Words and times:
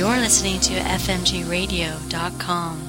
You're 0.00 0.16
listening 0.16 0.60
to 0.60 0.72
FMGRadio.com. 0.72 2.88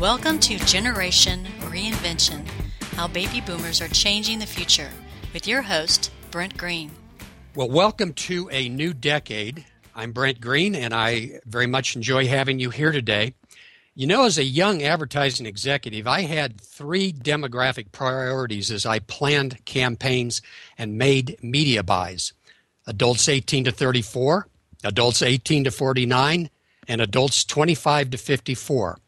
Welcome 0.00 0.38
to 0.38 0.56
Generation 0.60 1.44
Reinvention 1.64 2.48
How 2.94 3.08
Baby 3.08 3.42
Boomers 3.42 3.82
Are 3.82 3.88
Changing 3.88 4.38
the 4.38 4.46
Future 4.46 4.88
with 5.34 5.46
your 5.46 5.60
host, 5.60 6.10
Brent 6.30 6.56
Green. 6.56 6.92
Well, 7.54 7.68
welcome 7.68 8.14
to 8.14 8.48
a 8.50 8.70
new 8.70 8.94
decade. 8.94 9.66
I'm 9.94 10.12
Brent 10.12 10.40
Green, 10.40 10.74
and 10.74 10.94
I 10.94 11.40
very 11.44 11.66
much 11.66 11.94
enjoy 11.94 12.26
having 12.26 12.58
you 12.58 12.70
here 12.70 12.92
today. 12.92 13.34
You 13.94 14.06
know, 14.06 14.24
as 14.24 14.38
a 14.38 14.44
young 14.44 14.82
advertising 14.82 15.44
executive, 15.44 16.06
I 16.06 16.22
had 16.22 16.58
three 16.58 17.12
demographic 17.12 17.92
priorities 17.92 18.70
as 18.70 18.86
I 18.86 19.00
planned 19.00 19.62
campaigns 19.66 20.40
and 20.78 20.96
made 20.96 21.36
media 21.42 21.82
buys 21.82 22.32
adults 22.86 23.28
18 23.28 23.64
to 23.64 23.70
34, 23.70 24.48
adults 24.82 25.20
18 25.20 25.64
to 25.64 25.70
49, 25.70 26.48
and 26.88 27.00
adults 27.02 27.44
25 27.44 28.10
to 28.10 28.18
54. 28.18 28.98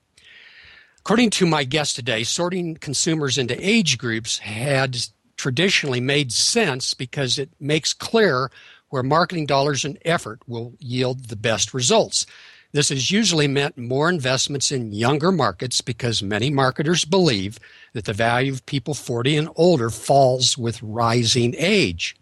According 0.99 1.31
to 1.31 1.47
my 1.47 1.65
guest 1.65 1.97
today, 1.97 2.23
sorting 2.23 2.77
consumers 2.77 3.39
into 3.39 3.57
age 3.67 3.97
groups 3.97 4.39
had 4.39 4.99
traditionally 5.39 6.01
made 6.01 6.31
sense 6.31 6.93
because 6.93 7.39
it 7.39 7.49
makes 7.59 7.95
clear 7.95 8.51
where 8.91 9.03
marketing 9.03 9.47
dollars 9.47 9.87
and 9.87 9.99
effort 10.05 10.41
will 10.47 10.75
yield 10.79 11.25
the 11.25 11.37
best 11.37 11.73
results. 11.73 12.27
This 12.75 12.89
has 12.89 13.09
usually 13.09 13.47
meant 13.47 13.79
more 13.79 14.09
investments 14.09 14.73
in 14.73 14.91
younger 14.91 15.31
markets 15.31 15.81
because 15.81 16.25
many 16.25 16.51
marketers 16.51 17.05
believe 17.05 17.61
that 17.93 18.05
the 18.05 18.13
value 18.13 18.53
of 18.53 18.67
people 18.67 18.95
40 18.95 19.37
and 19.37 19.49
older 19.55 19.91
falls 19.91 20.59
with 20.59 20.83
rising 20.83 21.55
age. 21.57 22.17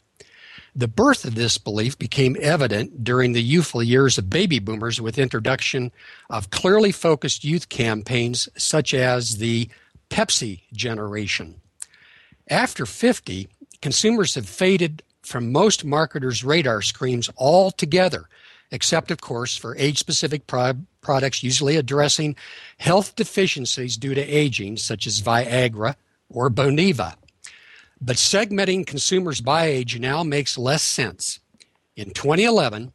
The 0.77 0.89
birth 0.89 1.25
of 1.25 1.36
this 1.36 1.56
belief 1.56 1.98
became 1.98 2.36
evident 2.39 3.03
during 3.03 3.33
the 3.33 3.42
youthful 3.42 3.83
years 3.83 4.19
of 4.19 4.28
baby 4.28 4.58
boomers 4.58 5.00
with 5.00 5.19
introduction 5.19 5.91
of 6.28 6.50
clearly 6.50 6.92
focused 6.92 7.45
youth 7.45 7.70
campaigns 7.70 8.47
such 8.55 8.92
as 8.92 9.39
the 9.39 9.70
Pepsi 10.11 10.64
generation. 10.75 11.62
After 12.48 12.84
50, 12.84 13.48
consumers 13.80 14.34
have 14.34 14.47
faded 14.47 15.03
from 15.23 15.50
most 15.50 15.83
marketers' 15.83 16.45
radar 16.45 16.83
screens 16.83 17.30
altogether, 17.39 18.28
except, 18.73 19.12
of 19.12 19.20
course, 19.20 19.56
for 19.56 19.77
age 19.77 19.98
specific 19.98 20.48
pro- 20.48 20.73
products 21.03 21.42
usually 21.42 21.77
addressing 21.77 22.34
health 22.79 23.14
deficiencies 23.14 23.97
due 23.97 24.14
to 24.14 24.20
aging, 24.20 24.79
such 24.79 25.06
as 25.06 25.20
Viagra 25.20 25.95
or 26.29 26.51
Boniva. 26.51 27.14
But 28.01 28.17
segmenting 28.17 28.84
consumers 28.84 29.41
by 29.41 29.67
age 29.67 30.01
now 30.01 30.25
makes 30.25 30.59
less 30.59 30.83
sense. 30.83 31.39
In 31.95 32.11
2011, 32.11 32.92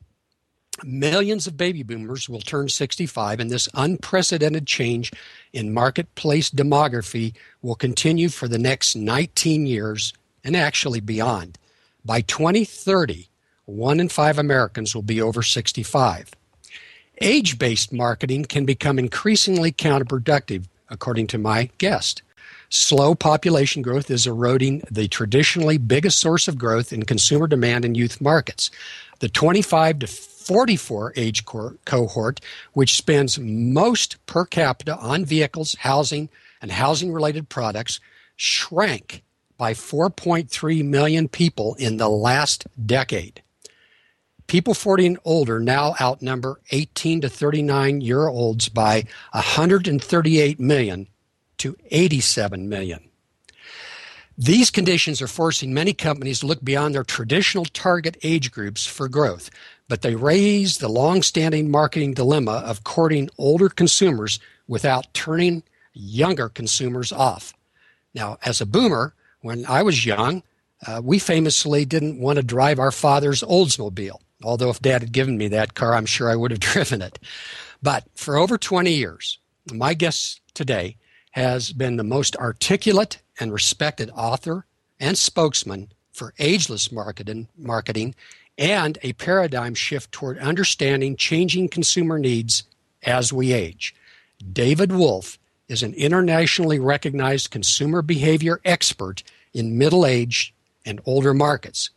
millions 0.84 1.47
of 1.47 1.56
baby 1.56 1.84
boomers 1.84 2.28
will 2.28 2.41
turn 2.41 2.67
65, 2.67 3.39
and 3.39 3.50
this 3.50 3.69
unprecedented 3.73 4.67
change 4.67 5.12
in 5.53 5.73
marketplace 5.73 6.50
demography 6.50 7.34
will 7.62 7.75
continue 7.75 8.30
for 8.30 8.47
the 8.47 8.59
next 8.59 8.95
19 8.95 9.66
years 9.66 10.14
and 10.44 10.56
actually 10.56 11.00
beyond. 11.00 11.58
By 12.03 12.22
2030, 12.22 13.30
one 13.67 13.99
in 13.99 14.07
five 14.07 14.39
Americans 14.39 14.95
will 14.95 15.03
be 15.03 15.21
over 15.21 15.43
65. 15.43 16.31
Age 17.19 17.59
based 17.59 17.91
marketing 17.91 18.45
can 18.45 18.65
become 18.65 18.97
increasingly 18.97 19.71
counterproductive, 19.71 20.65
according 20.89 21.27
to 21.27 21.37
my 21.37 21.69
guest. 21.77 22.21
Slow 22.69 23.13
population 23.13 23.81
growth 23.81 24.09
is 24.09 24.25
eroding 24.25 24.83
the 24.89 25.07
traditionally 25.09 25.77
biggest 25.77 26.19
source 26.19 26.47
of 26.47 26.57
growth 26.57 26.93
in 26.93 27.03
consumer 27.03 27.45
demand 27.47 27.83
in 27.83 27.95
youth 27.95 28.21
markets. 28.21 28.71
The 29.19 29.29
25 29.29 30.00
to 30.00 30.07
44 30.07 31.13
age 31.17 31.44
cohort, 31.44 32.39
which 32.72 32.95
spends 32.95 33.38
most 33.38 34.25
per 34.27 34.45
capita 34.45 34.95
on 34.97 35.25
vehicles, 35.25 35.75
housing, 35.79 36.29
and 36.61 36.72
housing 36.72 37.11
related 37.11 37.50
products, 37.50 38.00
shrank 38.38 39.23
by 39.57 39.73
4.3 39.73 40.85
million 40.85 41.27
people 41.27 41.75
in 41.75 41.97
the 41.97 42.09
last 42.09 42.66
decade. 42.85 43.41
People 44.47 44.74
40 44.74 45.06
and 45.06 45.19
older 45.25 45.59
now 45.59 45.94
outnumber 46.00 46.62
18 46.72 47.22
to 47.22 47.30
39 47.30 48.00
year 48.00 48.28
olds 48.28 48.69
by 48.69 49.03
138 49.31 50.59
million 50.59 51.08
to 51.58 51.75
87 51.91 52.69
million. 52.69 53.03
These 54.38 54.69
conditions 54.72 55.22
are 55.22 55.28
forcing 55.28 55.74
many 55.74 55.94
companies 55.94 56.40
to 56.40 56.46
look 56.46 56.63
beyond 56.63 56.96
their 56.96 57.03
traditional 57.03 57.66
target 57.66 58.16
age 58.24 58.52
groups 58.52 58.86
for 58.86 59.09
growth, 59.09 59.50
but 59.90 60.02
they 60.02 60.16
raise 60.16 60.78
the 60.78 60.88
long-standing 60.88 61.69
marketing 61.69 62.13
dilemma 62.13 62.63
of 62.66 62.84
courting 62.84 63.30
older 63.38 63.68
consumers 63.68 64.40
without 64.68 65.13
turning 65.13 65.63
younger 65.94 66.50
consumers 66.50 67.12
off. 67.12 67.53
Now, 68.13 68.38
as 68.46 68.62
a 68.62 68.66
boomer, 68.66 69.13
when 69.41 69.66
I 69.66 69.81
was 69.81 70.06
young, 70.06 70.44
uh, 70.86 71.02
we 71.03 71.19
famously 71.19 71.84
didn't 71.84 72.19
want 72.19 72.38
to 72.38 72.44
drive 72.44 72.80
our 72.80 72.91
father's 72.91 73.41
Oldsmobile. 73.41 74.19
Although 74.44 74.70
if 74.70 74.81
dad 74.81 75.02
had 75.02 75.12
given 75.12 75.38
me 75.38 75.48
that 75.50 75.74
car, 75.74 75.96
I'm 75.96 76.06
sure 76.06 76.30
I 76.30 76.36
would 76.36 76.52
have 76.52 76.59
driven 76.74 77.02
it. 77.02 77.20
But 77.81 78.06
for 78.16 78.38
over 78.38 78.58
20 78.58 78.92
years, 78.92 79.40
my 79.72 79.94
guest 79.94 80.42
today 80.53 80.98
has 81.31 81.72
been 81.72 81.98
the 81.98 82.03
most 82.03 82.36
articulate 82.38 83.20
and 83.40 83.53
respected 83.53 84.09
author 84.16 84.66
and 85.00 85.18
spokesman 85.18 85.92
for 86.12 86.34
ageless 86.40 86.92
marketing, 86.92 87.48
marketing 87.58 88.16
and 88.58 88.98
a 89.03 89.14
paradigm 89.14 89.75
shift 89.75 90.12
toward 90.12 90.40
understanding 90.40 91.16
changing 91.16 91.69
consumer 91.69 92.18
needs 92.18 92.64
as 93.04 93.31
we 93.31 93.54
age. 93.54 93.94
David 94.52 94.92
Wolfe 94.92 95.38
is 95.68 95.84
an 95.84 95.94
internationally 95.94 96.80
recognized 96.80 97.52
consumer 97.52 98.02
behavior 98.02 98.59
expert 98.66 99.22
in 99.54 99.78
middle 99.78 100.06
age 100.06 100.54
and 100.86 101.02
older 101.06 101.34
markets. 101.34 101.92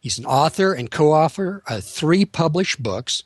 He's 0.00 0.18
an 0.18 0.24
author 0.24 0.72
and 0.72 0.90
co 0.90 1.12
author 1.12 1.62
of 1.68 1.84
three 1.84 2.24
published 2.24 2.82
books, 2.82 3.22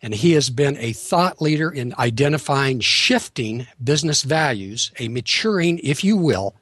and 0.00 0.14
he 0.14 0.32
has 0.32 0.48
been 0.48 0.76
a 0.78 0.92
thought 0.92 1.42
leader 1.42 1.70
in 1.70 1.92
identifying 1.98 2.78
shifting 2.78 3.66
business 3.82 4.22
values, 4.22 4.92
a 5.00 5.08
maturing, 5.08 5.80
if 5.80 6.04
you 6.04 6.16
will, 6.16 6.54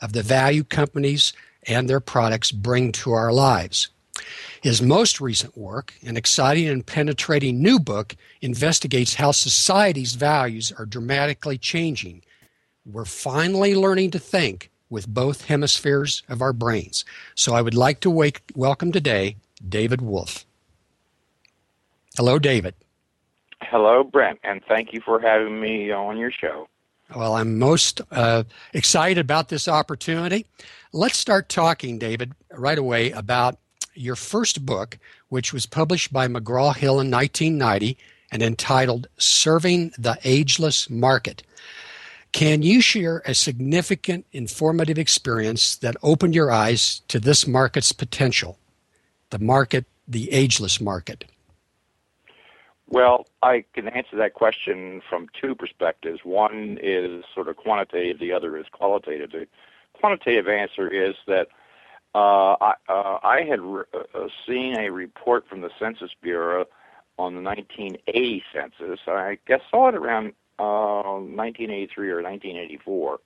of 0.00 0.12
the 0.12 0.22
value 0.22 0.62
companies 0.62 1.32
and 1.66 1.90
their 1.90 2.00
products 2.00 2.52
bring 2.52 2.92
to 2.92 3.10
our 3.10 3.32
lives. 3.32 3.88
His 4.62 4.80
most 4.80 5.20
recent 5.20 5.56
work, 5.56 5.94
an 6.02 6.16
exciting 6.16 6.68
and 6.68 6.86
penetrating 6.86 7.60
new 7.60 7.80
book, 7.80 8.14
investigates 8.40 9.14
how 9.14 9.32
society's 9.32 10.14
values 10.14 10.72
are 10.78 10.86
dramatically 10.86 11.58
changing. 11.58 12.22
We're 12.84 13.06
finally 13.06 13.74
learning 13.74 14.12
to 14.12 14.18
think 14.18 14.70
with 14.90 15.08
both 15.08 15.46
hemispheres 15.46 16.22
of 16.28 16.42
our 16.42 16.52
brains. 16.52 17.04
So 17.34 17.54
I 17.54 17.62
would 17.62 17.74
like 17.74 18.00
to 18.00 18.10
wake, 18.10 18.42
welcome 18.54 18.92
today 18.92 19.36
David 19.66 20.02
Wolfe. 20.02 20.44
Hello, 22.16 22.38
David. 22.38 22.74
Hello, 23.62 24.02
Brent, 24.02 24.40
and 24.42 24.62
thank 24.68 24.92
you 24.92 25.00
for 25.00 25.20
having 25.20 25.60
me 25.60 25.92
on 25.92 26.16
your 26.16 26.32
show. 26.32 26.68
Well, 27.14 27.34
I'm 27.34 27.58
most 27.58 28.00
uh, 28.10 28.44
excited 28.72 29.18
about 29.18 29.48
this 29.48 29.68
opportunity. 29.68 30.46
Let's 30.92 31.18
start 31.18 31.48
talking, 31.48 31.98
David, 31.98 32.32
right 32.52 32.78
away 32.78 33.10
about 33.10 33.58
your 33.94 34.16
first 34.16 34.64
book, 34.64 34.98
which 35.28 35.52
was 35.52 35.66
published 35.66 36.12
by 36.12 36.28
McGraw 36.28 36.74
Hill 36.74 37.00
in 37.00 37.10
1990 37.10 37.98
and 38.32 38.42
entitled 38.42 39.08
Serving 39.18 39.92
the 39.98 40.18
Ageless 40.24 40.88
Market. 40.88 41.42
Can 42.32 42.62
you 42.62 42.80
share 42.80 43.22
a 43.26 43.34
significant 43.34 44.24
informative 44.32 44.98
experience 44.98 45.76
that 45.76 45.96
opened 46.02 46.34
your 46.34 46.50
eyes 46.50 47.00
to 47.08 47.18
this 47.18 47.46
market's 47.46 47.92
potential, 47.92 48.58
the 49.30 49.38
market, 49.38 49.84
the 50.06 50.30
ageless 50.32 50.80
market? 50.80 51.24
Well, 52.88 53.26
I 53.42 53.64
can 53.72 53.88
answer 53.88 54.16
that 54.16 54.34
question 54.34 55.00
from 55.08 55.28
two 55.40 55.54
perspectives. 55.54 56.20
One 56.24 56.78
is 56.82 57.24
sort 57.34 57.48
of 57.48 57.56
quantitative, 57.56 58.18
the 58.18 58.32
other 58.32 58.56
is 58.56 58.66
qualitative. 58.72 59.30
The 59.30 59.46
quantitative 59.94 60.48
answer 60.48 60.88
is 60.88 61.14
that 61.26 61.48
uh, 62.14 62.56
I, 62.60 62.74
uh, 62.88 63.18
I 63.22 63.42
had 63.48 63.60
re- 63.60 63.84
uh, 63.94 64.26
seen 64.46 64.76
a 64.76 64.90
report 64.90 65.48
from 65.48 65.60
the 65.60 65.70
Census 65.78 66.10
Bureau 66.20 66.64
on 67.16 67.36
the 67.36 67.42
1980 67.42 68.42
census. 68.52 69.00
I 69.06 69.38
guess 69.46 69.60
saw 69.70 69.88
it 69.88 69.94
around 69.94 70.32
1983 70.60 72.10
uh, 72.10 72.12
or 72.12 72.22
1984, 72.22 73.18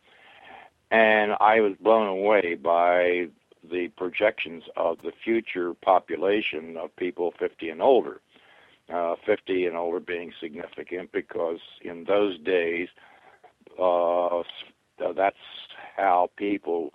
and 0.91 1.33
I 1.41 1.61
was 1.61 1.75
blown 1.81 2.09
away 2.09 2.55
by 2.55 3.29
the 3.71 3.89
projections 3.97 4.65
of 4.77 4.99
the 5.03 5.13
future 5.25 5.75
population 5.75 6.77
of 6.77 6.95
people 6.97 7.33
50 7.39 7.71
and 7.71 7.81
older 7.81 8.21
uh, 8.93 9.15
50 9.25 9.67
and 9.67 9.77
older 9.77 10.01
being 10.01 10.33
significant 10.41 11.13
because 11.13 11.61
in 11.83 12.05
those 12.05 12.39
days, 12.41 12.89
uh, 13.81 14.43
that's 15.17 15.37
how 15.97 16.31
people 16.37 16.93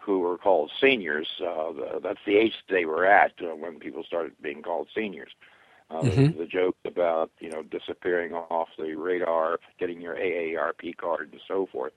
who 0.00 0.20
were 0.20 0.38
called 0.38 0.70
seniors, 0.80 1.28
uh, 1.46 1.98
that's 2.02 2.20
the 2.26 2.36
age 2.36 2.54
they 2.68 2.84
were 2.84 3.04
at 3.04 3.32
uh, 3.42 3.54
when 3.54 3.78
people 3.78 4.02
started 4.02 4.32
being 4.42 4.62
called 4.62 4.88
seniors. 4.94 5.30
Uh, 5.40 5.44
mm-hmm. 5.90 6.38
the, 6.38 6.44
the 6.44 6.46
joke 6.46 6.76
about 6.84 7.30
you 7.40 7.50
know 7.50 7.62
disappearing 7.62 8.34
off 8.34 8.68
the 8.78 8.94
radar, 8.94 9.58
getting 9.78 10.00
your 10.00 10.14
AARP 10.14 10.96
card, 10.96 11.30
and 11.32 11.40
so 11.46 11.66
forth. 11.66 11.92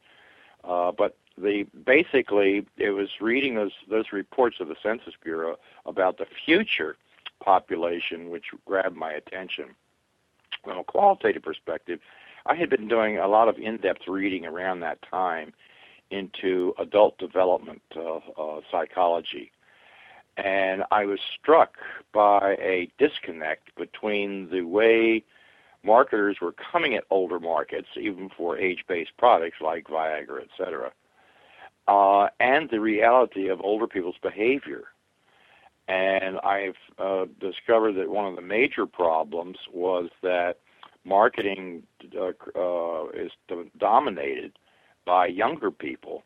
Uh, 0.63 0.91
but 0.91 1.17
the 1.37 1.63
basically 1.85 2.65
it 2.77 2.91
was 2.91 3.09
reading 3.19 3.55
those 3.55 3.73
those 3.89 4.11
reports 4.11 4.57
of 4.59 4.67
the 4.67 4.75
Census 4.81 5.13
Bureau 5.23 5.57
about 5.85 6.17
the 6.17 6.25
future 6.45 6.97
population 7.43 8.29
which 8.29 8.45
grabbed 8.65 8.95
my 8.95 9.11
attention. 9.11 9.75
From 10.63 10.77
a 10.77 10.83
qualitative 10.83 11.41
perspective, 11.41 11.99
I 12.45 12.55
had 12.55 12.69
been 12.69 12.87
doing 12.87 13.17
a 13.17 13.27
lot 13.27 13.47
of 13.47 13.57
in-depth 13.57 14.07
reading 14.07 14.45
around 14.45 14.81
that 14.81 15.01
time 15.01 15.53
into 16.11 16.73
adult 16.77 17.17
development 17.17 17.81
uh, 17.95 18.17
uh, 18.37 18.61
psychology, 18.69 19.51
and 20.37 20.83
I 20.91 21.05
was 21.05 21.19
struck 21.39 21.75
by 22.13 22.55
a 22.59 22.89
disconnect 22.97 23.75
between 23.75 24.49
the 24.49 24.61
way 24.63 25.23
marketers 25.83 26.37
were 26.41 26.53
coming 26.71 26.95
at 26.95 27.03
older 27.09 27.39
markets, 27.39 27.87
even 27.99 28.29
for 28.35 28.57
age-based 28.57 29.17
products 29.17 29.57
like 29.61 29.87
Viagra, 29.87 30.41
et 30.41 30.49
cetera, 30.57 30.91
uh, 31.87 32.27
and 32.39 32.69
the 32.69 32.79
reality 32.79 33.47
of 33.49 33.61
older 33.61 33.87
people's 33.87 34.15
behavior. 34.21 34.83
And 35.87 36.37
I've 36.39 36.77
uh, 36.99 37.25
discovered 37.39 37.93
that 37.93 38.09
one 38.09 38.25
of 38.25 38.35
the 38.35 38.41
major 38.41 38.85
problems 38.85 39.57
was 39.73 40.09
that 40.21 40.59
marketing 41.03 41.83
uh, 42.17 42.31
uh, 42.57 43.07
is 43.09 43.31
dominated 43.77 44.53
by 45.05 45.25
younger 45.25 45.71
people 45.71 46.23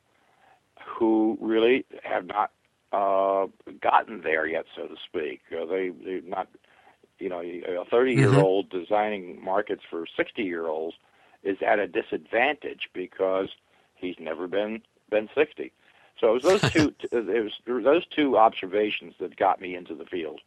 who 0.85 1.37
really 1.41 1.85
have 2.03 2.25
not 2.25 2.51
uh, 2.91 3.47
gotten 3.81 4.21
there 4.21 4.45
yet, 4.47 4.65
so 4.75 4.87
to 4.87 4.95
speak. 5.07 5.41
Uh, 5.51 5.65
they 5.65 5.89
they're 6.03 6.21
not, 6.21 6.47
you 7.19 7.29
know, 7.29 7.41
a 7.41 7.85
30 7.85 8.13
year 8.13 8.35
old 8.35 8.69
mm-hmm. 8.69 8.79
designing 8.79 9.43
markets 9.43 9.83
for 9.89 10.05
60 10.15 10.43
year 10.43 10.67
olds 10.67 10.95
is 11.43 11.57
at 11.65 11.79
a 11.79 11.87
disadvantage 11.87 12.89
because 12.93 13.49
he's 13.95 14.15
never 14.19 14.47
been 14.47 14.81
been 15.09 15.29
60. 15.35 15.71
So 16.19 16.29
it 16.35 16.43
was 16.43 16.61
those 16.61 16.71
two. 16.71 16.93
it 17.11 17.43
was 17.67 17.83
those 17.83 18.05
two 18.07 18.37
observations 18.37 19.13
that 19.19 19.35
got 19.35 19.61
me 19.61 19.75
into 19.75 19.95
the 19.95 20.05
field. 20.05 20.41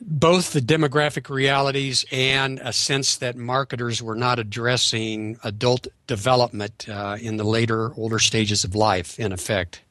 Both 0.00 0.52
the 0.52 0.60
demographic 0.60 1.30
realities 1.30 2.04
and 2.12 2.58
a 2.62 2.72
sense 2.72 3.16
that 3.16 3.36
marketers 3.36 4.02
were 4.02 4.16
not 4.16 4.38
addressing 4.38 5.38
adult 5.42 5.86
development 6.06 6.86
uh, 6.88 7.16
in 7.20 7.36
the 7.36 7.44
later, 7.44 7.94
older 7.96 8.18
stages 8.18 8.64
of 8.64 8.74
life. 8.74 9.18
In 9.18 9.32
effect. 9.32 9.82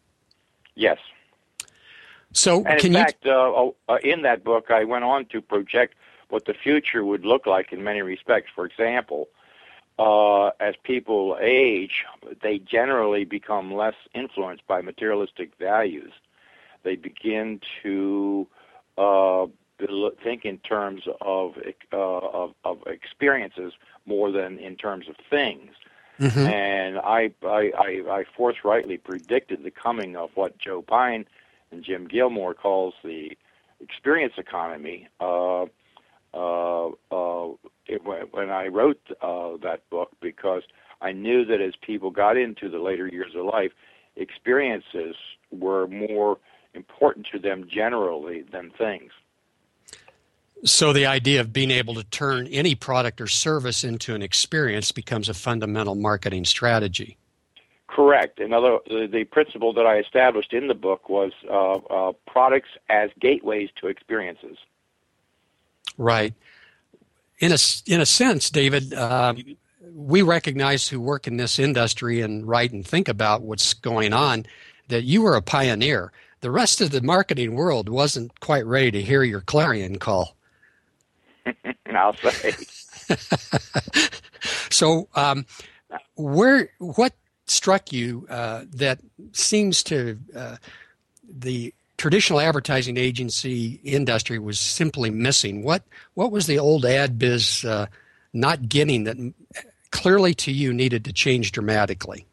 Yes. 0.75 0.97
So, 2.33 2.63
and 2.65 2.83
in 2.83 2.93
fact, 2.93 3.25
uh, 3.25 3.29
oh, 3.31 3.75
uh, 3.87 3.97
in 4.03 4.23
that 4.23 4.43
book, 4.43 4.71
I 4.71 4.83
went 4.85 5.03
on 5.03 5.25
to 5.25 5.41
project 5.41 5.95
what 6.29 6.45
the 6.45 6.53
future 6.53 7.05
would 7.05 7.25
look 7.25 7.45
like 7.45 7.71
in 7.71 7.83
many 7.83 8.01
respects. 8.01 8.49
For 8.55 8.65
example, 8.65 9.29
uh, 9.99 10.47
as 10.59 10.73
people 10.83 11.37
age, 11.39 12.03
they 12.41 12.57
generally 12.57 13.23
become 13.23 13.73
less 13.73 13.93
influenced 14.15 14.65
by 14.65 14.81
materialistic 14.81 15.51
values. 15.59 16.11
They 16.81 16.95
begin 16.95 17.61
to 17.83 18.47
uh, 18.97 19.45
think 20.23 20.45
in 20.45 20.57
terms 20.59 21.03
of, 21.21 21.53
uh, 21.91 21.97
of, 21.97 22.53
of 22.63 22.79
experiences 22.87 23.73
more 24.05 24.31
than 24.31 24.57
in 24.57 24.75
terms 24.75 25.07
of 25.07 25.15
things. 25.29 25.71
Mm-hmm. 26.19 26.39
And 26.39 26.97
I, 26.99 27.31
I, 27.43 27.71
I, 27.77 28.03
I 28.09 28.23
forthrightly 28.35 28.97
predicted 28.97 29.63
the 29.63 29.71
coming 29.71 30.15
of 30.15 30.29
what 30.35 30.57
Joe 30.57 30.81
Pine 30.81 31.25
and 31.71 31.83
Jim 31.83 32.07
Gilmore 32.07 32.53
calls 32.53 32.93
the 33.03 33.31
experience 33.79 34.33
economy. 34.37 35.07
Uh, 35.19 35.65
uh, 36.33 36.87
uh, 37.11 37.49
it, 37.85 38.03
when 38.03 38.49
I 38.49 38.67
wrote 38.67 39.01
uh, 39.21 39.57
that 39.61 39.81
book 39.89 40.11
because 40.21 40.63
I 41.01 41.11
knew 41.11 41.45
that 41.45 41.61
as 41.61 41.73
people 41.81 42.09
got 42.09 42.37
into 42.37 42.69
the 42.69 42.79
later 42.79 43.07
years 43.07 43.33
of 43.35 43.45
life, 43.45 43.71
experiences 44.15 45.15
were 45.51 45.87
more 45.87 46.37
important 46.73 47.27
to 47.31 47.39
them 47.39 47.67
generally 47.69 48.43
than 48.51 48.71
things. 48.71 49.11
So 50.65 50.93
the 50.93 51.05
idea 51.05 51.41
of 51.41 51.51
being 51.51 51.71
able 51.71 51.93
to 51.95 52.03
turn 52.05 52.47
any 52.47 52.73
product 52.73 53.19
or 53.19 53.27
service 53.27 53.83
into 53.83 54.15
an 54.15 54.21
experience 54.21 54.91
becomes 54.93 55.27
a 55.27 55.33
fundamental 55.33 55.95
marketing 55.95 56.45
strategy. 56.45 57.17
Correct. 57.87 58.39
Another 58.39 58.79
the, 58.87 59.25
principle 59.29 59.73
that 59.73 59.85
I 59.85 59.99
established 59.99 60.53
in 60.53 60.67
the 60.67 60.73
book 60.73 61.09
was 61.09 61.31
uh, 61.49 61.73
uh, 61.73 62.13
products 62.25 62.69
as 62.89 63.09
gateways 63.19 63.69
to 63.81 63.87
experiences. 63.87 64.57
Right. 65.97 66.33
In 67.39 67.51
a 67.51 67.57
in 67.85 67.99
a 67.99 68.05
sense, 68.05 68.49
David, 68.49 68.93
uh, 68.93 69.35
we 69.93 70.21
recognize 70.21 70.87
who 70.87 70.99
work 70.99 71.27
in 71.27 71.37
this 71.37 71.59
industry 71.59 72.21
and 72.21 72.47
write 72.47 72.71
and 72.71 72.87
think 72.87 73.07
about 73.07 73.41
what's 73.41 73.73
going 73.73 74.13
on 74.13 74.45
that 74.87 75.03
you 75.03 75.21
were 75.21 75.35
a 75.35 75.41
pioneer. 75.41 76.11
The 76.39 76.51
rest 76.51 76.81
of 76.81 76.91
the 76.91 77.01
marketing 77.01 77.53
world 77.53 77.89
wasn't 77.89 78.39
quite 78.39 78.65
ready 78.65 78.91
to 78.91 79.01
hear 79.01 79.23
your 79.23 79.41
clarion 79.41 79.99
call. 79.99 80.35
I'll 81.93 82.15
say. 82.15 82.53
so, 84.71 85.07
um, 85.15 85.45
where 86.15 86.69
what 86.79 87.13
struck 87.45 87.91
you 87.91 88.25
uh, 88.29 88.63
that 88.71 88.99
seems 89.31 89.83
to 89.83 90.17
uh, 90.35 90.57
the 91.27 91.73
traditional 91.97 92.39
advertising 92.39 92.97
agency 92.97 93.79
industry 93.83 94.39
was 94.39 94.59
simply 94.59 95.09
missing. 95.09 95.63
What 95.63 95.83
what 96.15 96.31
was 96.31 96.47
the 96.47 96.59
old 96.59 96.85
ad 96.85 97.19
biz 97.19 97.63
uh, 97.65 97.87
not 98.33 98.67
getting 98.67 99.03
that 99.05 99.17
clearly 99.91 100.33
to 100.35 100.51
you 100.51 100.73
needed 100.73 101.05
to 101.05 101.13
change 101.13 101.51
dramatically? 101.51 102.25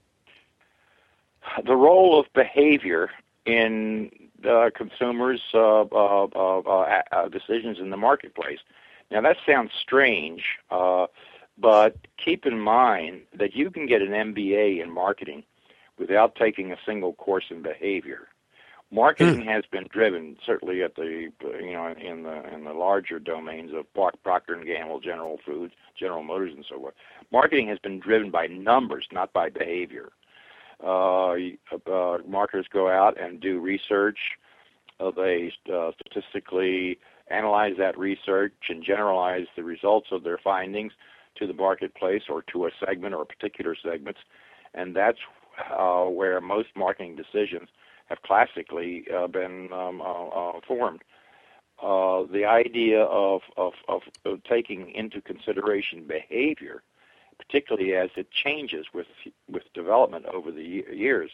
The 1.64 1.76
role 1.76 2.18
of 2.18 2.26
behavior 2.32 3.10
in 3.44 4.10
uh, 4.48 4.70
consumers' 4.74 5.42
uh, 5.52 5.82
uh, 5.82 6.24
uh, 6.24 7.02
uh 7.12 7.28
decisions 7.28 7.78
in 7.78 7.90
the 7.90 7.96
marketplace. 7.96 8.60
Now 9.10 9.20
that 9.22 9.36
sounds 9.46 9.70
strange, 9.80 10.42
uh, 10.70 11.06
but 11.58 11.96
keep 12.22 12.46
in 12.46 12.60
mind 12.60 13.22
that 13.38 13.54
you 13.54 13.70
can 13.70 13.86
get 13.86 14.02
an 14.02 14.10
MBA 14.10 14.82
in 14.82 14.90
marketing 14.90 15.42
without 15.98 16.34
taking 16.36 16.72
a 16.72 16.76
single 16.86 17.12
course 17.14 17.44
in 17.50 17.62
behavior. 17.62 18.28
Marketing 18.92 19.42
hmm. 19.42 19.48
has 19.48 19.64
been 19.70 19.86
driven 19.92 20.36
certainly 20.44 20.82
at 20.82 20.96
the 20.96 21.30
you 21.60 21.72
know 21.72 21.94
in 22.00 22.24
the 22.24 22.52
in 22.52 22.64
the 22.64 22.72
larger 22.72 23.20
domains 23.20 23.70
of 23.72 23.86
Procter 23.94 24.54
and 24.54 24.66
Gamble, 24.66 25.00
General 25.00 25.38
Foods, 25.46 25.74
General 25.98 26.24
Motors, 26.24 26.52
and 26.54 26.64
so 26.68 26.78
forth. 26.78 26.94
Marketing 27.30 27.68
has 27.68 27.78
been 27.78 28.00
driven 28.00 28.30
by 28.30 28.46
numbers, 28.48 29.06
not 29.12 29.32
by 29.32 29.48
behavior. 29.48 30.10
Uh, 30.82 31.34
uh, 31.86 32.18
marketers 32.26 32.66
go 32.72 32.88
out 32.90 33.20
and 33.20 33.40
do 33.40 33.60
research. 33.60 34.18
Uh, 34.98 35.10
they 35.10 35.52
uh, 35.72 35.92
statistically 36.00 36.98
analyze 37.30 37.74
that 37.78 37.98
research 37.98 38.52
and 38.68 38.82
generalize 38.82 39.46
the 39.56 39.62
results 39.62 40.08
of 40.10 40.24
their 40.24 40.38
findings 40.38 40.92
to 41.36 41.46
the 41.46 41.54
marketplace 41.54 42.22
or 42.28 42.42
to 42.42 42.66
a 42.66 42.70
segment 42.84 43.14
or 43.14 43.24
particular 43.24 43.76
segments, 43.80 44.20
and 44.74 44.94
that's 44.94 45.18
uh, 45.78 46.04
where 46.04 46.40
most 46.40 46.68
marketing 46.76 47.16
decisions 47.16 47.68
have 48.06 48.22
classically 48.22 49.04
uh, 49.14 49.26
been 49.26 49.72
um, 49.72 50.00
uh, 50.00 50.26
uh, 50.26 50.60
formed. 50.66 51.02
Uh, 51.82 52.24
the 52.30 52.44
idea 52.44 53.02
of, 53.04 53.40
of, 53.56 53.72
of, 53.88 54.02
of, 54.26 54.42
taking 54.44 54.90
into 54.90 55.22
consideration 55.22 56.04
behavior, 56.06 56.82
particularly 57.38 57.94
as 57.94 58.10
it 58.16 58.30
changes 58.30 58.84
with 58.92 59.06
with 59.50 59.62
development 59.72 60.26
over 60.26 60.50
the 60.52 60.84
years, 60.92 61.30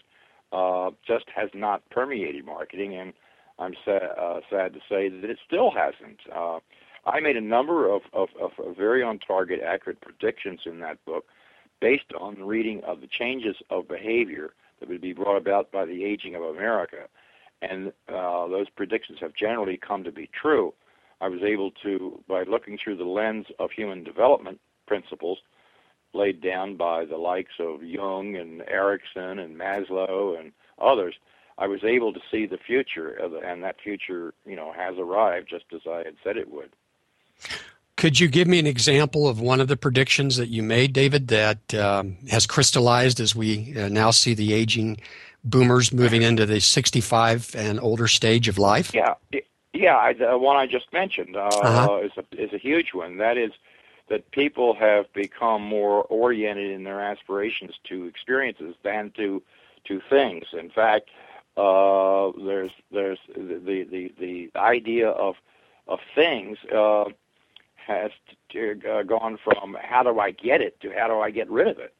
uh, 0.52 0.90
just 1.04 1.24
has 1.34 1.50
not 1.52 1.82
permeated 1.90 2.44
marketing, 2.44 2.94
and 2.94 3.12
I'm 3.58 3.74
sa- 3.84 4.40
sad 4.50 4.74
to 4.74 4.80
say 4.88 5.08
that 5.08 5.30
it 5.30 5.38
still 5.46 5.70
hasn't. 5.70 6.20
I 7.06 7.20
made 7.20 7.36
a 7.36 7.40
number 7.40 7.88
of, 7.88 8.02
of, 8.12 8.28
of 8.40 8.76
very 8.76 9.02
on 9.02 9.18
target, 9.18 9.60
accurate 9.64 10.00
predictions 10.00 10.60
in 10.66 10.80
that 10.80 11.04
book 11.04 11.26
based 11.80 12.12
on 12.18 12.34
the 12.36 12.44
reading 12.44 12.82
of 12.84 13.00
the 13.00 13.06
changes 13.06 13.56
of 13.70 13.86
behavior 13.86 14.54
that 14.80 14.88
would 14.88 15.00
be 15.00 15.12
brought 15.12 15.36
about 15.36 15.70
by 15.70 15.84
the 15.84 16.04
aging 16.04 16.34
of 16.34 16.42
America. 16.42 17.08
And 17.62 17.92
uh, 18.08 18.48
those 18.48 18.68
predictions 18.68 19.18
have 19.20 19.34
generally 19.34 19.76
come 19.78 20.04
to 20.04 20.12
be 20.12 20.28
true. 20.32 20.74
I 21.20 21.28
was 21.28 21.42
able 21.42 21.70
to, 21.82 22.22
by 22.28 22.42
looking 22.42 22.76
through 22.76 22.96
the 22.96 23.04
lens 23.04 23.46
of 23.58 23.70
human 23.70 24.04
development 24.04 24.60
principles 24.86 25.38
laid 26.12 26.40
down 26.40 26.76
by 26.76 27.04
the 27.04 27.16
likes 27.16 27.54
of 27.58 27.82
Jung 27.82 28.36
and 28.36 28.62
Erikson 28.68 29.38
and 29.38 29.56
Maslow 29.56 30.38
and 30.38 30.52
others, 30.80 31.14
I 31.58 31.66
was 31.66 31.84
able 31.84 32.12
to 32.12 32.20
see 32.30 32.46
the 32.46 32.58
future, 32.58 33.10
and 33.44 33.62
that 33.62 33.76
future, 33.80 34.34
you 34.44 34.56
know, 34.56 34.72
has 34.72 34.96
arrived 34.98 35.48
just 35.48 35.64
as 35.74 35.80
I 35.88 35.98
had 35.98 36.16
said 36.22 36.36
it 36.36 36.50
would. 36.50 36.70
Could 37.96 38.20
you 38.20 38.28
give 38.28 38.46
me 38.46 38.58
an 38.58 38.66
example 38.66 39.26
of 39.26 39.40
one 39.40 39.58
of 39.58 39.68
the 39.68 39.76
predictions 39.76 40.36
that 40.36 40.48
you 40.48 40.62
made, 40.62 40.92
David, 40.92 41.28
that 41.28 41.74
um, 41.74 42.18
has 42.28 42.46
crystallized 42.46 43.20
as 43.20 43.34
we 43.34 43.74
uh, 43.78 43.88
now 43.88 44.10
see 44.10 44.34
the 44.34 44.52
aging 44.52 44.98
boomers 45.44 45.92
moving 45.92 46.20
into 46.22 46.44
the 46.44 46.60
65 46.60 47.54
and 47.56 47.80
older 47.80 48.06
stage 48.06 48.48
of 48.48 48.58
life? 48.58 48.92
Yeah, 48.94 49.14
yeah. 49.72 49.96
I, 49.96 50.12
the 50.12 50.36
one 50.36 50.56
I 50.56 50.66
just 50.66 50.92
mentioned 50.92 51.36
uh, 51.36 51.48
Uh-huh. 51.48 52.00
is 52.02 52.12
a 52.18 52.24
is 52.42 52.52
a 52.52 52.58
huge 52.58 52.92
one. 52.92 53.16
That 53.16 53.38
is 53.38 53.52
that 54.08 54.30
people 54.30 54.74
have 54.74 55.10
become 55.14 55.62
more 55.62 56.04
oriented 56.04 56.70
in 56.70 56.84
their 56.84 57.00
aspirations 57.00 57.74
to 57.84 58.04
experiences 58.04 58.74
than 58.82 59.10
to 59.16 59.42
to 59.84 60.02
things. 60.10 60.44
In 60.52 60.68
fact, 60.68 61.08
uh, 61.56 62.32
there's 62.44 62.72
there's 62.90 63.18
the 63.34 63.86
the 63.90 64.12
the 64.18 64.50
idea 64.58 65.08
of 65.08 65.36
of 65.88 66.00
things 66.14 66.58
uh, 66.74 67.04
has 67.76 68.10
t- 68.50 68.72
uh, 68.88 69.02
gone 69.02 69.38
from 69.42 69.76
how 69.80 70.02
do 70.02 70.18
I 70.18 70.30
get 70.30 70.60
it 70.60 70.80
to 70.80 70.90
how 70.96 71.08
do 71.08 71.20
I 71.20 71.30
get 71.30 71.50
rid 71.50 71.68
of 71.68 71.78
it, 71.78 71.94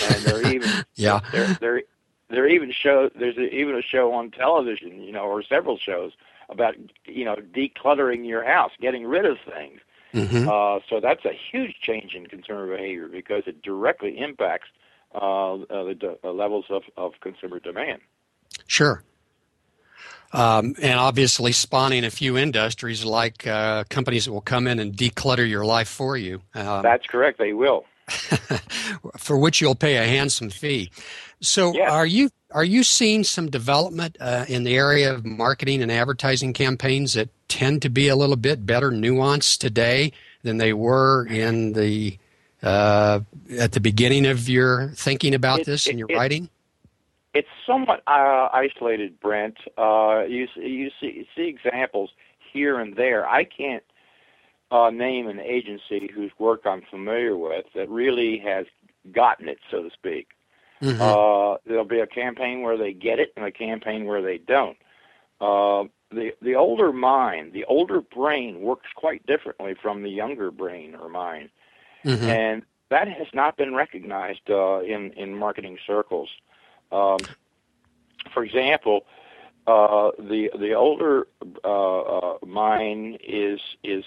and 0.00 0.24
they're 0.24 0.42
even 0.54 0.82
Yeah. 0.96 1.20
there 1.30 1.46
there 1.48 1.48
there 1.60 1.76
are 1.76 1.82
they're 2.30 2.48
even 2.48 2.72
show 2.72 3.10
there's 3.18 3.36
a, 3.38 3.48
even 3.54 3.74
a 3.76 3.82
show 3.82 4.12
on 4.12 4.30
television, 4.30 5.02
you 5.02 5.12
know, 5.12 5.24
or 5.24 5.42
several 5.42 5.78
shows 5.78 6.12
about 6.48 6.74
you 7.06 7.24
know 7.24 7.36
decluttering 7.36 8.26
your 8.26 8.44
house, 8.44 8.72
getting 8.80 9.06
rid 9.06 9.24
of 9.24 9.38
things. 9.46 9.80
hmm 10.12 10.48
Uh, 10.48 10.80
so 10.88 11.00
that's 11.00 11.24
a 11.24 11.32
huge 11.50 11.74
change 11.80 12.14
in 12.14 12.26
consumer 12.26 12.66
behavior 12.66 13.08
because 13.08 13.44
it 13.46 13.62
directly 13.62 14.18
impacts 14.18 14.68
uh, 15.14 15.54
uh, 15.54 15.84
the 15.84 16.18
uh, 16.24 16.30
levels 16.32 16.66
of, 16.70 16.82
of 16.96 17.12
consumer 17.20 17.58
demand. 17.60 18.00
Sure. 18.66 19.02
Um, 20.32 20.74
and 20.82 20.98
obviously, 20.98 21.52
spawning 21.52 22.04
a 22.04 22.10
few 22.10 22.36
industries 22.36 23.04
like 23.04 23.46
uh, 23.46 23.84
companies 23.88 24.26
that 24.26 24.32
will 24.32 24.42
come 24.42 24.66
in 24.66 24.78
and 24.78 24.94
declutter 24.94 25.48
your 25.48 25.64
life 25.64 25.88
for 25.88 26.16
you, 26.18 26.42
um, 26.54 26.82
That's 26.82 27.06
correct. 27.06 27.38
They 27.38 27.54
will. 27.54 27.86
for 29.16 29.38
which 29.38 29.60
you'll 29.60 29.74
pay 29.74 29.96
a 29.96 30.04
handsome 30.04 30.50
fee. 30.50 30.90
So, 31.40 31.80
are 31.82 32.06
you 32.06 32.30
are 32.50 32.64
you 32.64 32.82
seeing 32.82 33.24
some 33.24 33.50
development 33.50 34.16
uh, 34.20 34.44
in 34.48 34.64
the 34.64 34.76
area 34.76 35.12
of 35.12 35.24
marketing 35.24 35.82
and 35.82 35.92
advertising 35.92 36.52
campaigns 36.52 37.14
that 37.14 37.28
tend 37.48 37.82
to 37.82 37.90
be 37.90 38.08
a 38.08 38.16
little 38.16 38.36
bit 38.36 38.64
better 38.66 38.90
nuanced 38.90 39.58
today 39.58 40.12
than 40.42 40.56
they 40.58 40.72
were 40.72 41.26
in 41.26 41.74
the 41.74 42.18
uh, 42.62 43.20
at 43.58 43.72
the 43.72 43.80
beginning 43.80 44.26
of 44.26 44.48
your 44.48 44.88
thinking 44.90 45.34
about 45.34 45.60
It- 45.60 45.66
this 45.66 45.86
and 45.86 45.98
your 45.98 46.08
it- 46.10 46.16
writing? 46.16 46.48
It's 47.38 47.48
somewhat 47.64 48.02
uh, 48.08 48.48
isolated, 48.52 49.20
Brent. 49.20 49.58
Uh, 49.76 50.24
you 50.28 50.48
see- 50.56 50.66
you 50.66 50.90
see 51.00 51.12
you 51.18 51.24
see 51.36 51.46
examples 51.46 52.10
here 52.52 52.80
and 52.80 52.96
there. 52.96 53.28
I 53.28 53.44
can't 53.44 53.84
uh, 54.72 54.90
name 54.90 55.28
an 55.28 55.38
agency 55.38 56.10
whose 56.12 56.32
work 56.40 56.62
I'm 56.66 56.82
familiar 56.90 57.36
with 57.36 57.66
that 57.76 57.88
really 57.88 58.38
has 58.38 58.66
gotten 59.12 59.48
it, 59.48 59.58
so 59.70 59.84
to 59.84 59.90
speak. 59.90 60.26
Mhm. 60.82 61.00
Uh, 61.00 61.58
there'll 61.64 61.84
be 61.84 62.00
a 62.00 62.08
campaign 62.08 62.62
where 62.62 62.76
they 62.76 62.92
get 62.92 63.20
it 63.20 63.32
and 63.36 63.44
a 63.46 63.52
campaign 63.52 64.04
where 64.04 64.20
they 64.20 64.38
don't. 64.38 64.76
Uh, 65.40 65.84
the 66.10 66.34
the 66.42 66.56
older 66.56 66.92
mind, 66.92 67.52
the 67.52 67.64
older 67.66 68.00
brain 68.00 68.60
works 68.62 68.88
quite 68.96 69.24
differently 69.26 69.74
from 69.74 70.02
the 70.02 70.10
younger 70.10 70.50
brain 70.50 70.96
or 70.96 71.08
mind, 71.08 71.50
Mhm. 72.04 72.28
and 72.28 72.62
that 72.88 73.06
has 73.06 73.28
not 73.32 73.56
been 73.56 73.76
recognized 73.76 74.50
uh, 74.50 74.80
in 74.80 75.12
in 75.12 75.36
marketing 75.36 75.78
circles. 75.86 76.30
Um, 76.90 77.18
for 78.32 78.44
example, 78.44 79.06
uh, 79.66 80.10
the 80.18 80.50
the 80.58 80.72
older 80.72 81.26
uh, 81.64 82.00
uh, 82.00 82.38
mind 82.46 83.18
is 83.26 83.60
is 83.84 84.04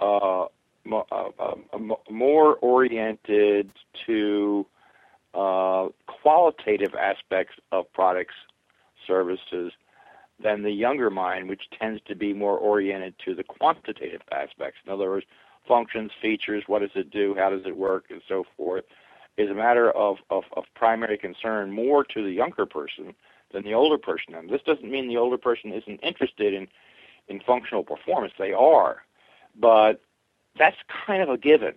uh, 0.00 0.44
uh, 0.44 1.54
more 2.10 2.54
oriented 2.56 3.72
to 4.06 4.66
qualitative 5.32 6.94
aspects 6.94 7.54
of 7.72 7.92
products, 7.92 8.34
services, 9.06 9.72
than 10.42 10.62
the 10.62 10.70
younger 10.70 11.10
mind, 11.10 11.48
which 11.48 11.62
tends 11.78 12.00
to 12.06 12.14
be 12.14 12.32
more 12.32 12.56
oriented 12.58 13.14
to 13.24 13.34
the 13.34 13.44
quantitative 13.44 14.22
aspects. 14.32 14.78
In 14.86 14.92
other 14.92 15.10
words, 15.10 15.26
functions, 15.66 16.10
features, 16.22 16.64
what 16.66 16.80
does 16.80 16.90
it 16.94 17.10
do, 17.10 17.34
how 17.36 17.50
does 17.50 17.66
it 17.66 17.76
work, 17.76 18.06
and 18.10 18.22
so 18.28 18.44
forth, 18.56 18.84
is 19.36 19.50
a 19.50 19.54
matter 19.54 19.90
of, 19.90 20.18
of, 20.30 20.44
of 20.56 20.64
primary 20.74 21.18
concern 21.18 21.70
more 21.72 22.04
to 22.04 22.22
the 22.22 22.30
younger 22.32 22.66
person 22.66 23.14
than 23.52 23.62
the 23.64 23.74
older 23.74 23.98
person. 23.98 24.34
And 24.34 24.48
this 24.50 24.62
doesn't 24.62 24.90
mean 24.90 25.08
the 25.08 25.16
older 25.18 25.38
person 25.38 25.72
isn't 25.72 26.00
interested 26.02 26.54
in, 26.54 26.68
in 27.28 27.40
functional 27.40 27.84
performance. 27.84 28.32
They 28.38 28.52
are. 28.52 29.04
But 29.58 30.00
that's 30.58 30.76
kind 31.06 31.22
of 31.22 31.28
a 31.28 31.38
given. 31.38 31.74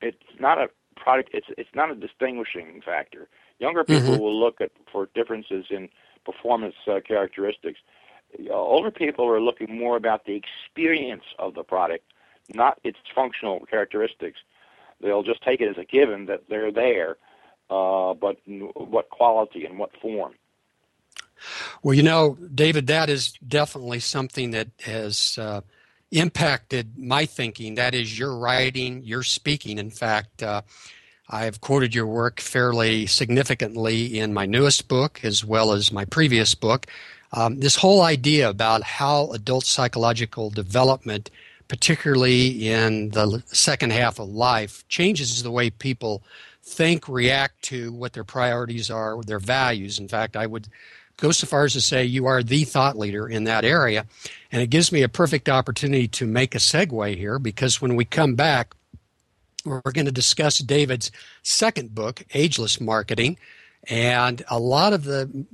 It's 0.00 0.22
not 0.38 0.58
a 0.58 0.68
product 0.96 1.30
it's 1.32 1.46
it's 1.56 1.74
not 1.74 1.90
a 1.90 1.94
distinguishing 1.94 2.82
factor. 2.84 3.28
Younger 3.60 3.84
people 3.84 4.14
Mhm. 4.16 4.20
will 4.20 4.38
look 4.38 4.60
at 4.60 4.70
for 4.92 5.08
differences 5.14 5.66
in 5.70 5.88
performance 6.24 6.74
uh, 6.86 7.00
characteristics. 7.00 7.80
Uh, 8.48 8.52
older 8.52 8.90
people 8.90 9.26
are 9.26 9.40
looking 9.40 9.78
more 9.78 9.96
about 9.96 10.24
the 10.24 10.34
experience 10.34 11.24
of 11.38 11.54
the 11.54 11.62
product, 11.64 12.04
not 12.52 12.78
its 12.84 12.98
functional 13.14 13.60
characteristics. 13.66 14.40
They'll 15.00 15.22
just 15.22 15.42
take 15.42 15.60
it 15.60 15.68
as 15.68 15.78
a 15.78 15.84
given 15.84 16.26
that 16.26 16.44
they're 16.48 16.72
there, 16.72 17.16
uh, 17.70 18.14
but 18.14 18.38
what 18.46 19.10
quality 19.10 19.64
and 19.64 19.78
what 19.78 19.90
form. 20.00 20.34
Well, 21.82 21.94
you 21.94 22.02
know, 22.02 22.36
David, 22.54 22.88
that 22.88 23.08
is 23.08 23.32
definitely 23.46 24.00
something 24.00 24.50
that 24.50 24.68
has 24.80 25.38
uh, 25.40 25.60
impacted 26.10 26.98
my 26.98 27.26
thinking. 27.26 27.76
That 27.76 27.94
is 27.94 28.18
your 28.18 28.36
writing, 28.36 29.02
your 29.04 29.22
speaking. 29.22 29.78
In 29.78 29.90
fact, 29.90 30.42
uh, 30.42 30.62
I 31.28 31.44
have 31.44 31.60
quoted 31.60 31.94
your 31.94 32.06
work 32.06 32.40
fairly 32.40 33.06
significantly 33.06 34.18
in 34.18 34.32
my 34.32 34.46
newest 34.46 34.88
book 34.88 35.20
as 35.22 35.44
well 35.44 35.72
as 35.72 35.92
my 35.92 36.04
previous 36.04 36.54
book. 36.54 36.86
Um, 37.32 37.60
this 37.60 37.76
whole 37.76 38.00
idea 38.00 38.48
about 38.48 38.82
how 38.82 39.30
adult 39.32 39.64
psychological 39.64 40.48
development, 40.48 41.30
particularly 41.68 42.68
in 42.68 43.10
the 43.10 43.42
second 43.46 43.92
half 43.92 44.18
of 44.18 44.28
life, 44.28 44.86
changes 44.88 45.42
the 45.42 45.50
way 45.50 45.70
people 45.70 46.22
think, 46.62 47.08
react 47.08 47.62
to 47.62 47.92
what 47.92 48.12
their 48.12 48.24
priorities 48.24 48.90
are, 48.90 49.22
their 49.22 49.38
values. 49.38 49.98
In 49.98 50.08
fact, 50.08 50.36
I 50.36 50.46
would 50.46 50.68
go 51.18 51.30
so 51.30 51.46
far 51.46 51.64
as 51.64 51.74
to 51.74 51.80
say 51.80 52.04
you 52.04 52.26
are 52.26 52.42
the 52.42 52.64
thought 52.64 52.96
leader 52.96 53.28
in 53.28 53.44
that 53.44 53.64
area. 53.64 54.06
And 54.50 54.62
it 54.62 54.70
gives 54.70 54.92
me 54.92 55.02
a 55.02 55.08
perfect 55.08 55.48
opportunity 55.48 56.08
to 56.08 56.26
make 56.26 56.54
a 56.54 56.58
segue 56.58 57.16
here 57.16 57.38
because 57.38 57.80
when 57.80 57.96
we 57.96 58.04
come 58.04 58.34
back, 58.34 58.74
we're 59.64 59.80
going 59.80 60.06
to 60.06 60.12
discuss 60.12 60.58
David's 60.58 61.10
second 61.42 61.94
book, 61.94 62.24
Ageless 62.32 62.80
Marketing, 62.80 63.36
and 63.88 64.42
a 64.48 64.58
lot 64.58 64.92
of 64.92 65.04
the 65.04 65.46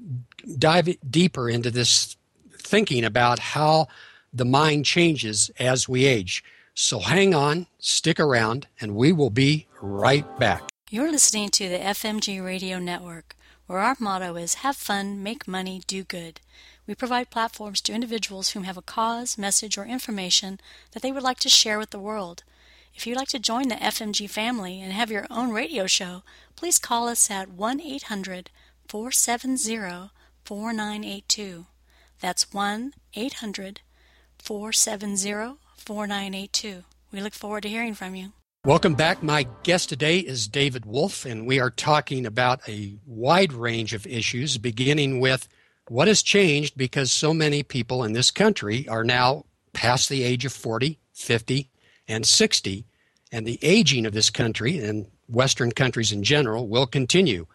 dive 0.59 0.89
deeper 1.11 1.49
into 1.49 1.71
this 1.71 2.17
thinking 2.59 3.05
about 3.05 3.39
how 3.39 3.89
the 4.35 4.45
mind 4.45 4.85
changes 4.85 5.51
as 5.61 5.89
we 5.89 6.05
age. 6.05 6.43
So 6.75 6.99
hang 6.99 7.35
on, 7.35 7.69
stick 7.79 8.19
around, 8.19 8.67
and 8.81 8.97
we 8.97 9.13
will 9.13 9.31
be 9.31 9.69
right 9.81 10.27
back. 10.41 10.63
You're 10.91 11.13
listening 11.13 11.51
to 11.51 11.69
the 11.69 11.79
FMG 11.79 12.45
Radio 12.45 12.81
Network, 12.81 13.37
where 13.67 13.79
our 13.79 13.97
motto 14.01 14.35
is 14.35 14.55
Have 14.55 14.77
fun, 14.77 15.23
make 15.23 15.47
money, 15.47 15.83
do 15.87 16.03
good. 16.03 16.41
We 16.87 16.97
provide 16.97 17.31
platforms 17.31 17.81
to 17.83 17.93
individuals 17.93 18.51
who 18.51 18.63
have 18.63 18.77
a 18.77 18.83
cause, 18.83 19.39
message, 19.39 19.79
or 19.79 19.87
information 19.87 20.61
that 20.93 21.03
they 21.03 21.13
would 21.13 21.23
like 21.23 21.39
to 21.41 21.49
share 21.49 21.79
with 21.79 21.91
the 21.91 22.01
world. 22.01 22.43
If 22.93 23.07
you'd 23.07 23.17
like 23.17 23.29
to 23.29 23.39
join 23.39 23.69
the 23.69 23.77
FMG 23.77 24.29
family 24.29 24.81
and 24.81 24.93
have 24.93 25.11
your 25.11 25.27
own 25.31 25.51
radio 25.51 25.87
show, 25.87 26.23
please 26.57 26.79
call 26.79 27.09
us 27.09 27.31
at 27.31 27.51
1 27.51 27.81
800 27.81 28.51
470 28.89 30.11
4982. 30.45 31.67
That's 32.21 32.53
1 32.53 32.95
800 33.15 33.81
470 34.45 35.57
4982. 35.79 36.85
We 37.13 37.23
look 37.23 37.33
forward 37.33 37.63
to 37.63 37.69
hearing 37.71 37.95
from 37.95 38.15
you. 38.15 38.33
Welcome 38.67 38.95
back. 38.95 39.23
My 39.23 39.47
guest 39.63 39.89
today 39.89 40.19
is 40.19 40.49
David 40.49 40.85
Wolfe, 40.85 41.25
and 41.25 41.47
we 41.47 41.61
are 41.61 41.71
talking 41.71 42.27
about 42.27 42.67
a 42.69 42.95
wide 43.07 43.55
range 43.55 43.95
of 43.95 44.07
issues, 44.07 44.59
beginning 44.59 45.21
with 45.21 45.49
what 45.89 46.09
has 46.09 46.23
changed 46.23 46.77
because 46.77 47.11
so 47.11 47.33
many 47.33 47.63
people 47.63 48.05
in 48.05 48.13
this 48.13 48.31
country 48.31 48.87
are 48.87 49.03
now 49.03 49.47
past 49.73 50.11
the 50.11 50.23
age 50.23 50.45
of 50.45 50.53
40, 50.53 50.99
50, 51.15 51.71
and 52.07 52.27
60, 52.27 52.85
and 53.33 53.47
the 53.47 53.59
aging 53.63 54.05
of 54.05 54.13
this 54.13 54.29
country 54.29 54.79
and 54.79 55.07
Western 55.27 55.73
countries 55.73 56.13
in 56.13 56.23
general 56.23 56.69
will 56.69 56.87
continue, 56.87 57.47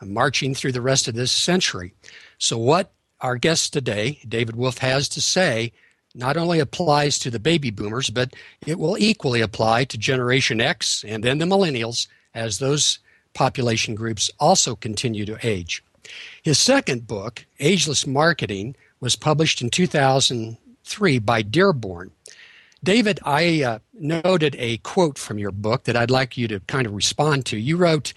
uh, 0.00 0.06
marching 0.06 0.56
through 0.56 0.72
the 0.72 0.80
rest 0.80 1.06
of 1.06 1.14
this 1.14 1.30
century. 1.30 1.94
So, 2.38 2.58
what 2.58 2.92
our 3.20 3.36
guest 3.36 3.72
today, 3.72 4.18
David 4.28 4.56
Wolfe, 4.56 4.78
has 4.78 5.08
to 5.10 5.20
say 5.20 5.72
not 6.14 6.36
only 6.36 6.58
applies 6.58 7.18
to 7.18 7.30
the 7.30 7.38
baby 7.38 7.70
boomers, 7.70 8.10
but 8.10 8.34
it 8.66 8.78
will 8.78 8.98
equally 8.98 9.40
apply 9.40 9.84
to 9.84 9.98
Generation 9.98 10.60
X 10.60 11.04
and 11.06 11.22
then 11.22 11.38
the 11.38 11.46
millennials 11.46 12.06
as 12.34 12.58
those 12.58 12.98
population 13.34 13.94
groups 13.94 14.30
also 14.38 14.74
continue 14.74 15.24
to 15.24 15.38
age. 15.42 15.82
His 16.42 16.58
second 16.58 17.06
book, 17.06 17.46
Ageless 17.60 18.06
Marketing, 18.06 18.76
was 19.00 19.16
published 19.16 19.62
in 19.62 19.70
2003 19.70 21.18
by 21.18 21.42
Dearborn. 21.42 22.10
David, 22.84 23.20
I 23.24 23.62
uh, 23.62 23.78
noted 23.94 24.56
a 24.58 24.78
quote 24.78 25.16
from 25.16 25.38
your 25.38 25.52
book 25.52 25.84
that 25.84 25.96
I'd 25.96 26.10
like 26.10 26.36
you 26.36 26.48
to 26.48 26.60
kind 26.60 26.86
of 26.86 26.94
respond 26.94 27.46
to. 27.46 27.56
You 27.56 27.76
wrote, 27.76 28.12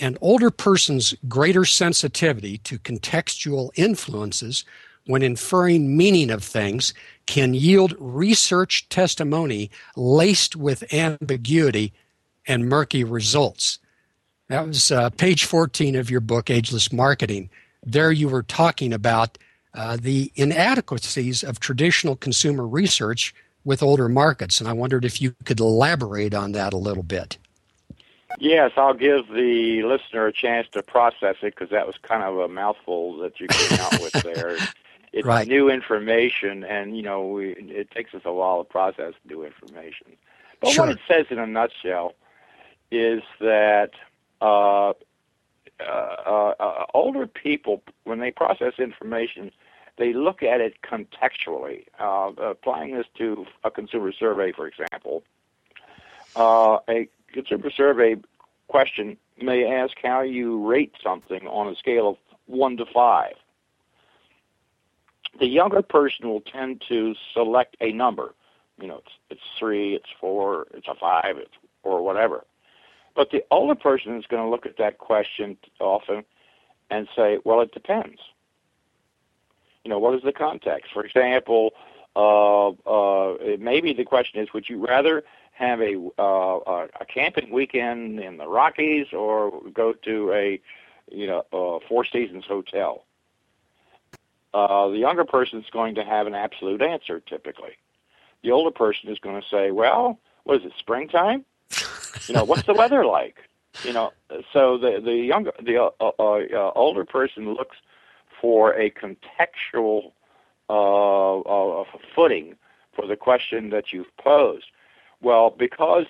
an 0.00 0.16
older 0.20 0.50
person's 0.50 1.14
greater 1.28 1.64
sensitivity 1.64 2.58
to 2.58 2.78
contextual 2.78 3.70
influences 3.74 4.64
when 5.06 5.22
inferring 5.22 5.96
meaning 5.96 6.30
of 6.30 6.44
things 6.44 6.94
can 7.28 7.52
yield 7.52 7.94
research 7.98 8.88
testimony 8.88 9.70
laced 9.96 10.56
with 10.56 10.92
ambiguity 10.92 11.92
and 12.46 12.68
murky 12.68 13.04
results. 13.04 13.78
That 14.48 14.66
was 14.66 14.90
uh, 14.90 15.10
page 15.10 15.44
14 15.44 15.94
of 15.94 16.10
your 16.10 16.20
book, 16.20 16.48
Ageless 16.48 16.90
Marketing. 16.90 17.50
There 17.84 18.10
you 18.10 18.30
were 18.30 18.42
talking 18.42 18.94
about 18.94 19.36
uh, 19.74 19.98
the 20.00 20.32
inadequacies 20.36 21.44
of 21.44 21.60
traditional 21.60 22.16
consumer 22.16 22.66
research 22.66 23.34
with 23.62 23.82
older 23.82 24.08
markets, 24.08 24.58
and 24.58 24.68
I 24.68 24.72
wondered 24.72 25.04
if 25.04 25.20
you 25.20 25.34
could 25.44 25.60
elaborate 25.60 26.32
on 26.32 26.52
that 26.52 26.72
a 26.72 26.78
little 26.78 27.02
bit. 27.02 27.36
Yes, 28.38 28.72
I'll 28.76 28.94
give 28.94 29.28
the 29.28 29.82
listener 29.82 30.26
a 30.26 30.32
chance 30.32 30.66
to 30.72 30.82
process 30.82 31.36
it 31.42 31.54
because 31.54 31.68
that 31.70 31.86
was 31.86 31.96
kind 32.00 32.22
of 32.22 32.38
a 32.38 32.48
mouthful 32.48 33.18
that 33.18 33.38
you 33.38 33.48
came 33.48 33.80
out 33.80 34.00
with 34.00 34.12
there. 34.22 34.56
It's 35.18 35.26
right. 35.26 35.48
new 35.48 35.68
information, 35.68 36.62
and 36.62 36.96
you 36.96 37.02
know 37.02 37.26
we, 37.26 37.50
it 37.54 37.90
takes 37.90 38.14
us 38.14 38.22
a 38.24 38.32
while 38.32 38.62
to 38.62 38.64
process 38.64 39.14
new 39.24 39.44
information. 39.44 40.06
But 40.60 40.70
sure. 40.70 40.86
what 40.86 40.94
it 40.94 41.00
says 41.08 41.26
in 41.30 41.40
a 41.40 41.46
nutshell 41.46 42.14
is 42.92 43.22
that 43.40 43.90
uh, 44.40 44.90
uh, 44.90 44.92
uh, 45.80 46.54
uh, 46.60 46.84
older 46.94 47.26
people, 47.26 47.82
when 48.04 48.20
they 48.20 48.30
process 48.30 48.74
information, 48.78 49.50
they 49.96 50.12
look 50.12 50.44
at 50.44 50.60
it 50.60 50.82
contextually. 50.82 51.86
Uh, 51.98 52.30
applying 52.40 52.94
this 52.94 53.06
to 53.16 53.44
a 53.64 53.72
consumer 53.72 54.12
survey, 54.12 54.52
for 54.52 54.68
example, 54.68 55.24
uh, 56.36 56.78
a 56.88 57.08
consumer 57.32 57.72
survey 57.72 58.14
question 58.68 59.16
may 59.42 59.66
ask 59.66 59.96
how 60.00 60.20
you 60.20 60.64
rate 60.64 60.94
something 61.02 61.44
on 61.48 61.66
a 61.66 61.74
scale 61.74 62.10
of 62.10 62.16
one 62.46 62.76
to 62.76 62.86
five. 62.86 63.34
The 65.38 65.46
younger 65.46 65.82
person 65.82 66.28
will 66.28 66.40
tend 66.40 66.82
to 66.88 67.14
select 67.34 67.76
a 67.80 67.92
number. 67.92 68.34
You 68.80 68.88
know, 68.88 68.98
it's, 68.98 69.12
it's 69.30 69.40
three, 69.58 69.94
it's 69.94 70.08
four, 70.20 70.66
it's 70.74 70.88
a 70.88 70.94
five, 70.94 71.36
it's 71.36 71.54
or 71.82 72.02
whatever. 72.02 72.44
But 73.14 73.30
the 73.30 73.44
older 73.50 73.74
person 73.74 74.16
is 74.16 74.26
going 74.26 74.42
to 74.42 74.48
look 74.48 74.66
at 74.66 74.76
that 74.78 74.98
question 74.98 75.56
often 75.80 76.24
and 76.90 77.08
say, 77.16 77.38
well, 77.44 77.60
it 77.60 77.72
depends. 77.72 78.20
You 79.84 79.90
know, 79.90 79.98
what 79.98 80.14
is 80.14 80.22
the 80.22 80.32
context? 80.32 80.92
For 80.92 81.04
example, 81.04 81.72
uh, 82.14 82.68
uh, 82.68 83.36
maybe 83.58 83.92
the 83.92 84.04
question 84.04 84.40
is, 84.40 84.52
would 84.52 84.68
you 84.68 84.84
rather 84.84 85.24
have 85.52 85.80
a 85.80 85.96
uh, 86.18 86.86
a 87.00 87.04
camping 87.12 87.50
weekend 87.50 88.20
in 88.20 88.36
the 88.36 88.46
Rockies 88.46 89.06
or 89.12 89.62
go 89.72 89.92
to 89.92 90.32
a 90.32 90.60
you 91.10 91.26
know 91.26 91.44
a 91.52 91.78
Four 91.88 92.04
Seasons 92.04 92.44
hotel? 92.46 93.04
Uh, 94.54 94.88
the 94.88 94.98
younger 94.98 95.24
person 95.24 95.60
is 95.60 95.70
going 95.70 95.94
to 95.94 96.04
have 96.04 96.26
an 96.26 96.34
absolute 96.34 96.82
answer 96.82 97.20
typically. 97.20 97.76
The 98.42 98.50
older 98.50 98.70
person 98.70 99.10
is 99.10 99.18
going 99.18 99.40
to 99.40 99.46
say, 99.48 99.70
"Well, 99.70 100.18
what 100.44 100.60
is 100.60 100.66
it? 100.66 100.72
Springtime? 100.78 101.44
you 102.26 102.34
know, 102.34 102.44
what's 102.44 102.62
the 102.62 102.74
weather 102.82 103.04
like? 103.04 103.36
You 103.84 103.92
know." 103.92 104.12
So 104.52 104.78
the 104.78 105.00
the 105.04 105.14
younger 105.14 105.52
the 105.62 105.82
uh, 105.82 105.90
uh, 106.00 106.12
uh, 106.18 106.72
older 106.74 107.04
person 107.04 107.52
looks 107.54 107.76
for 108.40 108.72
a 108.74 108.90
contextual 108.90 110.12
uh, 110.70 111.40
uh, 111.40 111.84
footing 112.14 112.56
for 112.94 113.06
the 113.06 113.16
question 113.16 113.70
that 113.70 113.92
you've 113.92 114.14
posed. 114.16 114.66
Well, 115.20 115.50
because 115.50 116.06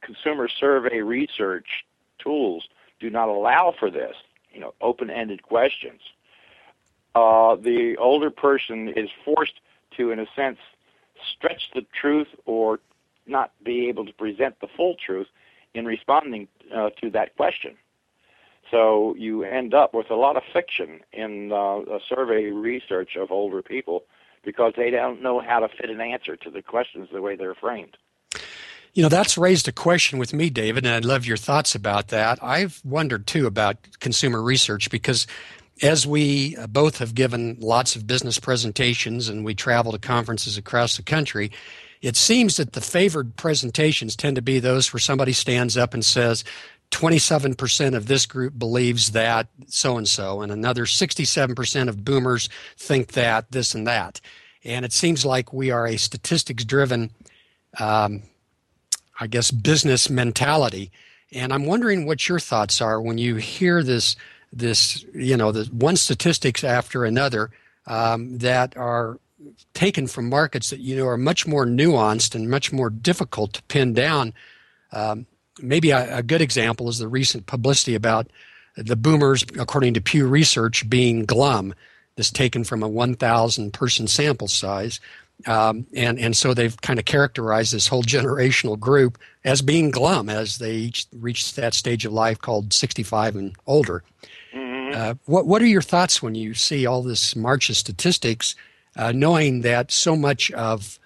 consumer 0.00 0.48
survey 0.48 1.00
research 1.00 1.84
tools 2.18 2.68
do 3.00 3.10
not 3.10 3.28
allow 3.28 3.74
for 3.78 3.90
this, 3.90 4.14
you 4.52 4.60
know, 4.60 4.74
open-ended 4.80 5.42
questions, 5.42 6.00
uh, 7.14 7.56
the 7.56 7.96
older 7.98 8.30
person 8.30 8.88
is 8.88 9.08
forced 9.24 9.60
to, 9.96 10.10
in 10.10 10.20
a 10.20 10.26
sense, 10.36 10.58
stretch 11.36 11.70
the 11.74 11.82
truth 12.00 12.28
or 12.46 12.80
not 13.26 13.52
be 13.62 13.88
able 13.88 14.06
to 14.06 14.12
present 14.12 14.60
the 14.60 14.68
full 14.76 14.96
truth 15.04 15.26
in 15.74 15.84
responding 15.84 16.48
uh, 16.74 16.90
to 17.00 17.10
that 17.10 17.36
question. 17.36 17.76
So 18.70 19.14
you 19.18 19.42
end 19.42 19.74
up 19.74 19.94
with 19.94 20.10
a 20.10 20.14
lot 20.14 20.36
of 20.36 20.42
fiction 20.52 21.00
in 21.12 21.52
uh, 21.52 21.80
survey 22.08 22.44
research 22.46 23.16
of 23.16 23.30
older 23.30 23.62
people 23.62 24.04
because 24.44 24.72
they 24.76 24.90
don't 24.90 25.22
know 25.22 25.40
how 25.40 25.60
to 25.60 25.68
fit 25.68 25.90
an 25.90 26.00
answer 26.00 26.36
to 26.36 26.50
the 26.50 26.62
questions 26.62 27.08
the 27.12 27.20
way 27.20 27.36
they're 27.36 27.54
framed. 27.54 27.96
You 28.92 29.02
know, 29.04 29.08
that's 29.08 29.38
raised 29.38 29.68
a 29.68 29.72
question 29.72 30.18
with 30.18 30.32
me, 30.32 30.50
David, 30.50 30.84
and 30.84 30.94
I'd 30.94 31.04
love 31.04 31.24
your 31.24 31.36
thoughts 31.36 31.74
about 31.76 32.08
that. 32.08 32.42
I've 32.42 32.80
wondered 32.84 33.26
too 33.26 33.46
about 33.46 33.76
consumer 34.00 34.42
research 34.42 34.90
because 34.90 35.28
as 35.82 36.06
we 36.06 36.56
uh, 36.56 36.66
both 36.66 36.98
have 36.98 37.14
given 37.14 37.56
lots 37.60 37.96
of 37.96 38.06
business 38.06 38.38
presentations 38.38 39.28
and 39.28 39.44
we 39.44 39.54
travel 39.54 39.92
to 39.92 39.98
conferences 39.98 40.56
across 40.56 40.96
the 40.96 41.02
country, 41.02 41.50
it 42.02 42.16
seems 42.16 42.56
that 42.56 42.72
the 42.72 42.80
favored 42.80 43.36
presentations 43.36 44.16
tend 44.16 44.36
to 44.36 44.42
be 44.42 44.58
those 44.58 44.92
where 44.92 45.00
somebody 45.00 45.32
stands 45.32 45.76
up 45.76 45.94
and 45.94 46.04
says, 46.04 46.44
27% 46.90 47.94
of 47.94 48.06
this 48.06 48.26
group 48.26 48.58
believes 48.58 49.12
that 49.12 49.46
so 49.68 49.96
and 49.96 50.08
so, 50.08 50.42
and 50.42 50.50
another 50.50 50.86
67% 50.86 51.88
of 51.88 52.04
boomers 52.04 52.48
think 52.76 53.12
that 53.12 53.52
this 53.52 53.74
and 53.74 53.86
that. 53.86 54.20
And 54.64 54.84
it 54.84 54.92
seems 54.92 55.24
like 55.24 55.52
we 55.52 55.70
are 55.70 55.86
a 55.86 55.96
statistics 55.96 56.64
driven 56.64 57.10
um, 57.78 58.22
I 59.20 59.26
guess, 59.26 59.50
business 59.50 60.08
mentality. 60.08 60.90
And 61.32 61.52
I'm 61.52 61.66
wondering 61.66 62.06
what 62.06 62.28
your 62.28 62.40
thoughts 62.40 62.80
are 62.80 63.00
when 63.00 63.18
you 63.18 63.36
hear 63.36 63.82
this, 63.82 64.16
this 64.52 65.04
you 65.14 65.36
know, 65.36 65.52
the 65.52 65.64
one 65.66 65.96
statistics 65.96 66.64
after 66.64 67.04
another 67.04 67.50
um, 67.86 68.38
that 68.38 68.76
are 68.76 69.18
taken 69.74 70.06
from 70.06 70.28
markets 70.28 70.70
that 70.70 70.80
you 70.80 70.96
know 70.96 71.06
are 71.06 71.16
much 71.16 71.46
more 71.46 71.66
nuanced 71.66 72.34
and 72.34 72.50
much 72.50 72.72
more 72.72 72.90
difficult 72.90 73.54
to 73.54 73.62
pin 73.64 73.94
down. 73.94 74.34
Um, 74.92 75.26
maybe 75.60 75.90
a, 75.90 76.18
a, 76.18 76.22
good 76.22 76.40
example 76.40 76.88
is 76.88 76.98
the 76.98 77.08
recent 77.08 77.46
publicity 77.46 77.94
about 77.94 78.28
the 78.76 78.96
boomers, 78.96 79.44
according 79.58 79.94
to 79.94 80.00
Pew 80.00 80.26
Research, 80.26 80.88
being 80.88 81.24
glum. 81.24 81.74
This 82.16 82.30
taken 82.30 82.64
from 82.64 82.82
a 82.82 82.88
1,000 82.88 83.72
person 83.72 84.06
sample 84.06 84.48
size. 84.48 85.00
Um, 85.46 85.86
and 85.94 86.18
and 86.18 86.36
so 86.36 86.54
they've 86.54 86.78
kind 86.80 86.98
of 86.98 87.04
characterized 87.04 87.72
this 87.72 87.86
whole 87.86 88.02
generational 88.02 88.78
group 88.78 89.18
as 89.44 89.62
being 89.62 89.90
glum 89.90 90.28
as 90.28 90.58
they 90.58 90.74
each 90.74 91.06
reach 91.12 91.54
that 91.54 91.74
stage 91.74 92.04
of 92.04 92.12
life 92.12 92.38
called 92.38 92.72
65 92.72 93.36
and 93.36 93.56
older. 93.66 94.02
Mm-hmm. 94.54 94.92
Uh, 94.94 95.14
what 95.26 95.46
what 95.46 95.62
are 95.62 95.66
your 95.66 95.82
thoughts 95.82 96.22
when 96.22 96.34
you 96.34 96.54
see 96.54 96.86
all 96.86 97.02
this 97.02 97.34
march 97.34 97.70
of 97.70 97.76
statistics, 97.76 98.54
uh, 98.96 99.12
knowing 99.12 99.62
that 99.62 99.90
so 99.90 100.16
much 100.16 100.50
of 100.52 100.98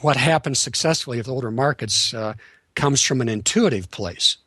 what 0.00 0.16
happens 0.16 0.58
successfully 0.58 1.18
with 1.18 1.28
older 1.28 1.50
markets 1.50 2.14
uh, 2.14 2.34
comes 2.74 3.02
from 3.02 3.20
an 3.20 3.28
intuitive 3.28 3.90
place? 3.90 4.38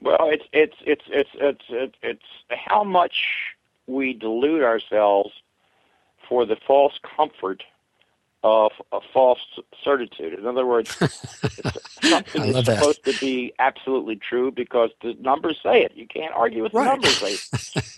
Well, 0.00 0.30
it's 0.30 0.44
it's 0.52 0.76
it's 0.86 1.04
it's 1.08 1.30
it's 1.34 1.64
it's, 1.70 1.94
it's 2.02 2.24
how 2.50 2.84
much 2.84 3.54
we 3.86 4.12
delude 4.12 4.62
ourselves 4.62 5.32
for 6.28 6.44
the 6.44 6.56
false 6.66 6.98
comfort 7.16 7.62
of 8.44 8.70
a 8.92 9.00
false 9.12 9.40
certitude. 9.82 10.38
In 10.38 10.46
other 10.46 10.64
words, 10.64 10.90
something 12.02 12.44
is 12.44 12.64
supposed 12.64 13.04
to 13.04 13.18
be 13.18 13.52
absolutely 13.58 14.16
true 14.16 14.52
because 14.52 14.90
the 15.02 15.14
numbers 15.20 15.58
say 15.62 15.82
it. 15.82 15.92
You 15.94 16.06
can't 16.06 16.32
argue 16.34 16.62
with 16.62 16.72
the 16.72 16.78
right. 16.78 16.86
numbers. 16.86 17.50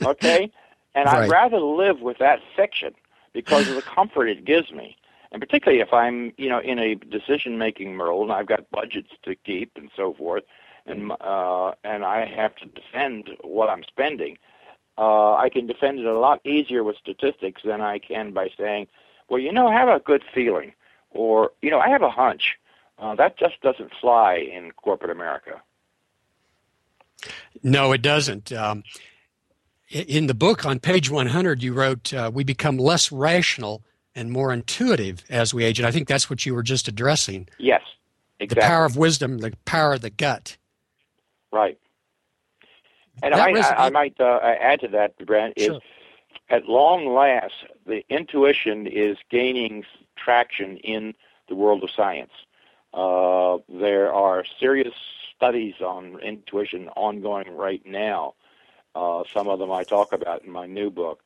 okay, 0.03 0.51
and 0.95 1.07
right. 1.07 1.25
I'd 1.25 1.31
rather 1.31 1.61
live 1.61 2.01
with 2.01 2.19
that 2.19 2.40
fiction 2.57 2.95
because 3.33 3.69
of 3.69 3.75
the 3.75 3.83
comfort 3.83 4.29
it 4.29 4.45
gives 4.45 4.73
me, 4.73 4.97
and 5.31 5.40
particularly 5.40 5.83
if 5.83 5.93
I'm, 5.93 6.33
you 6.38 6.49
know, 6.49 6.61
in 6.61 6.79
a 6.79 6.95
decision-making 6.95 7.99
role 7.99 8.23
and 8.23 8.33
I've 8.33 8.47
got 8.47 8.71
budgets 8.71 9.11
to 9.25 9.35
keep 9.35 9.73
and 9.77 9.90
so 9.95 10.14
forth, 10.14 10.45
and 10.87 11.12
uh, 11.21 11.73
and 11.85 12.05
I 12.05 12.25
have 12.25 12.57
to 12.57 12.66
defend 12.66 13.31
what 13.43 13.69
I'm 13.69 13.85
spending 13.85 14.38
uh, 15.01 15.35
I 15.35 15.49
can 15.49 15.67
defend 15.67 15.99
it 15.99 16.05
a 16.05 16.19
lot 16.19 16.45
easier 16.45 16.85
with 16.85 16.97
statistics 16.99 17.63
than 17.65 17.81
I 17.81 17.99
can 17.99 18.33
by 18.33 18.51
saying, 18.57 18.87
well, 19.31 19.41
you 19.41 19.51
know, 19.51 19.67
I 19.67 19.73
have 19.73 19.89
a 19.89 19.99
good 19.99 20.23
feeling, 20.35 20.75
or, 21.11 21.53
you 21.63 21.71
know, 21.71 21.81
I 21.81 21.89
have 21.89 22.03
a 22.03 22.11
hunch. 22.11 22.57
Uh, 22.99 23.15
that 23.15 23.39
just 23.39 23.59
doesn't 23.63 23.93
fly 23.99 24.35
in 24.35 24.73
corporate 24.73 25.11
America. 25.11 25.63
No, 27.63 27.93
it 27.93 28.03
doesn't. 28.03 28.53
Um, 28.53 28.85
in 29.89 30.27
the 30.27 30.35
book 30.35 30.67
on 30.67 30.79
page 30.81 31.11
100, 31.11 31.63
you 31.63 31.73
wrote, 31.73 32.13
uh, 32.13 32.31
We 32.33 32.45
become 32.45 32.77
less 32.77 33.11
rational 33.11 33.83
and 34.15 34.31
more 34.31 34.53
intuitive 34.53 35.25
as 35.31 35.55
we 35.55 35.65
age. 35.65 35.79
And 35.79 35.87
I 35.87 35.93
think 35.93 36.09
that's 36.09 36.29
what 36.29 36.45
you 36.45 36.55
were 36.55 36.63
just 36.63 36.89
addressing. 36.89 37.49
Yes, 37.59 37.83
exactly. 38.39 38.61
The 38.61 38.69
power 38.69 38.85
of 38.85 38.99
wisdom, 38.99 39.39
the 39.39 39.55
power 39.65 39.95
of 39.95 40.03
the 40.03 40.11
gut. 40.11 40.59
Right. 41.51 41.79
And 43.23 43.35
I, 43.35 43.51
I, 43.51 43.87
I, 43.87 43.91
might 43.91 44.21
uh, 44.21 44.39
add 44.43 44.81
to 44.81 44.89
that, 44.89 45.19
Brent, 45.25 45.55
is 45.57 45.67
sure. 45.67 45.81
at 46.49 46.67
long 46.67 47.15
last, 47.15 47.55
the 47.87 48.05
intuition 48.09 48.87
is 48.87 49.17
gaining 49.31 49.85
traction 50.17 50.77
in 50.79 51.15
the 51.49 51.55
world 51.55 51.83
of 51.83 51.91
science. 51.91 52.33
Uh, 52.93 53.59
there 53.69 54.13
are 54.13 54.45
serious 54.59 54.95
studies 55.37 55.75
on 55.81 56.19
intuition 56.21 56.89
ongoing 56.97 57.57
right 57.57 57.85
now. 57.87 58.35
Uh, 58.95 59.23
some 59.33 59.49
of 59.49 59.59
them 59.59 59.71
I 59.71 59.85
talk 59.85 60.13
about 60.13 60.45
in 60.45 60.51
my 60.51 60.67
new 60.67 60.91
book. 60.91 61.21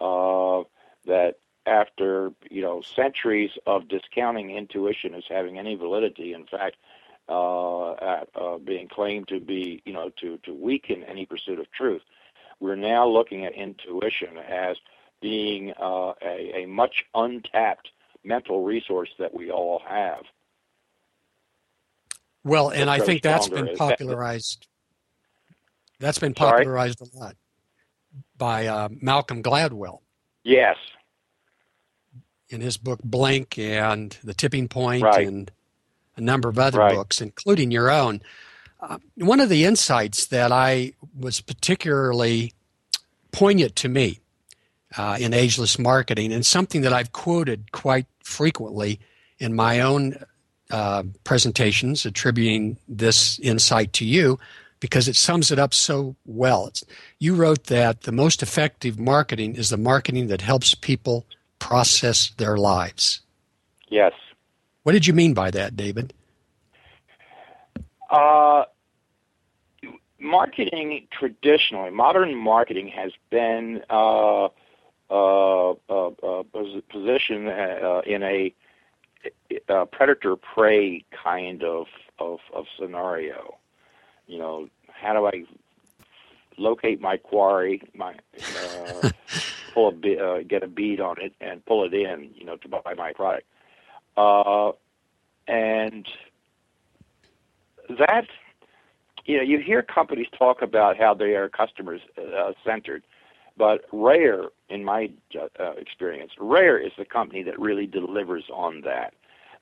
Uh, 0.00 0.62
that 1.06 1.36
after 1.66 2.32
you 2.50 2.62
know 2.62 2.80
centuries 2.80 3.50
of 3.66 3.88
discounting 3.88 4.50
intuition 4.50 5.14
as 5.14 5.24
having 5.28 5.58
any 5.58 5.74
validity, 5.74 6.32
in 6.32 6.46
fact, 6.46 6.76
uh, 7.28 7.92
at, 7.92 8.28
uh, 8.34 8.58
being 8.58 8.88
claimed 8.88 9.28
to 9.28 9.40
be 9.40 9.82
you 9.84 9.92
know 9.92 10.10
to 10.20 10.38
to 10.38 10.52
weaken 10.52 11.02
any 11.04 11.26
pursuit 11.26 11.58
of 11.58 11.70
truth, 11.72 12.02
we're 12.60 12.76
now 12.76 13.06
looking 13.06 13.44
at 13.44 13.54
intuition 13.54 14.38
as 14.38 14.76
being 15.20 15.72
uh, 15.80 16.12
a, 16.22 16.62
a 16.62 16.66
much 16.66 17.04
untapped 17.14 17.90
mental 18.24 18.64
resource 18.64 19.10
that 19.18 19.32
we 19.34 19.50
all 19.50 19.80
have. 19.86 20.22
Well, 22.44 22.70
and 22.70 22.90
I 22.90 22.98
think 22.98 23.22
that's 23.22 23.48
been 23.48 23.76
popularized. 23.76 24.66
That's 26.00 26.18
been 26.18 26.34
popularized 26.34 26.98
Sorry? 26.98 27.10
a 27.14 27.18
lot 27.18 27.36
by 28.36 28.66
uh, 28.66 28.88
Malcolm 29.00 29.42
Gladwell. 29.42 30.00
Yes. 30.42 30.76
In 32.48 32.60
his 32.60 32.76
book 32.76 33.00
Blink 33.04 33.56
and 33.58 34.16
The 34.24 34.34
Tipping 34.34 34.68
Point 34.68 35.04
right. 35.04 35.26
and 35.26 35.50
a 36.16 36.20
number 36.20 36.48
of 36.48 36.58
other 36.58 36.78
right. 36.78 36.94
books, 36.94 37.20
including 37.20 37.70
your 37.70 37.90
own. 37.90 38.20
Uh, 38.80 38.98
one 39.16 39.40
of 39.40 39.48
the 39.48 39.64
insights 39.64 40.26
that 40.26 40.50
I 40.52 40.92
was 41.18 41.40
particularly 41.40 42.52
poignant 43.30 43.76
to 43.76 43.88
me 43.88 44.20
uh, 44.96 45.16
in 45.20 45.32
ageless 45.32 45.78
marketing, 45.78 46.32
and 46.32 46.44
something 46.44 46.82
that 46.82 46.92
I've 46.92 47.12
quoted 47.12 47.72
quite 47.72 48.06
frequently 48.22 49.00
in 49.38 49.54
my 49.54 49.80
own 49.80 50.16
uh, 50.70 51.04
presentations, 51.24 52.04
attributing 52.04 52.78
this 52.88 53.38
insight 53.38 53.92
to 53.94 54.04
you 54.04 54.38
because 54.82 55.06
it 55.06 55.14
sums 55.14 55.52
it 55.52 55.60
up 55.60 55.72
so 55.72 56.16
well. 56.26 56.66
It's, 56.66 56.84
you 57.20 57.36
wrote 57.36 57.64
that 57.64 58.02
the 58.02 58.10
most 58.10 58.42
effective 58.42 58.98
marketing 58.98 59.54
is 59.54 59.70
the 59.70 59.76
marketing 59.76 60.26
that 60.26 60.40
helps 60.40 60.74
people 60.74 61.24
process 61.60 62.30
their 62.36 62.56
lives. 62.56 63.20
Yes. 63.88 64.12
What 64.82 64.92
did 64.92 65.06
you 65.06 65.12
mean 65.12 65.34
by 65.34 65.50
that, 65.50 65.76
David? 65.76 66.12
Uh, 68.10 68.64
marketing 70.18 71.06
traditionally, 71.10 71.90
modern 71.90 72.34
marketing 72.34 72.88
has 72.88 73.12
been 73.30 73.82
uh, 73.88 74.48
uh, 75.10 75.70
uh, 75.70 75.74
uh, 76.08 76.42
position 76.90 77.48
uh, 77.48 78.02
in 78.06 78.22
a, 78.22 78.54
a 79.68 79.86
predator 79.86 80.36
prey 80.36 81.04
kind 81.10 81.62
of, 81.62 81.86
of, 82.18 82.40
of 82.54 82.66
scenario. 82.78 83.58
You 84.26 84.38
know, 84.38 84.68
how 84.88 85.12
do 85.14 85.26
I 85.26 85.44
locate 86.58 87.00
my 87.00 87.16
quarry, 87.16 87.82
my 87.94 88.14
uh, 89.02 89.10
pull 89.74 89.94
a 90.04 90.18
uh, 90.18 90.42
get 90.46 90.62
a 90.62 90.68
bead 90.68 91.00
on 91.00 91.20
it 91.20 91.34
and 91.40 91.64
pull 91.64 91.84
it 91.84 91.94
in, 91.94 92.30
you 92.34 92.44
know, 92.44 92.56
to 92.56 92.68
buy 92.68 92.94
my 92.96 93.12
product. 93.12 93.46
Uh, 94.16 94.72
and 95.48 96.06
that, 97.88 98.26
you 99.24 99.36
know, 99.36 99.42
you 99.42 99.58
hear 99.58 99.82
companies 99.82 100.26
talk 100.36 100.62
about 100.62 100.96
how 100.96 101.14
they 101.14 101.34
are 101.34 101.48
customers 101.48 102.00
uh, 102.18 102.52
centered, 102.64 103.02
but 103.56 103.84
Rare, 103.92 104.44
in 104.68 104.84
my 104.84 105.10
uh, 105.38 105.72
experience, 105.72 106.32
Rare 106.38 106.78
is 106.78 106.92
the 106.96 107.04
company 107.04 107.42
that 107.42 107.58
really 107.58 107.86
delivers 107.86 108.44
on 108.52 108.82
that. 108.82 109.14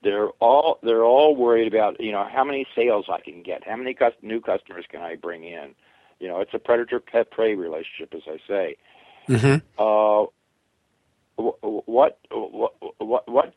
They're 0.03 0.29
all 0.41 0.79
they're 0.83 1.05
all 1.05 1.37
worried 1.37 1.69
about 1.69 2.01
you 2.01 2.11
know 2.11 2.27
how 2.33 2.43
many 2.43 2.67
sales 2.75 3.07
I 3.11 3.21
can 3.21 3.43
get, 3.43 3.67
how 3.67 3.77
many 3.77 3.93
cus- 3.93 4.15
new 4.23 4.41
customers 4.41 4.87
can 4.89 5.03
I 5.03 5.17
bring 5.17 5.45
in. 5.45 5.75
You 6.21 6.29
know, 6.29 6.41
it's 6.41 6.55
a 6.55 6.59
predator 6.59 7.01
pet 7.01 7.31
prey 7.31 7.55
relationship, 7.55 8.15
as 8.15 8.23
I 8.27 8.39
say. 8.49 8.77
Mm-hmm. 9.29 9.57
Uh, 9.79 10.27
what 11.37 12.19
what 12.31 12.75
what 12.99 13.29
what 13.29 13.55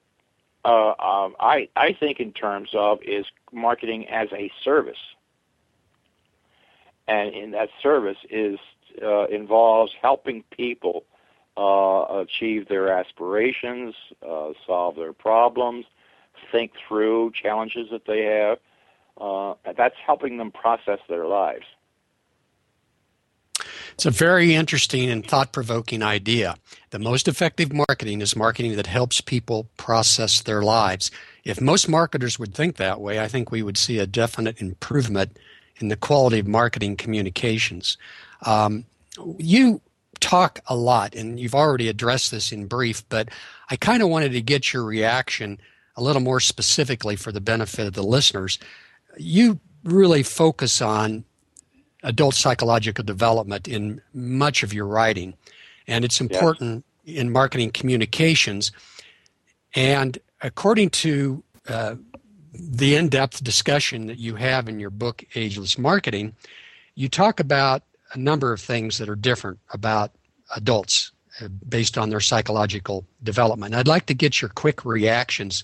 uh, 0.66 0.94
um, 1.00 1.36
I 1.40 1.70
I 1.76 1.94
think 2.00 2.20
in 2.20 2.32
terms 2.32 2.70
of 2.74 3.00
is 3.04 3.26
marketing 3.52 4.08
as 4.08 4.30
a 4.32 4.52
service, 4.64 4.98
and 7.08 7.34
in 7.34 7.52
that 7.52 7.70
service 7.82 8.18
is 8.30 8.60
uh, 9.02 9.26
involves 9.26 9.92
helping 10.02 10.44
people 10.52 11.04
uh, 11.58 12.22
achieve 12.22 12.68
their 12.68 12.92
aspirations, 12.98 13.96
uh, 14.28 14.52
solve 14.66 14.96
their 14.96 15.14
problems, 15.14 15.86
think 16.52 16.72
through 16.88 17.32
challenges 17.32 17.90
that 17.92 18.06
they 18.06 18.24
have. 18.24 18.58
Uh, 19.20 19.54
that's 19.78 19.96
helping 20.06 20.38
them 20.38 20.52
process 20.52 21.00
their 21.08 21.28
lives. 21.28 21.66
It's 23.94 24.06
a 24.06 24.12
very 24.12 24.56
interesting 24.56 25.10
and 25.10 25.26
thought 25.26 25.52
provoking 25.52 26.02
idea. 26.02 26.56
The 26.90 27.00
most 27.00 27.28
effective 27.28 27.72
marketing 27.72 28.22
is 28.22 28.36
marketing 28.36 28.76
that 28.76 28.88
helps 28.88 29.22
people 29.22 29.68
process 29.78 30.42
their 30.42 30.62
lives. 30.62 31.12
If 31.44 31.62
most 31.62 31.88
marketers 31.88 32.40
would 32.40 32.54
think 32.54 32.78
that 32.78 33.02
way, 33.02 33.20
I 33.20 33.28
think 33.28 33.52
we 33.52 33.64
would 33.64 33.78
see 33.78 34.00
a 34.00 34.08
definite 34.08 34.62
improvement 34.62 35.38
in 35.78 35.90
the 35.90 35.96
quality 35.96 36.40
of 36.40 36.48
marketing 36.48 36.98
communications. 36.98 37.98
Um, 38.46 38.86
you 39.38 39.82
talk 40.20 40.60
a 40.68 40.76
lot, 40.76 41.16
and 41.16 41.40
you've 41.40 41.56
already 41.56 41.88
addressed 41.88 42.32
this 42.32 42.52
in 42.52 42.66
brief, 42.66 43.08
but 43.10 43.30
I 43.70 43.76
kind 43.76 44.02
of 44.02 44.10
wanted 44.10 44.32
to 44.32 44.42
get 44.42 44.74
your 44.74 44.84
reaction 44.84 45.60
a 45.96 46.04
little 46.04 46.22
more 46.22 46.40
specifically 46.40 47.16
for 47.16 47.32
the 47.32 47.42
benefit 47.42 47.88
of 47.88 47.94
the 47.94 48.04
listeners. 48.04 48.58
You 49.18 49.60
really 49.84 50.24
focus 50.24 50.82
on 50.82 51.26
adult 52.04 52.36
psychological 52.36 53.04
development 53.04 53.68
in 53.68 54.02
much 54.14 54.64
of 54.64 54.74
your 54.74 54.86
writing, 54.86 55.34
and 55.88 56.06
it's 56.06 56.22
important 56.22 56.86
yes. 57.04 57.18
in 57.18 57.32
marketing 57.32 57.72
communications. 57.72 58.72
And 59.76 60.18
according 60.42 60.92
to 60.92 61.44
uh, 61.68 61.96
the 62.54 62.96
in 62.96 63.10
depth 63.10 63.44
discussion 63.44 64.08
that 64.08 64.20
you 64.20 64.36
have 64.36 64.68
in 64.68 64.80
your 64.80 64.92
book, 64.92 65.24
Ageless 65.36 65.78
Marketing, 65.78 66.36
you 66.96 67.10
talk 67.10 67.40
about 67.40 67.84
a 68.14 68.18
number 68.18 68.54
of 68.54 68.62
things 68.62 68.98
that 69.00 69.10
are 69.10 69.16
different 69.16 69.60
about 69.72 70.12
adults 70.56 71.12
uh, 71.42 71.48
based 71.68 71.98
on 71.98 72.10
their 72.10 72.20
psychological 72.20 73.06
development. 73.24 73.74
I'd 73.74 73.88
like 73.88 74.06
to 74.08 74.14
get 74.14 74.42
your 74.42 74.50
quick 74.50 74.86
reactions 74.86 75.64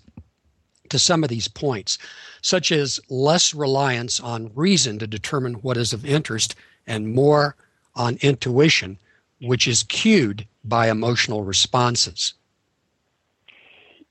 to 0.89 0.99
some 0.99 1.23
of 1.23 1.29
these 1.29 1.47
points, 1.47 1.97
such 2.41 2.71
as 2.71 2.99
less 3.09 3.53
reliance 3.53 4.19
on 4.19 4.51
reason 4.55 4.99
to 4.99 5.07
determine 5.07 5.55
what 5.55 5.77
is 5.77 5.93
of 5.93 6.05
interest 6.05 6.55
and 6.87 7.13
more 7.13 7.55
on 7.95 8.17
intuition, 8.21 8.97
which 9.41 9.67
is 9.67 9.83
cued 9.83 10.45
by 10.63 10.89
emotional 10.89 11.43
responses. 11.43 12.33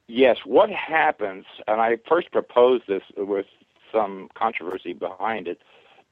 Yes, 0.07 0.39
what 0.45 0.71
happens, 0.71 1.45
and 1.67 1.81
I 1.81 1.99
first 2.09 2.33
proposed 2.33 2.85
this 2.89 3.03
with 3.17 3.47
some 3.93 4.31
controversy 4.35 4.95
behind 4.95 5.49
it, 5.49 5.61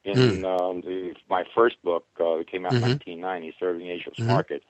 in 0.03 0.15
mm. 0.15 0.61
um, 0.61 0.81
the, 0.81 1.13
my 1.29 1.43
first 1.53 1.81
book 1.83 2.05
uh, 2.19 2.37
that 2.37 2.49
came 2.49 2.65
out 2.65 2.71
mm-hmm. 2.71 2.83
in 2.83 3.21
1990, 3.21 3.55
Serving 3.59 3.81
the 3.81 3.91
Ageless 3.91 4.15
mm-hmm. 4.17 4.29
Market, 4.29 4.63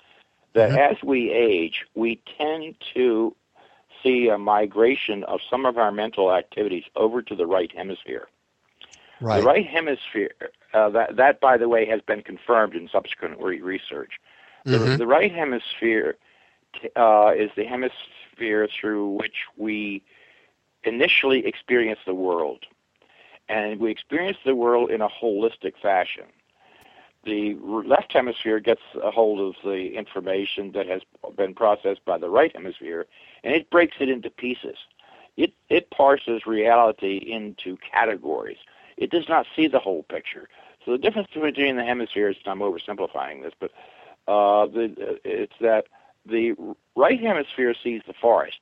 that 0.54 0.70
mm-hmm. 0.70 0.94
as 0.94 1.04
we 1.04 1.32
age, 1.32 1.86
we 1.94 2.22
tend 2.38 2.76
to 2.96 3.36
see 4.04 4.30
a 4.30 4.38
migration 4.38 5.24
of 5.26 5.40
some 5.50 5.66
of 5.66 5.78
our 5.78 5.92
mental 5.92 6.34
activities 6.34 6.84
over 6.96 7.22
to 7.22 7.36
the 7.36 7.46
right 7.46 7.72
hemisphere. 7.76 8.28
Right. 9.20 9.40
The 9.40 9.46
right 9.46 9.66
hemisphere, 9.66 10.32
uh, 10.74 10.90
that, 10.90 11.16
that, 11.16 11.42
by 11.42 11.58
the 11.58 11.68
way, 11.68 11.86
has 11.88 12.02
been 12.02 12.22
confirmed 12.22 12.76
in 12.76 12.88
subsequent 12.88 13.40
re- 13.40 13.62
research. 13.62 14.20
The, 14.66 14.78
mm-hmm. 14.78 14.98
the, 14.98 15.08
right 15.08 15.34
hemisphere 15.34 16.18
uh, 16.96 17.32
is 17.36 17.50
the 17.56 17.64
hemisphere 17.64 18.68
through 18.80 19.10
which 19.10 19.46
we 19.56 20.04
initially 20.84 21.46
experience 21.48 22.00
the 22.06 22.14
world 22.14 22.66
and 23.50 23.80
we 23.80 23.92
experience 23.92 24.38
the 24.46 24.56
world 24.56 24.92
in 24.92 25.02
a 25.02 25.10
holistic 25.10 25.74
fashion. 25.82 26.26
The 27.24 27.58
left 27.62 28.14
hemisphere 28.14 28.60
gets 28.60 28.82
a 29.02 29.12
hold 29.12 29.40
of 29.40 29.56
the 29.64 29.96
information 29.96 30.72
that 30.74 30.88
has 30.88 31.02
been 31.36 31.54
processed 31.54 32.06
by 32.06 32.18
the 32.18 32.30
right 32.30 32.56
hemisphere, 32.56 33.06
and 33.48 33.56
it 33.56 33.70
breaks 33.70 33.96
it 34.02 34.10
into 34.10 34.30
pieces. 34.30 34.76
It, 35.38 35.54
it 35.70 35.90
parses 35.90 36.46
reality 36.46 37.16
into 37.16 37.78
categories. 37.78 38.58
It 38.98 39.10
does 39.10 39.30
not 39.30 39.46
see 39.56 39.68
the 39.68 39.80
whole 39.80 40.04
picture. 40.04 40.50
So 40.84 40.92
the 40.92 40.98
difference 40.98 41.30
between 41.34 41.78
the 41.78 41.86
hemispheres, 41.86 42.36
and 42.44 42.52
I'm 42.52 42.60
oversimplifying 42.60 43.44
this, 43.44 43.54
but 43.58 43.72
uh, 44.28 44.66
the, 44.66 45.18
it's 45.24 45.54
that 45.62 45.86
the 46.26 46.56
right 46.98 47.22
hemisphere 47.22 47.74
sees 47.82 48.02
the 48.06 48.14
forest, 48.14 48.60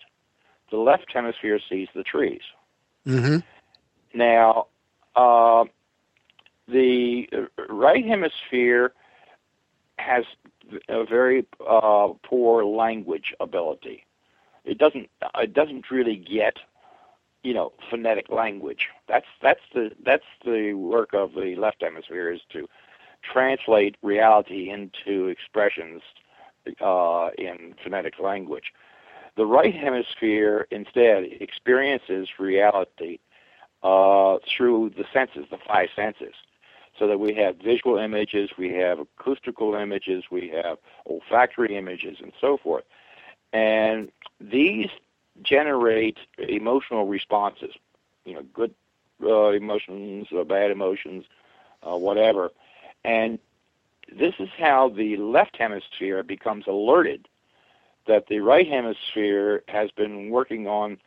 the 0.69 0.77
left 0.77 1.11
hemisphere 1.11 1.59
sees 1.67 1.87
the 1.95 2.03
trees. 2.03 2.41
Mm-hmm. 3.07 3.37
Now, 4.13 4.67
uh, 5.15 5.65
the 6.67 7.27
right 7.69 8.05
hemisphere 8.05 8.93
has 9.97 10.25
a 10.89 11.05
very 11.05 11.47
uh, 11.67 12.09
poor 12.21 12.63
language 12.63 13.33
ability. 13.39 14.05
It 14.65 14.77
doesn't. 14.77 15.09
It 15.35 15.53
doesn't 15.53 15.91
really 15.91 16.15
get 16.17 16.57
you 17.45 17.53
know, 17.53 17.71
phonetic 17.91 18.29
language. 18.29 18.89
That's 19.07 19.27
that's 19.41 19.61
the 19.73 19.91
that's 20.03 20.25
the 20.43 20.73
work 20.73 21.13
of 21.13 21.33
the 21.33 21.55
left 21.55 21.81
hemisphere 21.81 22.31
is 22.31 22.41
to 22.51 22.67
translate 23.21 23.95
reality 24.01 24.71
into 24.71 25.27
expressions 25.27 26.01
uh, 26.81 27.29
in 27.37 27.75
phonetic 27.83 28.19
language. 28.19 28.73
The 29.37 29.45
right 29.45 29.75
hemisphere 29.75 30.67
instead 30.71 31.25
experiences 31.39 32.29
reality 32.39 33.19
uh, 33.83 34.37
through 34.47 34.93
the 34.97 35.05
senses, 35.13 35.45
the 35.51 35.59
five 35.67 35.89
senses. 35.95 36.33
So 36.97 37.07
that 37.07 37.19
we 37.19 37.33
have 37.35 37.57
visual 37.57 37.97
images, 37.97 38.51
we 38.57 38.71
have 38.73 38.99
acoustical 38.99 39.75
images, 39.75 40.23
we 40.31 40.47
have 40.55 40.77
olfactory 41.05 41.77
images, 41.77 42.17
and 42.21 42.31
so 42.39 42.57
forth. 42.57 42.85
And 43.55 44.11
these 44.41 44.89
generate 45.41 46.17
emotional 46.37 47.07
responses, 47.07 47.73
you 48.25 48.33
know, 48.33 48.43
good 48.53 48.75
uh, 49.23 49.51
emotions, 49.51 50.27
or 50.33 50.43
bad 50.43 50.71
emotions, 50.71 51.23
uh, 51.81 51.95
whatever. 51.95 52.51
And 53.05 53.39
this 54.11 54.33
is 54.39 54.49
how 54.57 54.89
the 54.89 55.15
left 55.15 55.55
hemisphere 55.55 56.21
becomes 56.21 56.67
alerted 56.67 57.29
that 58.07 58.27
the 58.27 58.39
right 58.39 58.67
hemisphere 58.67 59.63
has 59.69 59.89
been 59.89 60.31
working 60.31 60.67
on 60.67 60.97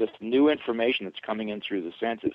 this 0.00 0.10
new 0.20 0.48
information 0.48 1.06
that's 1.06 1.20
coming 1.20 1.50
in 1.50 1.60
through 1.60 1.82
the 1.82 1.92
senses 2.00 2.32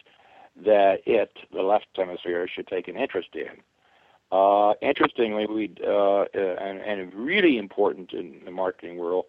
that 0.55 1.01
it, 1.05 1.37
the 1.51 1.61
left 1.61 1.87
hemisphere, 1.93 2.47
should 2.47 2.67
take 2.67 2.87
an 2.87 2.95
interest 2.95 3.35
in. 3.35 3.51
Uh, 4.31 4.75
interestingly, 4.81 5.45
we 5.45 5.73
uh, 5.85 6.23
and, 6.33 6.79
and 6.79 7.13
really 7.13 7.57
important 7.57 8.13
in 8.13 8.41
the 8.45 8.51
marketing 8.51 8.95
world 8.95 9.25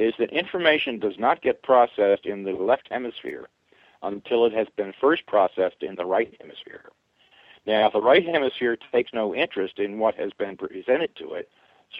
is 0.00 0.14
that 0.18 0.32
information 0.32 0.98
does 0.98 1.18
not 1.18 1.42
get 1.42 1.62
processed 1.62 2.24
in 2.24 2.44
the 2.44 2.52
left 2.52 2.88
hemisphere 2.90 3.48
until 4.02 4.46
it 4.46 4.52
has 4.52 4.66
been 4.74 4.94
first 4.98 5.26
processed 5.26 5.82
in 5.82 5.94
the 5.96 6.06
right 6.06 6.34
hemisphere. 6.40 6.90
Now, 7.66 7.86
if 7.86 7.92
the 7.92 8.00
right 8.00 8.24
hemisphere 8.24 8.78
takes 8.92 9.12
no 9.12 9.34
interest 9.34 9.78
in 9.78 9.98
what 9.98 10.14
has 10.14 10.32
been 10.32 10.56
presented 10.56 11.14
to 11.16 11.34
it 11.34 11.50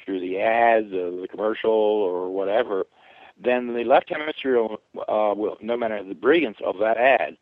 through 0.02 0.20
the 0.20 0.40
ads, 0.40 0.86
uh, 0.86 1.20
the 1.20 1.28
commercial, 1.30 1.70
or 1.70 2.30
whatever, 2.30 2.86
then 3.38 3.74
the 3.74 3.84
left 3.84 4.08
hemisphere 4.08 4.64
uh, 4.64 5.34
will, 5.36 5.58
no 5.60 5.76
matter 5.76 6.02
the 6.02 6.14
brilliance 6.14 6.56
of 6.64 6.78
that 6.78 6.96
ad, 6.96 7.36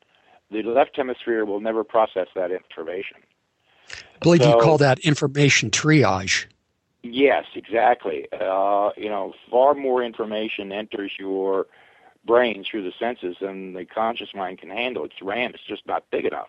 the 0.51 0.64
left 0.64 0.97
hemisphere 0.97 1.44
will 1.44 1.61
never 1.61 1.85
process 1.85 2.27
that 2.35 2.51
information. 2.51 3.18
I 3.90 4.18
believe 4.21 4.42
so, 4.42 4.57
you 4.57 4.62
call 4.62 4.79
that 4.79 4.99
information 5.01 5.71
triage. 5.71 6.47
Yes, 7.11 7.44
exactly. 7.55 8.27
Uh, 8.33 8.90
you 8.97 9.09
know, 9.09 9.33
far 9.51 9.75
more 9.75 10.03
information 10.03 10.73
enters 10.73 11.12
your 11.18 11.66
brain 12.27 12.64
through 12.68 12.85
the 12.85 12.92
senses 12.99 13.37
than 13.40 13.73
the 13.73 13.85
conscious 13.85 14.35
mind 14.35 14.59
can 14.59 14.71
handle. 14.71 15.05
Its 15.05 15.23
RAM 15.23 15.55
is 15.55 15.61
just 15.66 15.87
not 15.87 16.05
big 16.11 16.25
enough. 16.27 16.49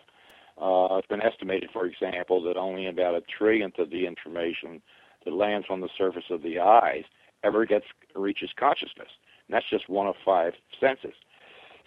Uh, 0.60 0.96
it's 0.96 1.06
been 1.06 1.22
estimated, 1.22 1.70
for 1.72 1.86
example, 1.86 2.42
that 2.42 2.56
only 2.56 2.86
about 2.86 3.14
a 3.14 3.22
trillionth 3.22 3.78
of 3.78 3.90
the 3.90 4.06
information 4.06 4.82
that 5.24 5.32
lands 5.32 5.66
on 5.70 5.80
the 5.80 5.88
surface 5.96 6.24
of 6.30 6.42
the 6.42 6.58
eyes 6.58 7.04
ever 7.42 7.64
gets 7.64 7.86
reaches 8.14 8.50
consciousness. 8.54 9.08
And 9.48 9.54
that's 9.54 9.68
just 9.70 9.88
one 9.88 10.06
of 10.06 10.16
five 10.22 10.54
senses. 10.78 11.14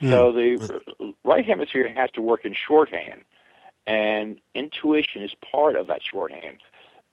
Mm. 0.01 0.09
So 0.09 0.31
the 0.31 1.13
right 1.23 1.45
hemisphere 1.45 1.93
has 1.93 2.09
to 2.11 2.21
work 2.21 2.45
in 2.45 2.55
shorthand, 2.55 3.21
and 3.85 4.39
intuition 4.55 5.21
is 5.21 5.35
part 5.51 5.75
of 5.75 5.85
that 5.87 6.01
shorthand 6.01 6.57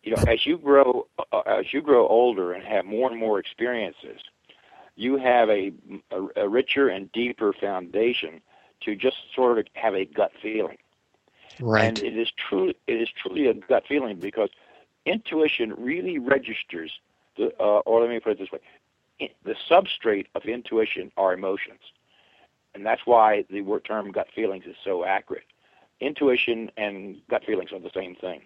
you 0.03 0.17
know, 0.17 0.23
as 0.27 0.47
you 0.47 0.59
grow 0.59 1.07
uh, 1.33 1.41
as 1.41 1.73
you 1.73 1.83
grow 1.83 2.07
older 2.09 2.53
and 2.53 2.65
have 2.65 2.85
more 2.85 3.11
and 3.11 3.19
more 3.19 3.39
experiences, 3.39 4.21
you 4.97 5.17
have 5.19 5.49
a, 5.51 5.73
a, 6.11 6.45
a 6.45 6.49
richer 6.49 6.89
and 6.89 7.11
deeper 7.13 7.53
foundation 7.53 8.41
to 8.81 8.97
just 8.97 9.17
sort 9.35 9.59
of 9.59 9.67
have 9.75 9.95
a 9.95 10.05
gut 10.05 10.33
feeling. 10.41 10.79
Right. 11.61 11.85
And 11.85 11.99
it 11.99 12.17
is 12.17 12.31
truly 12.31 12.77
it 12.87 13.01
is 13.01 13.09
truly 13.11 13.47
a 13.47 13.55
gut 13.55 13.85
feeling 13.87 14.19
because 14.19 14.51
intuition 15.05 15.75
really 15.77 16.19
registers 16.19 16.93
the 17.37 17.53
uh, 17.61 17.81
or 17.81 18.01
let 18.01 18.11
me 18.11 18.21
put 18.21 18.33
it 18.33 18.39
this 18.39 18.53
way, 18.53 18.61
the 19.45 19.55
substrate 19.69 20.27
of 20.35 20.45
intuition 20.45 21.13
are 21.17 21.35
emotions, 21.35 21.81
and 22.75 22.87
that's 22.87 23.03
why 23.05 23.45
the 23.51 23.61
word 23.61 23.85
term 23.85 24.13
gut 24.13 24.29
feelings 24.35 24.65
is 24.67 24.77
so 24.85 25.05
accurate. 25.05 25.45
Intuition 26.01 26.71
and 26.79 27.21
gut 27.29 27.45
feelings 27.45 27.73
are 27.73 27.81
the 27.81 27.91
same 27.95 28.15
thing. 28.15 28.43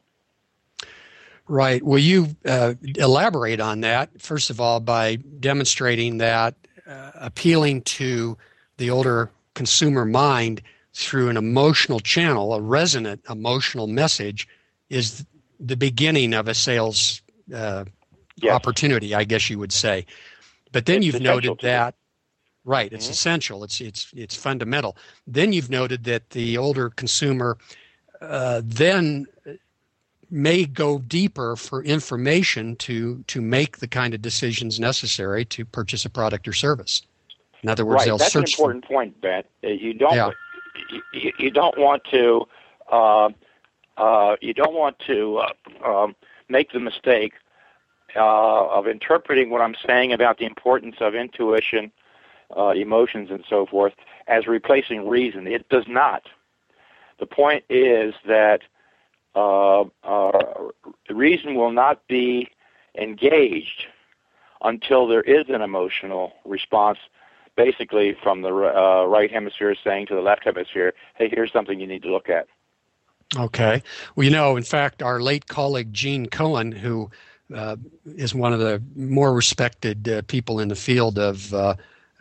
Right. 1.47 1.83
Will 1.83 1.99
you 1.99 2.29
uh, 2.47 2.75
elaborate 2.97 3.61
on 3.61 3.81
that, 3.83 4.21
first 4.21 4.49
of 4.49 4.61
all, 4.61 4.81
by 4.81 5.17
demonstrating 5.17 6.19
that 6.19 6.55
uh, 6.87 7.11
appealing 7.17 7.83
to 7.83 8.39
the 8.79 8.91
older 8.91 9.31
consumer 9.55 10.05
mind 10.07 10.63
through 10.95 11.29
an 11.29 11.37
emotional 11.37 12.01
channel, 12.01 12.55
a 12.55 12.61
resonant 12.61 13.23
emotional 13.29 13.87
message, 13.87 14.49
is 14.89 15.27
the 15.61 15.77
beginning 15.77 16.33
of 16.33 16.49
a 16.49 16.55
sales 16.55 17.21
uh, 17.55 17.85
yes. 18.37 18.55
opportunity, 18.55 19.15
I 19.15 19.25
guess 19.25 19.51
you 19.51 19.59
would 19.59 19.73
say. 19.73 20.07
But 20.73 20.87
then 20.87 20.99
it's 20.99 21.07
you've 21.07 21.23
noted 21.23 21.59
that. 21.63 21.95
Right, 22.67 22.91
it's 22.91 23.05
mm-hmm. 23.05 23.13
essential. 23.13 23.63
It's 23.65 23.83
it's 23.83 24.11
it's 24.17 24.35
fundamental. 24.35 24.97
Then 25.27 25.53
you've 25.53 25.69
noted 25.69 26.05
that 26.05 26.31
the 26.31 26.57
older 26.57 26.89
consumer 26.89 27.59
uh, 28.23 28.63
then 28.65 29.27
may 30.35 30.65
go 30.67 30.99
deeper 30.99 31.57
for 31.57 31.83
information 31.85 32.77
to 32.77 33.23
to 33.29 33.41
make 33.41 33.79
the 33.79 33.87
kind 33.87 34.13
of 34.15 34.21
decisions 34.21 34.81
necessary 34.81 35.45
to 35.45 35.65
purchase 35.65 36.05
a 36.05 36.11
product 36.11 36.49
or 36.49 36.53
service. 36.53 37.03
In 37.63 37.71
other 37.71 37.87
words, 37.87 38.01
right. 38.01 38.07
they'll 38.07 38.19
That's 38.19 38.33
search. 38.33 38.43
That's 38.43 38.59
an 38.59 38.65
important 38.65 38.85
for, 38.85 38.93
point, 38.93 39.21
Ben. 39.21 39.45
Uh, 39.63 39.69
you 39.69 39.95
don't 39.95 40.15
yeah. 40.15 40.31
you, 41.13 41.33
you, 41.39 41.51
don't 41.51 41.79
want 41.79 42.03
to 42.11 42.47
uh, 42.91 43.31
uh, 43.97 44.37
you 44.41 44.53
don't 44.53 44.75
want 44.75 44.99
to 45.07 45.39
uh, 45.39 45.89
um, 45.89 46.17
make 46.49 46.73
the 46.73 46.81
mistake 46.81 47.35
uh, 48.17 48.67
of 48.69 48.87
interpreting 48.87 49.51
what 49.51 49.61
I'm 49.61 49.77
saying 49.87 50.13
about 50.13 50.39
the 50.39 50.45
importance 50.47 50.97
of 51.01 51.15
intuition, 51.15 51.93
uh, 52.57 52.71
emotions, 52.71 53.31
and 53.31 53.45
so 53.49 53.67
forth 53.67 53.95
as 54.27 54.47
replacing 54.47 55.09
reason. 55.09 55.47
It 55.47 55.69
does 55.69 55.85
not. 55.87 56.23
The 57.21 57.27
point 57.27 57.65
is 57.71 58.15
that 58.27 58.63
uh, 59.35 59.85
uh, 60.03 60.43
reason 61.11 61.55
will 61.55 61.73
not 61.73 62.07
be 62.09 62.49
engaged 62.97 63.87
until 64.63 65.07
there 65.07 65.23
is 65.23 65.47
an 65.49 65.61
emotional 65.61 66.33
response, 66.45 66.99
basically 67.57 68.17
from 68.23 68.43
the 68.43 68.49
uh, 68.49 69.05
right 69.07 69.31
hemisphere 69.31 69.75
saying 69.83 70.07
to 70.07 70.15
the 70.15 70.21
left 70.21 70.45
hemisphere, 70.45 70.95
hey, 71.17 71.29
here's 71.29 71.53
something 71.53 71.81
you 71.81 71.87
need 71.87 72.03
to 72.03 72.11
look 72.11 72.29
at. 72.29 72.47
Okay. 73.37 73.83
Well, 74.15 74.25
you 74.25 74.31
know, 74.31 74.57
in 74.57 74.63
fact, 74.63 75.03
our 75.03 75.21
late 75.21 75.47
colleague 75.47 75.93
Gene 75.93 76.27
Cohen, 76.27 76.73
who 76.73 77.11
uh, 77.55 77.77
is 78.17 78.35
one 78.35 78.53
of 78.53 78.61
the 78.61 78.83
more 78.95 79.35
respected 79.35 80.09
uh, 80.09 80.23
people 80.23 80.61
in 80.61 80.69
the 80.69 80.77
field 80.77 81.19
of 81.19 81.53
uh, 81.53 81.75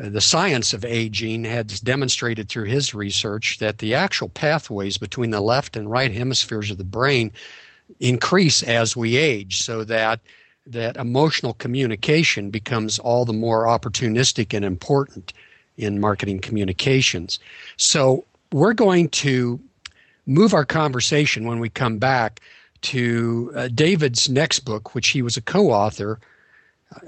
the 0.10 0.22
science 0.22 0.74
of 0.74 0.84
aging 0.84 1.46
has 1.46 1.80
demonstrated 1.80 2.50
through 2.50 2.66
his 2.66 2.94
research 2.94 3.60
that 3.60 3.78
the 3.78 3.96
actual 3.96 4.30
pathways 4.30 4.98
between 4.98 5.32
the 5.32 5.42
left 5.42 5.78
and 5.78 5.90
right 5.90 6.12
hemispheres 6.12 6.70
of 6.72 6.78
the 6.78 6.84
brain 6.84 7.32
increase 8.00 8.64
as 8.64 8.96
we 8.96 9.16
age 9.16 9.62
so 9.62 9.84
that 9.84 10.20
that 10.66 10.96
emotional 10.98 11.54
communication 11.56 12.50
becomes 12.50 12.98
all 13.00 13.26
the 13.26 13.34
more 13.34 13.66
opportunistic 13.66 14.54
and 14.54 14.64
important 14.64 15.34
in 15.78 16.00
marketing 16.00 16.40
communications. 16.40 17.40
So 17.78 18.24
we're 18.52 18.74
going 18.74 19.10
to 19.10 19.60
move 20.26 20.54
our 20.54 20.66
conversation 20.66 21.46
when 21.46 21.60
we 21.60 21.70
come 21.70 21.98
back 21.98 22.40
to 22.82 23.52
uh, 23.56 23.68
David's 23.70 24.30
next 24.30 24.60
book, 24.62 24.94
which 24.96 25.10
he 25.10 25.22
was 25.22 25.38
a 25.38 25.42
co 25.42 25.72
author 25.72 26.20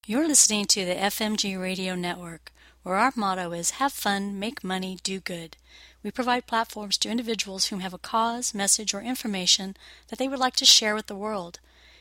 You're 0.06 0.28
listening 0.28 0.66
to 0.66 0.84
the 0.84 0.96
FMG 0.96 1.58
Radio 1.58 1.94
Network, 1.94 2.52
where 2.82 2.96
our 2.96 3.14
motto 3.16 3.52
is 3.52 3.80
Have 3.80 3.94
fun, 3.94 4.38
make 4.38 4.62
money, 4.62 4.98
do 5.02 5.18
good. 5.18 5.56
We 6.02 6.10
provide 6.10 6.46
platforms 6.46 6.98
to 6.98 7.08
individuals 7.08 7.66
who 7.66 7.78
have 7.78 7.94
a 7.94 7.98
cause, 7.98 8.52
message, 8.52 8.92
or 8.92 9.00
information 9.00 9.78
that 10.08 10.18
they 10.18 10.28
would 10.28 10.38
like 10.38 10.56
to 10.56 10.66
share 10.66 10.94
with 10.94 11.06
the 11.06 11.16
world. 11.16 11.58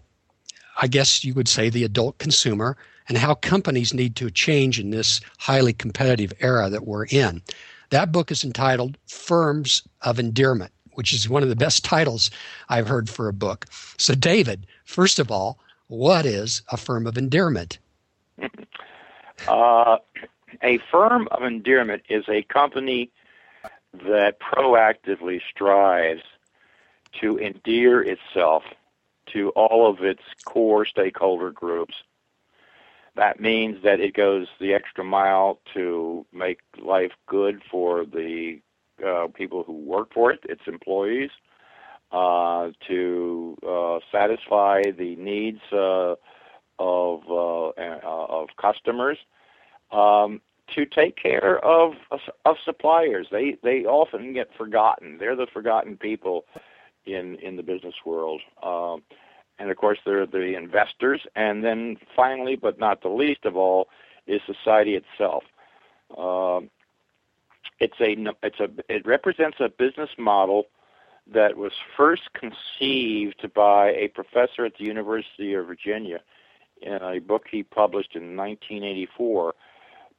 I 0.82 0.88
guess 0.88 1.24
you 1.24 1.34
would 1.34 1.48
say, 1.48 1.70
the 1.70 1.84
adult 1.84 2.18
consumer 2.18 2.78
and 3.08 3.18
how 3.18 3.34
companies 3.36 3.94
need 3.94 4.16
to 4.18 4.32
change 4.32 4.80
in 4.80 4.92
this 4.92 5.20
highly 5.38 5.74
competitive 5.74 6.34
era 6.40 6.70
that 6.70 6.88
we're 6.88 7.06
in. 7.06 7.42
That 7.90 8.12
book 8.12 8.32
is 8.32 8.44
entitled 8.44 8.98
Firms 9.08 9.82
of 10.04 10.20
Endearment, 10.20 10.72
which 10.94 11.12
is 11.12 11.28
one 11.28 11.44
of 11.44 11.50
the 11.50 11.56
best 11.56 11.84
titles 11.84 12.30
I've 12.70 12.88
heard 12.88 13.10
for 13.10 13.28
a 13.28 13.34
book. 13.34 13.66
So, 13.98 14.14
David, 14.14 14.68
first 14.86 15.18
of 15.18 15.32
all, 15.32 15.60
what 15.88 16.26
is 16.26 16.62
a 16.72 16.78
firm 16.78 17.08
of 17.08 17.18
endearment? 17.18 17.80
Uh, 19.48 19.98
a 20.62 20.80
firm 20.92 21.28
of 21.32 21.44
endearment 21.44 22.04
is 22.10 22.26
a 22.28 22.44
company 22.44 23.10
that 23.94 24.40
proactively 24.40 25.40
strives 25.50 26.24
to 27.22 27.40
endear 27.40 28.02
itself 28.02 28.64
to 29.28 29.50
all 29.52 29.90
of 29.90 30.04
its 30.04 30.22
core 30.46 30.86
stakeholder 30.86 31.52
groups. 31.52 31.96
That 33.16 33.40
means 33.40 33.84
that 33.84 34.00
it 34.00 34.14
goes 34.14 34.48
the 34.60 34.74
extra 34.74 35.04
mile 35.04 35.60
to 35.74 36.26
make 36.32 36.60
life 36.78 37.12
good 37.28 37.62
for 37.70 38.06
the 38.06 38.62
uh, 39.06 39.28
people 39.34 39.64
who 39.64 39.74
work 39.74 40.14
for 40.14 40.32
it, 40.32 40.40
its 40.48 40.62
employees, 40.68 41.32
uh, 42.12 42.70
to 42.88 43.58
uh, 43.68 44.00
satisfy 44.12 44.92
the 44.92 45.16
needs 45.16 45.62
uh, 45.72 46.16
of 46.80 47.22
uh, 47.30 47.68
uh, 47.70 48.00
of 48.04 48.50
customers, 48.60 49.18
um, 49.92 50.42
to 50.76 50.86
take 50.86 51.16
care 51.16 51.64
of 51.64 51.94
of 52.46 52.56
suppliers. 52.64 53.28
They 53.32 53.58
they 53.64 53.86
often 53.86 54.34
get 54.34 54.50
forgotten. 54.58 55.18
They're 55.20 55.36
the 55.36 55.48
forgotten 55.54 55.98
people 55.98 56.46
in 57.06 57.36
in 57.36 57.56
the 57.58 57.64
business 57.64 57.96
world. 58.06 58.42
Um, 58.64 59.04
and 59.60 59.70
of 59.70 59.78
course 59.78 60.00
there 60.06 60.22
are 60.22 60.26
the 60.26 60.56
investors, 60.56 61.22
and 61.36 61.64
then 61.64 61.98
finally, 62.16 62.56
but 62.56 62.80
not 62.80 63.02
the 63.02 63.10
least 63.10 63.46
of 63.46 63.58
all, 63.58 63.90
is 64.26 64.42
society 64.46 64.96
itself. 64.96 65.44
Uh, 66.18 66.62
it's 67.80 68.00
a 68.00 68.16
it's 68.44 68.60
a 68.60 68.70
it 68.88 69.06
represents 69.06 69.58
a 69.60 69.70
business 69.70 70.10
model 70.18 70.66
that 71.32 71.58
was 71.58 71.74
first 71.96 72.24
conceived 72.34 73.48
by 73.54 73.92
a 73.92 74.08
professor 74.10 74.66
at 74.66 74.74
the 74.80 74.86
University 74.86 75.54
of 75.54 75.68
Virginia 75.68 76.20
in 76.82 77.02
a 77.02 77.20
book 77.20 77.46
he 77.50 77.64
published 77.64 78.16
in 78.16 78.36
1984. 78.36 79.54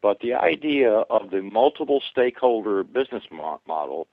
But 0.03 0.21
the 0.21 0.35
idea 0.35 0.91
of 0.91 1.31
the 1.31 1.43
multiple 1.43 2.03
stakeholder 2.11 2.83
business 2.85 3.25
model 3.31 4.09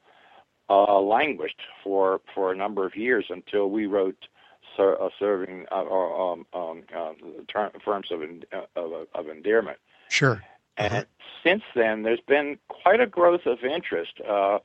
uh, 0.70 1.00
languished 1.00 1.62
for 1.84 2.20
for 2.34 2.52
a 2.52 2.56
number 2.56 2.86
of 2.86 2.96
years 2.96 3.26
until 3.30 3.70
we 3.70 3.86
wrote 3.86 4.28
ser- 4.76 5.02
uh, 5.02 5.10
serving 5.18 5.66
uh, 5.72 5.82
or 5.82 6.34
um, 6.34 6.46
um, 6.54 6.84
uh, 6.96 7.14
term, 7.48 7.72
firms 7.84 8.12
of, 8.12 8.22
uh, 8.22 8.62
of, 8.76 9.08
of 9.14 9.30
endearment. 9.30 9.78
Sure. 10.10 10.44
And 10.78 10.94
uh-huh. 10.94 11.04
since 11.44 11.64
then, 11.76 12.04
there's 12.04 12.22
been 12.28 12.58
quite 12.68 13.00
a 13.00 13.08
growth 13.08 13.46
of 13.46 13.64
interest. 13.64 14.20
Uh, 14.28 14.60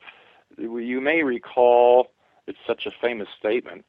you 0.59 1.01
may 1.01 1.23
recall 1.23 2.09
it's 2.47 2.59
such 2.67 2.87
a 2.87 2.91
famous 3.01 3.29
statement. 3.39 3.85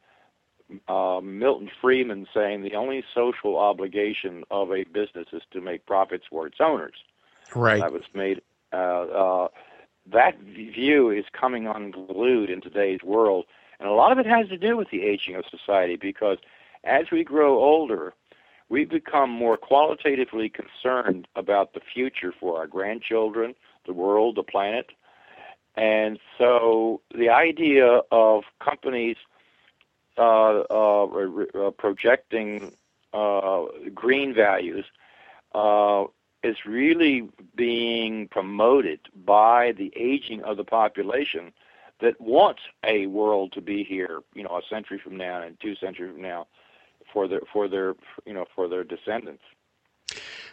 Uh, 0.87 1.19
Milton 1.21 1.69
Friedman 1.81 2.27
saying 2.33 2.63
the 2.63 2.75
only 2.75 3.03
social 3.13 3.57
obligation 3.57 4.43
of 4.49 4.71
a 4.71 4.83
business 4.85 5.27
is 5.31 5.43
to 5.51 5.61
make 5.61 5.85
profits 5.85 6.25
for 6.29 6.47
its 6.47 6.57
owners. 6.59 6.95
Right. 7.55 7.81
That 7.81 7.91
was 7.91 8.03
made. 8.13 8.41
Uh, 8.71 8.75
uh, 8.75 9.47
that 10.11 10.39
view 10.39 11.09
is 11.09 11.25
coming 11.31 11.67
unglued 11.67 12.49
in 12.49 12.61
today's 12.61 13.03
world, 13.03 13.45
and 13.79 13.87
a 13.87 13.93
lot 13.93 14.11
of 14.11 14.17
it 14.19 14.25
has 14.25 14.47
to 14.49 14.57
do 14.57 14.75
with 14.75 14.89
the 14.89 15.03
aging 15.03 15.35
of 15.35 15.45
society 15.49 15.95
because 15.95 16.37
as 16.83 17.05
we 17.11 17.23
grow 17.23 17.59
older, 17.59 18.13
we 18.69 18.85
become 18.85 19.29
more 19.29 19.57
qualitatively 19.57 20.49
concerned 20.49 21.27
about 21.35 21.73
the 21.73 21.79
future 21.79 22.33
for 22.37 22.57
our 22.57 22.67
grandchildren, 22.67 23.53
the 23.85 23.93
world, 23.93 24.35
the 24.35 24.43
planet. 24.43 24.87
And 25.75 26.19
so 26.37 27.01
the 27.15 27.29
idea 27.29 28.01
of 28.11 28.43
companies 28.63 29.17
uh, 30.17 30.63
uh, 30.69 31.05
uh, 31.05 31.71
projecting 31.71 32.73
uh, 33.13 33.65
green 33.93 34.33
values 34.33 34.85
uh, 35.53 36.05
is 36.43 36.57
really 36.65 37.29
being 37.55 38.27
promoted 38.27 38.99
by 39.25 39.71
the 39.71 39.91
aging 39.95 40.43
of 40.43 40.57
the 40.57 40.63
population 40.63 41.53
that 42.01 42.19
wants 42.19 42.61
a 42.83 43.05
world 43.07 43.53
to 43.53 43.61
be 43.61 43.83
here, 43.83 44.21
you 44.33 44.43
know, 44.43 44.57
a 44.57 44.61
century 44.69 44.99
from 45.01 45.15
now 45.15 45.41
and 45.41 45.59
two 45.59 45.75
centuries 45.75 46.11
from 46.11 46.21
now, 46.21 46.47
for 47.11 47.27
their 47.27 47.41
for 47.51 47.67
their 47.67 47.95
you 48.25 48.33
know 48.33 48.45
for 48.53 48.67
their 48.67 48.83
descendants. 48.83 49.43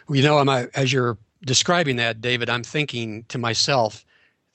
Well, 0.07 0.17
you 0.17 0.23
know, 0.23 0.37
I'm, 0.37 0.69
as 0.75 0.93
you're 0.93 1.17
describing 1.45 1.97
that, 1.97 2.21
David, 2.21 2.49
I'm 2.49 2.63
thinking 2.63 3.25
to 3.29 3.37
myself 3.37 4.05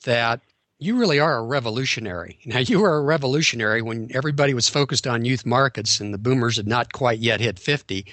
that 0.05 0.41
you 0.79 0.97
really 0.97 1.19
are 1.19 1.37
a 1.37 1.43
revolutionary. 1.43 2.39
Now, 2.45 2.59
you 2.59 2.79
were 2.79 2.97
a 2.97 3.01
revolutionary 3.01 3.81
when 3.81 4.09
everybody 4.13 4.53
was 4.53 4.69
focused 4.69 5.07
on 5.07 5.25
youth 5.25 5.45
markets 5.45 5.99
and 5.99 6.13
the 6.13 6.19
boomers 6.19 6.57
had 6.57 6.67
not 6.67 6.93
quite 6.93 7.19
yet 7.19 7.39
hit 7.39 7.57
50 7.57 8.05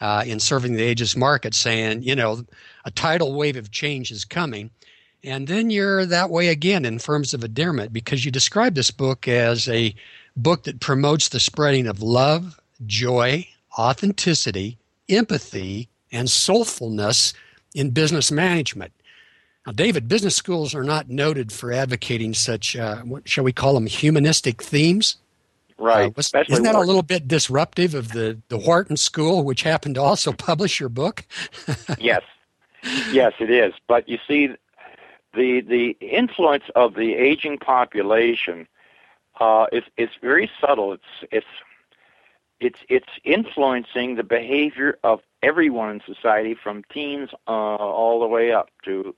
uh, 0.00 0.24
in 0.26 0.40
serving 0.40 0.74
the 0.74 0.82
ages 0.82 1.16
market, 1.16 1.54
saying, 1.54 2.02
you 2.02 2.14
know, 2.14 2.44
a 2.84 2.90
tidal 2.90 3.34
wave 3.34 3.56
of 3.56 3.70
change 3.70 4.10
is 4.10 4.24
coming. 4.24 4.70
And 5.24 5.48
then 5.48 5.70
you're 5.70 6.06
that 6.06 6.30
way 6.30 6.48
again 6.48 6.84
in 6.84 6.98
Firms 6.98 7.34
of 7.34 7.44
Endearment 7.44 7.92
because 7.92 8.24
you 8.24 8.30
describe 8.30 8.74
this 8.74 8.90
book 8.90 9.26
as 9.28 9.68
a 9.68 9.94
book 10.36 10.64
that 10.64 10.80
promotes 10.80 11.28
the 11.28 11.40
spreading 11.40 11.86
of 11.86 12.02
love, 12.02 12.60
joy, 12.86 13.46
authenticity, 13.78 14.78
empathy, 15.08 15.88
and 16.12 16.28
soulfulness 16.28 17.34
in 17.74 17.90
business 17.90 18.30
management. 18.30 18.92
Now, 19.66 19.72
David, 19.72 20.06
business 20.06 20.36
schools 20.36 20.74
are 20.74 20.84
not 20.84 21.08
noted 21.08 21.50
for 21.50 21.72
advocating 21.72 22.34
such, 22.34 22.76
uh, 22.76 22.98
what 22.98 23.28
shall 23.28 23.42
we 23.42 23.52
call 23.52 23.74
them, 23.74 23.86
humanistic 23.86 24.62
themes. 24.62 25.16
Right. 25.76 26.12
Uh, 26.16 26.42
isn't 26.48 26.62
that 26.62 26.76
a 26.76 26.80
little 26.80 27.02
bit 27.02 27.26
disruptive 27.26 27.94
of 27.94 28.12
the, 28.12 28.38
the 28.48 28.56
Wharton 28.56 28.96
School, 28.96 29.44
which 29.44 29.62
happened 29.62 29.96
to 29.96 30.02
also 30.02 30.32
publish 30.38 30.78
your 30.78 30.88
book? 30.88 31.24
yes. 31.98 32.22
Yes, 33.10 33.32
it 33.40 33.50
is. 33.50 33.74
But 33.88 34.08
you 34.08 34.18
see, 34.26 34.54
the 35.34 35.60
the 35.60 35.96
influence 36.00 36.64
of 36.76 36.94
the 36.94 37.14
aging 37.14 37.58
population 37.58 38.68
uh, 39.40 39.66
is 39.72 39.82
is 39.96 40.08
very 40.22 40.48
subtle. 40.60 40.92
It's 40.92 41.04
it's 41.32 41.46
it's 42.60 42.78
it's 42.88 43.08
influencing 43.24 44.14
the 44.14 44.22
behavior 44.22 44.98
of 45.02 45.20
everyone 45.42 45.90
in 45.90 46.14
society, 46.14 46.54
from 46.54 46.84
teens 46.92 47.30
uh, 47.48 47.50
all 47.50 48.20
the 48.20 48.28
way 48.28 48.52
up 48.52 48.70
to 48.84 49.14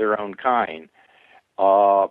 their 0.00 0.14
own 0.22 0.32
kind. 0.34 0.88
Uh, 1.58 2.06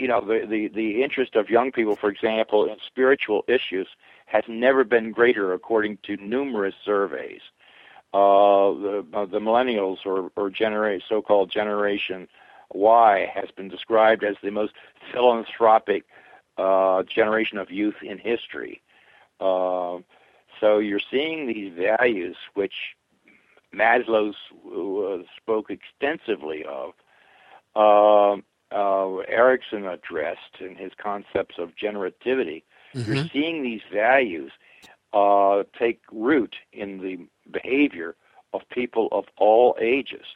you 0.00 0.08
know, 0.10 0.20
the, 0.30 0.46
the, 0.54 0.68
the 0.68 1.02
interest 1.04 1.36
of 1.36 1.48
young 1.48 1.70
people, 1.72 1.96
for 1.96 2.10
example, 2.10 2.60
in 2.70 2.76
spiritual 2.86 3.44
issues 3.48 3.88
has 4.26 4.44
never 4.48 4.82
been 4.84 5.10
greater, 5.12 5.52
according 5.58 5.98
to 6.06 6.16
numerous 6.16 6.74
surveys. 6.84 7.40
Uh, 8.12 8.72
the, 8.84 9.06
uh, 9.14 9.26
the 9.26 9.38
millennials 9.38 9.98
or, 10.04 10.30
or 10.36 10.50
genera- 10.50 11.00
so-called 11.08 11.50
Generation 11.50 12.28
Y 12.72 13.30
has 13.32 13.50
been 13.58 13.68
described 13.68 14.22
as 14.24 14.36
the 14.42 14.50
most 14.50 14.74
philanthropic 15.12 16.04
uh, 16.56 17.02
generation 17.04 17.58
of 17.58 17.70
youth 17.70 17.98
in 18.02 18.18
history. 18.18 18.80
Uh, 19.40 19.98
so 20.60 20.78
you're 20.78 21.06
seeing 21.10 21.46
these 21.46 21.72
values, 21.72 22.36
which 22.54 22.96
Maslow 23.74 24.32
uh, 24.32 25.22
spoke 25.36 25.70
extensively 25.70 26.64
of. 26.64 26.92
Uh, 27.76 28.40
uh, 28.70 29.18
Erikson 29.28 29.86
addressed 29.86 30.60
in 30.60 30.76
his 30.76 30.92
concepts 31.02 31.56
of 31.58 31.70
generativity. 31.82 32.64
Mm-hmm. 32.94 33.12
You're 33.12 33.28
seeing 33.32 33.62
these 33.62 33.80
values 33.92 34.52
uh, 35.12 35.62
take 35.78 36.00
root 36.12 36.56
in 36.72 36.98
the 36.98 37.18
behavior 37.50 38.14
of 38.52 38.62
people 38.70 39.08
of 39.12 39.24
all 39.38 39.76
ages. 39.80 40.26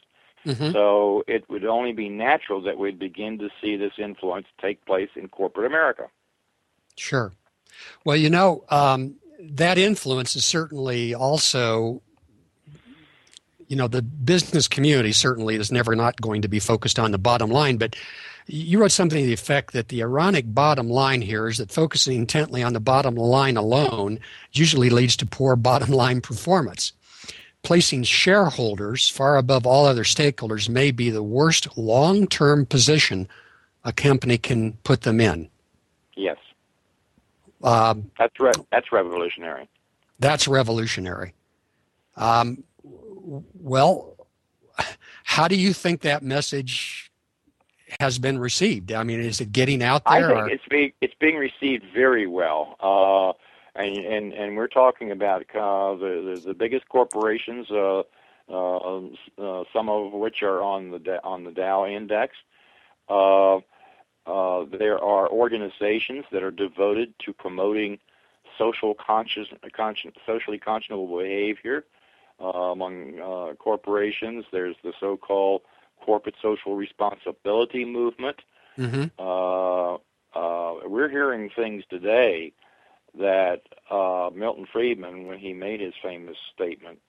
Mm-hmm. 0.45 0.71
So 0.71 1.23
it 1.27 1.49
would 1.49 1.65
only 1.65 1.93
be 1.93 2.09
natural 2.09 2.61
that 2.63 2.77
we'd 2.77 2.99
begin 2.99 3.37
to 3.39 3.49
see 3.61 3.75
this 3.75 3.93
influence 3.97 4.47
take 4.61 4.85
place 4.85 5.09
in 5.15 5.29
corporate 5.29 5.65
America. 5.65 6.07
Sure. 6.97 7.33
Well, 8.03 8.17
you 8.17 8.29
know, 8.29 8.65
um, 8.69 9.15
that 9.39 9.77
influence 9.77 10.35
is 10.35 10.45
certainly 10.45 11.13
also, 11.13 12.01
you 13.67 13.75
know, 13.75 13.87
the 13.87 14.01
business 14.01 14.67
community 14.67 15.11
certainly 15.11 15.55
is 15.55 15.71
never 15.71 15.95
not 15.95 16.19
going 16.21 16.41
to 16.41 16.47
be 16.47 16.59
focused 16.59 16.99
on 16.99 17.11
the 17.11 17.17
bottom 17.17 17.49
line, 17.49 17.77
but 17.77 17.95
you 18.47 18.79
wrote 18.79 18.91
something 18.91 19.19
to 19.19 19.25
the 19.25 19.33
effect 19.33 19.73
that 19.73 19.87
the 19.87 20.03
ironic 20.03 20.53
bottom 20.53 20.89
line 20.89 21.21
here 21.21 21.47
is 21.47 21.57
that 21.57 21.71
focusing 21.71 22.17
intently 22.17 22.61
on 22.61 22.73
the 22.73 22.79
bottom 22.79 23.15
line 23.15 23.57
alone 23.57 24.19
usually 24.51 24.89
leads 24.89 25.15
to 25.17 25.25
poor 25.25 25.55
bottom 25.55 25.89
line 25.89 26.21
performance. 26.21 26.93
Placing 27.61 28.03
shareholders 28.03 29.07
far 29.09 29.37
above 29.37 29.65
all 29.65 29.85
other 29.85 30.03
stakeholders 30.03 30.67
may 30.67 30.91
be 30.91 31.09
the 31.09 31.23
worst 31.23 31.77
long 31.77 32.27
term 32.27 32.65
position 32.65 33.27
a 33.85 33.93
company 33.93 34.37
can 34.37 34.73
put 34.83 35.01
them 35.01 35.21
in. 35.21 35.49
Yes. 36.15 36.37
Um, 37.63 38.11
that's 38.19 38.37
re- 38.39 38.51
that's 38.71 38.91
revolutionary. 38.91 39.69
That's 40.19 40.47
revolutionary. 40.47 41.33
Um, 42.17 42.63
well, 43.23 44.27
how 45.23 45.47
do 45.47 45.55
you 45.55 45.73
think 45.73 46.01
that 46.01 46.23
message 46.23 47.11
has 47.99 48.19
been 48.19 48.37
received? 48.37 48.91
I 48.91 49.03
mean, 49.03 49.19
is 49.19 49.41
it 49.41 49.51
getting 49.51 49.81
out 49.83 50.03
there? 50.05 50.13
I 50.13 50.19
think 50.19 50.31
or? 50.31 50.49
it's 50.49 50.67
being 50.69 50.93
it's 51.01 51.13
being 51.19 51.37
received 51.37 51.85
very 51.93 52.27
well. 52.27 52.75
Uh, 52.79 53.33
and, 53.75 53.97
and 53.97 54.33
and 54.33 54.57
we're 54.57 54.67
talking 54.67 55.11
about 55.11 55.43
uh, 55.55 55.95
the, 55.95 56.35
the, 56.35 56.41
the 56.47 56.53
biggest 56.53 56.87
corporations, 56.89 57.69
uh, 57.71 58.03
uh, 58.49 58.99
uh, 59.37 59.63
some 59.73 59.89
of 59.89 60.13
which 60.13 60.43
are 60.43 60.61
on 60.61 60.91
the 60.91 61.19
on 61.23 61.43
the 61.43 61.51
Dow 61.51 61.85
index. 61.85 62.35
Uh, 63.09 63.57
uh, 64.25 64.65
there 64.71 65.03
are 65.03 65.29
organizations 65.29 66.23
that 66.31 66.43
are 66.43 66.51
devoted 66.51 67.13
to 67.19 67.33
promoting 67.33 67.99
social 68.57 68.93
conscious, 68.93 69.47
conscious 69.75 70.11
socially 70.25 70.59
conscionable 70.59 71.19
behavior 71.19 71.83
among 72.47 73.19
uh, 73.19 73.53
corporations. 73.55 74.45
There's 74.51 74.75
the 74.83 74.93
so-called 74.99 75.61
corporate 76.03 76.35
social 76.41 76.75
responsibility 76.75 77.85
movement. 77.85 78.41
Mm-hmm. 78.77 79.05
Uh, 79.19 79.95
uh, 80.35 80.79
we're 80.87 81.09
hearing 81.09 81.49
things 81.55 81.83
today 81.89 82.53
that 83.17 83.61
uh, 83.91 84.29
Milton 84.33 84.67
Friedman, 84.71 85.27
when 85.27 85.37
he 85.39 85.53
made 85.53 85.79
his 85.79 85.93
famous 86.01 86.37
statement 86.53 86.99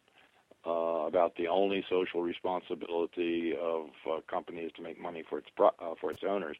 uh, 0.67 1.07
about 1.07 1.37
the 1.37 1.49
only 1.49 1.85
social 1.89 2.23
responsibility 2.23 3.55
of 3.61 3.87
uh, 4.11 4.21
companies 4.29 4.71
to 4.77 4.83
make 4.83 5.01
money 5.01 5.25
for 5.29 5.39
its 5.39 5.49
pro- 5.57 5.69
uh, 5.69 5.95
for 6.01 6.11
its 6.11 6.23
owners, 6.23 6.57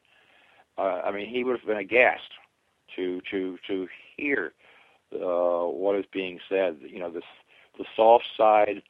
uh, 0.77 1.01
I 1.05 1.11
mean, 1.11 1.29
he 1.29 1.43
would 1.43 1.59
have 1.59 1.67
been 1.67 1.77
aghast 1.77 2.31
to 2.95 3.21
to 3.31 3.57
to 3.67 3.87
hear 4.17 4.53
uh, 5.13 5.65
what 5.65 5.95
is 5.95 6.05
being 6.11 6.39
said. 6.49 6.77
You 6.81 6.99
know, 6.99 7.11
this 7.11 7.23
the 7.77 7.85
soft 7.95 8.25
side 8.37 8.81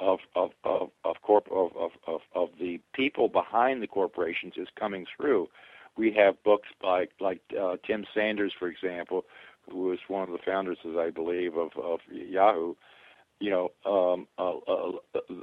of 0.00 0.18
of 0.34 0.50
of 0.64 0.90
of, 1.04 1.16
corp- 1.22 1.50
of, 1.50 1.70
of, 1.76 1.90
of, 2.06 2.20
of 2.34 2.48
the 2.58 2.80
people 2.94 3.28
behind 3.28 3.82
the 3.82 3.86
corporations 3.86 4.54
is 4.56 4.68
coming 4.78 5.06
through. 5.16 5.48
We 5.96 6.12
have 6.12 6.42
books 6.42 6.68
by 6.82 7.06
like 7.20 7.40
uh, 7.60 7.76
Tim 7.86 8.04
Sanders, 8.14 8.52
for 8.58 8.68
example, 8.68 9.24
who 9.70 9.84
was 9.84 9.98
one 10.08 10.22
of 10.22 10.30
the 10.30 10.38
founders, 10.44 10.78
as 10.84 10.96
I 10.96 11.10
believe, 11.10 11.56
of, 11.56 11.70
of 11.76 12.00
Yahoo, 12.10 12.74
you 13.40 13.50
know, 13.50 13.70
um, 13.86 14.26
uh, 14.38 14.54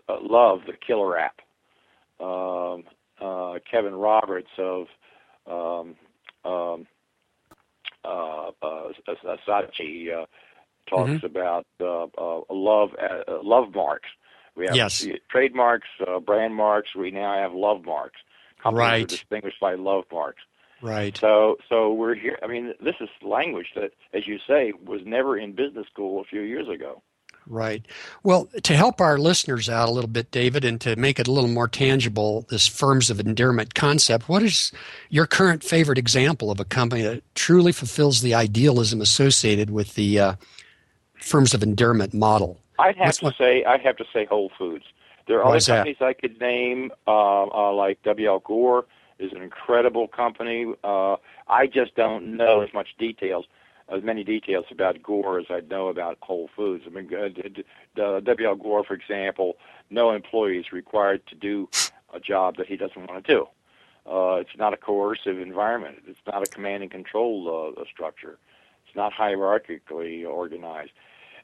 uh, 0.10 0.18
love 0.22 0.60
the 0.68 0.74
killer 0.86 1.18
app. 1.18 1.40
Um, 2.20 2.84
uh, 3.22 3.60
Kevin 3.70 3.96
Roberts 3.96 4.50
of 4.58 4.88
um, 5.48 5.96
um, 6.44 6.88
uh, 8.04 8.50
uh, 8.62 8.90
Saatchi 9.48 10.10
talks 10.88 11.12
mm-hmm. 11.12 11.26
about 11.26 11.66
uh, 11.80 12.04
uh, 12.18 12.42
love 12.50 12.90
uh, 13.00 13.42
love 13.44 13.74
marks. 13.74 14.10
We 14.56 14.66
have 14.66 14.76
yes. 14.76 15.08
trademarks, 15.30 15.88
uh, 16.06 16.20
brand 16.20 16.56
marks. 16.56 16.96
We 16.96 17.12
now 17.12 17.34
have 17.36 17.54
love 17.54 17.86
marks. 17.86 18.20
Companies 18.62 18.80
right. 18.80 19.04
are 19.04 19.08
distinguished 19.08 19.60
by 19.60 19.76
love 19.76 20.04
marks. 20.12 20.42
Right. 20.82 21.16
So, 21.18 21.58
so 21.70 21.94
we're 21.94 22.16
here. 22.16 22.38
I 22.44 22.48
mean, 22.48 22.74
this 22.84 22.96
is 23.00 23.10
language 23.22 23.68
that, 23.76 23.92
as 24.14 24.28
you 24.28 24.40
say, 24.48 24.74
was 24.84 25.02
never 25.06 25.38
in 25.38 25.54
business 25.54 25.88
school 25.88 26.20
a 26.20 26.24
few 26.24 26.42
years 26.42 26.68
ago. 26.68 27.02
Right. 27.48 27.86
Well, 28.24 28.50
to 28.64 28.76
help 28.76 29.02
our 29.02 29.18
listeners 29.18 29.68
out 29.68 29.90
a 29.90 29.92
little 29.92 30.10
bit, 30.10 30.32
David, 30.32 30.64
and 30.64 30.80
to 30.82 30.96
make 30.96 31.20
it 31.20 31.28
a 31.28 31.32
little 31.32 31.50
more 31.50 31.68
tangible, 31.68 32.46
this 32.50 32.68
firms 32.68 33.10
of 33.10 33.20
endearment 33.20 33.74
concept, 33.74 34.30
what 34.30 34.44
is 34.44 34.72
your 35.10 35.26
current 35.26 35.64
favorite 35.64 35.98
example 35.98 36.52
of 36.52 36.60
a 36.60 36.66
company 36.66 37.02
that 37.02 37.24
truly 37.34 37.72
fulfills 37.72 38.22
the 38.22 38.36
idealism 38.36 39.02
associated 39.02 39.72
with 39.72 39.96
the 39.96 40.20
uh, 40.20 40.36
firms 41.24 41.54
of 41.54 41.64
endearment 41.64 42.14
model? 42.14 42.60
I'd 42.80 42.96
have 42.98 43.08
What's 43.08 43.20
to 43.20 43.26
one? 43.26 43.34
say, 43.38 43.64
I'd 43.64 43.82
have 43.82 43.98
to 43.98 44.06
say 44.14 44.26
Whole 44.26 44.52
Foods. 44.58 44.86
There 45.28 45.40
are 45.42 45.46
Why 45.46 45.58
other 45.58 45.66
companies? 45.66 45.98
I 46.02 46.14
could 46.14 46.40
name, 46.40 46.92
uh, 47.08 47.44
uh, 47.44 47.74
like 47.74 48.02
W.L. 48.04 48.40
Gore 48.40 48.86
is 49.20 49.32
an 49.34 49.42
incredible 49.42 50.08
company. 50.08 50.74
Uh, 50.84 51.18
I 51.48 51.68
just 51.68 51.96
don't 51.96 52.36
know 52.38 52.62
as 52.62 52.74
much 52.74 52.90
details, 52.98 53.46
as 53.88 54.04
many 54.04 54.24
details 54.24 54.66
about 54.72 55.02
Gore 55.04 55.40
as 55.40 55.46
I 55.50 55.62
know 55.62 55.90
about 55.90 56.18
Whole 56.22 56.50
Foods. 56.56 56.86
I 56.88 56.90
mean, 56.90 57.10
uh, 57.14 58.20
W.L. 58.20 58.56
Gore, 58.56 58.84
for 58.84 58.94
example, 58.96 59.58
no 59.90 60.12
employee 60.12 60.58
is 60.58 60.72
required 60.72 61.26
to 61.28 61.36
do 61.36 61.70
a 62.14 62.20
job 62.20 62.58
that 62.58 62.68
he 62.68 62.76
doesn't 62.78 63.08
want 63.08 63.24
to 63.24 63.34
do. 63.34 63.48
Uh, 64.12 64.38
it's 64.42 64.58
not 64.58 64.74
a 64.74 64.78
coercive 64.78 65.40
environment. 65.40 66.00
It's 66.08 66.20
not 66.26 66.42
a 66.42 66.50
command 66.50 66.82
and 66.82 66.92
control 66.92 67.76
uh, 67.78 67.84
structure. 67.86 68.40
It's 68.88 68.96
not 68.96 69.14
hierarchically 69.14 70.28
organized. 70.28 70.92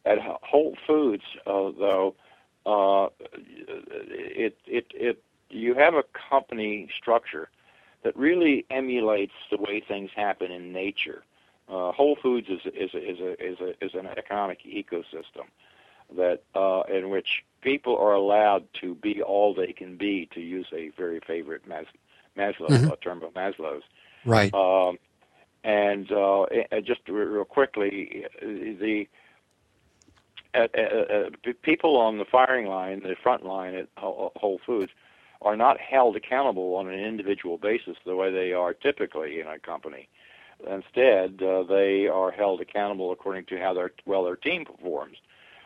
At 0.08 0.20
Whole 0.42 0.78
Foods, 0.88 1.24
uh, 1.46 1.72
though, 1.78 2.16
uh, 2.66 3.10
it 3.34 4.58
it 4.66 4.86
it 4.94 5.24
you 5.50 5.74
have 5.76 5.96
a 5.96 6.04
company 6.30 6.90
structure 6.98 7.50
that 8.04 8.16
really 8.16 8.66
emulates 8.70 9.34
the 9.52 9.58
way 9.58 9.82
things 9.82 10.12
happen 10.16 10.52
in 10.52 10.72
nature. 10.72 11.24
Uh, 11.68 11.92
Whole 11.92 12.16
Foods 12.16 12.48
is 12.50 12.62
is 12.66 12.94
a, 12.94 13.12
is 13.12 13.20
a, 13.20 13.46
is 13.46 13.60
a, 13.60 13.86
is 13.86 13.94
an 13.96 14.08
economic 14.08 14.60
ecosystem 14.64 15.48
that 16.16 16.42
uh, 16.56 16.84
in 16.90 17.10
which 17.10 17.44
people 17.62 17.98
are 17.98 18.14
allowed 18.14 18.64
to 18.82 18.96
be 18.96 19.22
all 19.22 19.54
they 19.54 19.74
can 19.74 19.98
be, 19.98 20.30
to 20.34 20.40
use 20.40 20.68
a 20.74 20.90
very 20.90 21.20
favorite 21.20 21.68
Mas- 21.68 21.86
Maslow 22.38 22.70
mm-hmm. 22.70 22.92
uh, 22.92 22.96
term 23.02 23.24
of 23.24 23.34
Maslow's. 23.34 23.84
Right. 24.26 24.54
Um, 24.54 24.98
and 25.64 26.10
uh, 26.12 26.46
just 26.82 27.02
real 27.10 27.44
quickly, 27.44 28.26
the 28.42 29.08
uh, 30.58 31.14
uh, 31.14 31.54
people 31.62 31.98
on 31.98 32.18
the 32.18 32.26
firing 32.26 32.68
line, 32.68 33.02
the 33.02 33.16
front 33.22 33.46
line 33.46 33.76
at 33.76 33.88
Whole 33.98 34.60
Foods, 34.66 34.92
are 35.42 35.56
not 35.56 35.80
held 35.80 36.16
accountable 36.16 36.76
on 36.76 36.88
an 36.88 37.00
individual 37.00 37.58
basis 37.58 37.98
the 38.06 38.16
way 38.16 38.32
they 38.32 38.54
are 38.54 38.74
typically 38.74 39.40
in 39.40 39.48
a 39.48 39.60
company. 39.60 40.10
Instead, 40.68 41.42
uh, 41.44 41.64
they 41.64 42.08
are 42.08 42.32
held 42.32 42.62
accountable 42.62 43.12
according 43.12 43.46
to 43.46 43.60
how 43.60 43.74
their 43.74 43.92
well 44.06 44.24
their 44.24 44.36
team 44.36 44.66
performs. 44.66 45.18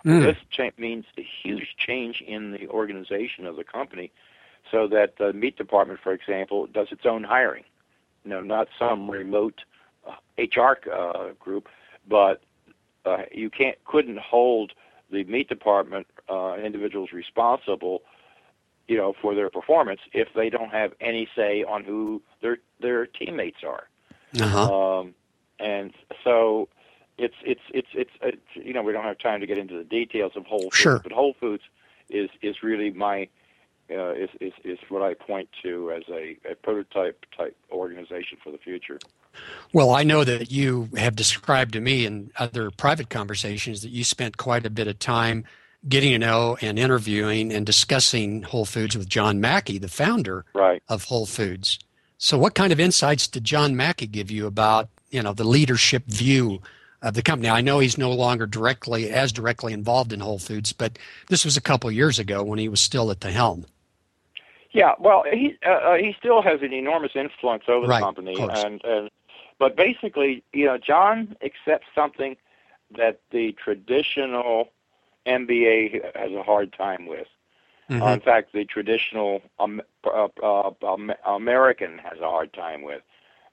Mm. 0.06 0.22
This 0.24 0.38
cha- 0.50 0.72
means 0.78 1.06
a 1.18 1.26
huge 1.44 1.76
change 1.78 2.22
in 2.22 2.52
the 2.52 2.68
organization 2.68 3.46
of 3.46 3.56
the 3.56 3.64
company, 3.64 4.12
so 4.70 4.88
that 4.88 5.18
the 5.18 5.32
meat 5.32 5.58
department, 5.58 6.00
for 6.02 6.12
example, 6.12 6.68
does 6.68 6.92
its 6.92 7.06
own 7.06 7.24
hiring. 7.24 7.64
You 8.26 8.32
know, 8.32 8.42
not 8.42 8.68
some 8.78 9.10
remote 9.10 9.62
uh, 10.06 10.16
HR 10.38 10.78
uh, 10.92 11.30
group, 11.40 11.70
but 12.08 12.42
uh, 13.06 13.24
you 13.32 13.50
can't 13.50 13.82
couldn't 13.86 14.20
hold 14.20 14.74
the 15.12 15.24
meat 15.26 15.50
department 15.50 16.08
uh, 16.30 16.56
individuals 16.56 17.12
responsible 17.12 18.02
you 18.88 18.98
know, 18.98 19.14
for 19.22 19.36
their 19.36 19.50
performance 19.50 20.02
if 20.12 20.28
they 20.36 20.50
don't 20.50 20.72
have 20.72 20.92
any 21.00 21.26
say 21.34 21.64
on 21.64 21.84
who 21.84 22.22
their 22.42 22.58
their 22.82 23.06
teammates 23.06 23.64
are. 23.64 23.88
Uh-huh. 24.42 25.00
Um, 25.00 25.16
and 25.60 25.94
so 26.26 26.68
it's 27.18 27.36
it's 27.44 27.62
it's 27.74 27.88
it's 27.94 28.12
it's 28.22 28.42
you 28.54 28.74
know 28.74 28.82
we 28.82 28.92
don't 28.92 29.06
have 29.06 29.18
time 29.18 29.40
to 29.40 29.48
get 29.48 29.58
into 29.58 29.78
the 29.78 29.84
details 29.86 30.34
of 30.36 30.46
Whole 30.46 30.64
Foods, 30.64 30.76
Sure. 30.76 31.00
but 31.00 31.14
Whole 31.14 31.36
Foods 31.40 31.64
is 32.10 32.30
is 32.42 32.64
really 32.64 32.92
my 32.92 33.30
uh, 33.90 34.12
is, 34.12 34.30
is 34.40 34.54
is 34.66 34.80
what 34.90 35.02
I 35.02 35.14
point 35.14 35.48
to 35.64 35.92
as 35.92 36.04
a, 36.10 36.38
a 36.50 36.56
prototype 36.56 37.26
type 37.38 37.56
organization 37.72 38.40
for 38.44 38.52
the 38.52 38.58
future. 38.58 39.00
Well, 39.74 39.92
I 39.92 40.04
know 40.04 40.24
that 40.24 40.52
you 40.52 40.90
have 40.98 41.16
described 41.16 41.74
to 41.74 41.82
me 41.82 42.06
in 42.06 42.32
other 42.38 42.72
private 42.72 43.10
conversations 43.10 43.82
that 43.82 43.90
you 43.90 44.04
spent 44.04 44.38
quite 44.38 44.66
a 44.66 44.70
bit 44.70 44.88
of 44.88 45.00
time 45.00 45.46
getting 45.88 46.12
to 46.12 46.20
know 46.20 46.58
and 46.62 46.78
interviewing 46.78 47.52
and 47.52 47.66
discussing 47.66 48.44
Whole 48.44 48.66
Foods 48.66 48.98
with 48.98 49.10
John 49.10 49.40
Mackey, 49.42 49.78
the 49.78 49.88
founder 49.88 50.46
Right. 50.54 50.84
of 50.90 51.06
Whole 51.06 51.26
Foods. 51.26 51.80
So, 52.18 52.38
what 52.38 52.54
kind 52.54 52.72
of 52.72 52.80
insights 52.80 53.28
did 53.28 53.44
John 53.44 53.76
Mackey 53.76 54.06
give 54.08 54.30
you 54.30 54.46
about, 54.46 54.90
you 55.10 55.24
know, 55.24 55.34
the 55.34 55.44
leadership 55.44 56.04
view 56.06 56.62
of 57.02 57.16
the 57.16 57.24
company? 57.24 57.50
I 57.50 57.62
know 57.62 57.80
he's 57.80 57.98
no 57.98 58.12
longer 58.12 58.46
directly 58.46 59.10
as 59.10 59.32
directly 59.32 59.74
involved 59.74 60.14
in 60.14 60.20
Whole 60.20 60.38
Foods, 60.38 60.72
but 60.72 61.00
this 61.30 61.44
was 61.44 61.58
a 61.58 61.62
couple 61.62 61.90
years 61.92 62.20
ago 62.20 62.44
when 62.44 62.60
he 62.60 62.70
was 62.70 62.80
still 62.80 63.10
at 63.10 63.22
the 63.22 63.32
helm. 63.32 63.66
Yeah, 64.74 64.94
well, 65.00 65.24
he 65.30 65.58
uh, 65.66 65.72
uh, 65.72 65.96
he 65.96 66.16
still 66.18 66.42
has 66.42 66.62
an 66.62 66.72
enormous 66.74 67.12
influence 67.16 67.64
over 67.68 67.88
Right, 67.88 68.00
the 68.00 68.06
company, 68.06 68.36
and 68.40 68.82
and 68.84 69.10
but 69.62 69.76
basically, 69.76 70.44
you 70.54 70.66
know, 70.66 70.80
John 70.80 71.38
accepts 71.44 71.86
something 71.94 72.36
that 72.98 73.20
the 73.30 73.52
traditional 73.64 74.70
MBA 75.28 76.18
has 76.18 76.32
a 76.32 76.42
hard 76.42 76.74
time 76.74 77.06
with. 77.06 77.28
Mhm. 77.88 78.02
Uh, 78.02 78.14
in 78.16 78.22
fact, 78.22 78.54
the 78.54 78.66
traditional 78.66 79.44
um, 79.60 79.80
uh, 80.04 80.30
uh, 80.42 80.72
um, 80.82 81.14
American 81.26 82.00
has 82.00 82.18
a 82.20 82.28
hard 82.28 82.52
time 82.54 82.82
with, 82.82 83.04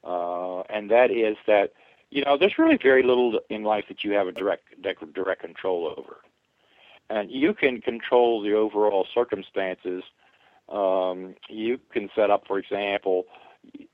uh, 0.02 0.60
and 0.70 0.90
that 0.90 1.10
is 1.10 1.36
that 1.46 1.74
you 2.08 2.24
know 2.24 2.38
there's 2.38 2.56
really 2.56 2.78
very 2.78 3.02
little 3.02 3.38
in 3.50 3.62
life 3.62 3.84
that 3.88 4.02
you 4.02 4.12
have 4.12 4.28
a 4.28 4.32
direct 4.32 4.80
direct, 4.80 5.12
direct 5.12 5.42
control 5.42 5.92
over, 5.94 6.16
and 7.10 7.30
you 7.30 7.52
can 7.52 7.82
control 7.82 8.40
the 8.40 8.54
overall 8.54 9.06
circumstances. 9.12 10.02
Um, 10.70 11.34
you 11.50 11.78
can 11.92 12.08
set 12.14 12.30
up, 12.30 12.46
for 12.46 12.58
example, 12.58 13.26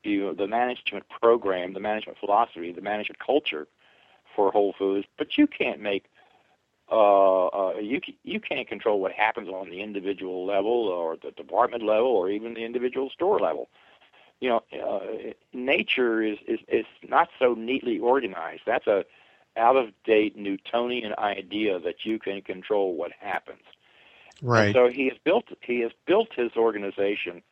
you 0.02 0.20
know, 0.20 0.34
the 0.34 0.46
management 0.46 1.04
program, 1.08 1.72
the 1.72 1.80
management 1.80 2.18
philosophy, 2.18 2.72
the 2.72 2.80
management 2.80 3.18
culture 3.24 3.66
for 4.34 4.50
Whole 4.50 4.74
Foods, 4.78 5.06
but 5.18 5.38
you 5.38 5.46
can't 5.46 5.80
make 5.80 6.06
uh, 6.90 7.46
uh, 7.46 7.74
you 7.80 8.00
you 8.24 8.40
can't 8.40 8.68
control 8.68 9.00
what 9.00 9.12
happens 9.12 9.48
on 9.48 9.70
the 9.70 9.82
individual 9.82 10.44
level 10.46 10.88
or 10.88 11.16
the 11.16 11.30
department 11.30 11.82
level 11.82 12.08
or 12.08 12.30
even 12.30 12.54
the 12.54 12.64
individual 12.64 13.10
store 13.10 13.38
level. 13.40 13.68
You 14.40 14.50
know, 14.50 14.62
uh, 14.72 15.32
nature 15.52 16.22
is, 16.22 16.38
is 16.46 16.60
is 16.68 16.86
not 17.08 17.28
so 17.38 17.54
neatly 17.54 17.98
organized. 17.98 18.62
That's 18.66 18.86
a 18.86 19.04
out 19.56 19.76
of 19.76 19.88
date 20.04 20.36
Newtonian 20.36 21.14
idea 21.18 21.78
that 21.80 22.04
you 22.04 22.18
can 22.18 22.42
control 22.42 22.94
what 22.96 23.12
happens. 23.18 23.62
And 24.54 24.66
Right. 24.66 24.72
so 24.72 24.88
he 24.88 25.08
has 25.08 25.18
built 25.24 25.46
he 25.62 25.80
has 25.80 25.92
built 26.06 26.28
his 26.34 26.52
organization, 26.56 27.42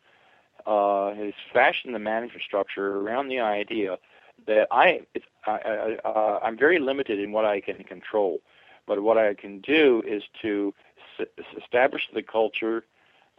uh, 0.66 1.14
has 1.14 1.34
fashioned 1.52 1.94
the 1.94 1.98
management 1.98 2.42
structure 2.42 2.98
around 2.98 3.28
the 3.28 3.40
idea 3.40 3.98
that 4.46 4.68
I, 4.70 5.00
I, 5.46 5.52
I 5.52 6.08
uh, 6.08 6.40
I'm 6.42 6.58
very 6.58 6.78
limited 6.78 7.18
in 7.20 7.32
what 7.32 7.44
I 7.44 7.60
can 7.60 7.84
control, 7.84 8.40
but 8.86 9.02
what 9.02 9.18
I 9.18 9.34
can 9.34 9.60
do 9.60 10.02
is 10.06 10.22
to 10.42 10.74
s- 11.20 11.26
establish 11.62 12.02
the 12.14 12.22
culture, 12.22 12.84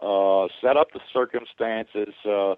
uh, 0.02 0.48
set 0.62 0.78
up 0.78 0.92
the 0.94 1.02
circumstances 1.14 2.14
uh, 2.26 2.56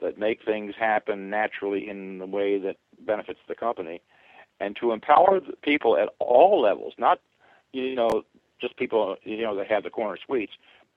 that 0.00 0.18
make 0.18 0.44
things 0.44 0.74
happen 0.78 1.30
naturally 1.30 1.88
in 1.88 2.18
the 2.18 2.26
way 2.26 2.58
that 2.58 2.76
benefits 3.06 3.40
the 3.48 3.54
company, 3.54 4.02
and 4.60 4.76
to 4.80 4.92
empower 4.92 5.40
people 5.62 5.96
at 5.96 6.10
all 6.18 6.60
levels, 6.62 6.94
not 6.98 7.20
you 7.72 7.94
know 7.94 8.24
just 8.60 8.76
people 8.76 9.16
you 9.24 9.42
know 9.42 9.56
that 9.56 9.68
have 9.68 9.84
the 9.84 9.90
corner 9.90 10.18
suites, 10.26 10.52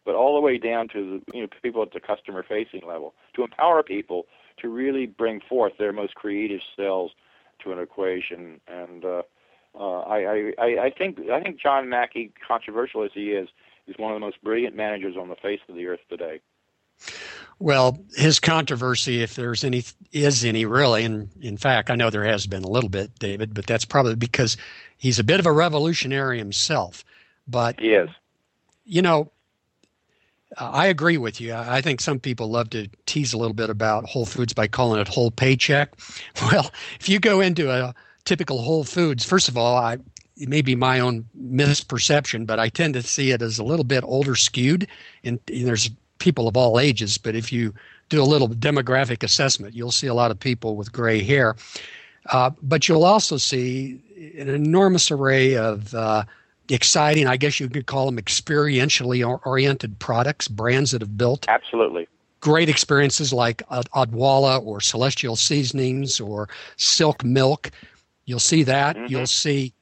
but 0.06 0.16
all 0.16 0.36
the 0.36 0.42
way 0.42 0.58
down 0.58 0.88
to 0.90 1.22
the 1.28 1.38
you 1.38 1.42
know 1.42 1.48
people 1.62 1.82
at 1.82 1.92
the 1.92 2.00
customer 2.00 2.44
facing 2.48 2.82
level 2.88 3.14
to 3.36 3.44
empower 3.44 3.84
people 3.84 4.26
to 4.58 4.70
really 4.70 5.06
bring 5.06 5.42
forth 5.48 5.74
their 5.78 5.94
most 5.94 6.16
creative 6.16 6.62
selves 6.76 7.14
to 7.64 7.72
an 7.72 7.80
equation. 7.80 8.60
And 8.68 9.06
uh, 9.06 9.22
uh, 9.80 10.00
I, 10.02 10.52
I 10.58 10.64
I 10.86 10.90
think 10.98 11.20
I 11.30 11.42
think 11.42 11.60
John 11.62 11.90
Mackey, 11.90 12.32
controversial 12.48 13.04
as 13.04 13.12
he 13.14 13.32
is, 13.32 13.50
is 13.88 13.96
one 13.98 14.12
of 14.12 14.16
the 14.16 14.26
most 14.26 14.42
brilliant 14.44 14.76
managers 14.76 15.16
on 15.20 15.30
the 15.30 15.36
face 15.36 15.60
of 15.68 15.76
the 15.76 15.86
earth 15.88 16.02
today. 16.10 16.42
Well, 17.60 18.00
his 18.16 18.40
controversy, 18.40 19.22
if 19.22 19.36
there's 19.36 19.64
any, 19.66 19.84
is 20.14 20.46
any 20.46 20.66
really, 20.66 21.04
and 21.04 21.30
in 21.42 21.58
fact, 21.58 21.90
I 21.90 21.96
know 21.96 22.10
there 22.10 22.24
has 22.24 22.48
been 22.48 22.64
a 22.64 22.70
little 22.70 22.90
bit, 22.90 23.18
David, 23.20 23.54
but 23.54 23.68
that's 23.68 23.86
probably 23.86 24.16
because 24.16 24.56
he's 24.98 25.20
a 25.20 25.24
bit 25.24 25.40
of 25.42 25.46
a 25.46 25.52
revolutionary 25.52 26.38
himself. 26.40 27.04
But 27.48 27.80
He 27.80 27.90
is. 27.90 28.10
you 28.86 29.02
know, 29.02 29.32
I 30.58 30.88
agree 30.88 31.18
with 31.18 31.40
you. 31.40 31.54
I 31.54 31.82
think 31.82 32.02
some 32.02 32.20
people 32.20 32.50
love 32.50 32.72
to 32.72 32.88
tease 33.06 33.34
a 33.34 33.38
little 33.38 33.54
bit 33.54 33.70
about 33.70 34.06
Whole 34.06 34.26
Foods 34.26 34.54
by 34.54 34.68
calling 34.68 35.00
it 35.00 35.08
whole 35.08 35.32
paycheck. 35.32 35.94
Well, 36.52 36.72
if 37.00 37.08
you 37.08 37.20
go 37.20 37.40
into 37.42 37.72
a 37.72 37.94
typical 38.26 38.62
Whole 38.62 38.84
Foods, 38.84 39.24
first 39.24 39.48
of 39.48 39.58
all, 39.58 39.78
I 39.78 39.98
it 40.40 40.48
may 40.48 40.62
be 40.62 40.76
my 40.76 41.02
own 41.02 41.28
misperception, 41.38 42.48
but 42.48 42.60
I 42.60 42.70
tend 42.70 42.94
to 42.94 43.02
see 43.04 43.32
it 43.32 43.42
as 43.42 43.60
a 43.60 43.64
little 43.64 43.84
bit 43.84 44.06
older 44.06 44.36
skewed. 44.36 44.88
And, 45.26 45.38
and 45.50 45.68
there's 45.68 45.90
people 46.20 46.48
of 46.48 46.56
all 46.56 46.80
ages, 46.80 47.18
but 47.18 47.36
if 47.36 47.52
you 47.52 47.74
do 48.08 48.22
a 48.22 48.24
little 48.24 48.48
demographic 48.48 49.22
assessment, 49.22 49.76
you'll 49.76 49.92
see 49.92 50.08
a 50.08 50.14
lot 50.14 50.32
of 50.32 50.40
people 50.40 50.78
with 50.78 50.94
gray 50.94 51.22
hair. 51.22 51.58
Uh, 52.32 52.52
but 52.62 52.88
you'll 52.88 53.04
also 53.04 53.36
see 53.36 54.02
an 54.38 54.48
enormous 54.48 55.12
array 55.12 55.56
of 55.58 55.94
uh, 55.94 56.24
exciting, 56.70 57.28
I 57.28 57.38
guess 57.38 57.60
you 57.60 57.70
could 57.70 57.86
call 57.86 58.06
them 58.06 58.18
experientially 58.18 59.26
oriented 59.46 60.00
products, 60.00 60.48
brands 60.48 60.92
that 60.92 61.02
have 61.02 61.18
built 61.18 61.46
Absolutely. 61.48 62.08
great 62.42 62.70
experiences 62.70 63.34
like 63.34 63.58
Odwalla 63.70 64.66
or 64.66 64.80
Celestial 64.82 65.36
Seasonings 65.36 66.20
or 66.20 66.50
Silk 66.78 67.24
Milk. 67.24 67.72
You'll 68.26 68.40
see 68.40 68.64
that. 68.64 68.96
Mhm. 68.96 69.10
You'll 69.10 69.26
see 69.28 69.74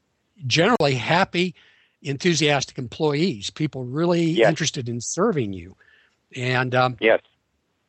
generally 0.46 0.96
happy, 0.96 1.56
enthusiastic 2.02 2.78
employees, 2.78 3.50
people 3.50 3.84
really 3.84 4.24
Yes. 4.24 4.50
interested 4.50 4.88
in 4.88 5.02
serving 5.02 5.54
you. 5.54 5.76
And 6.36 6.76
um, 6.76 6.98
Yes. 7.00 7.22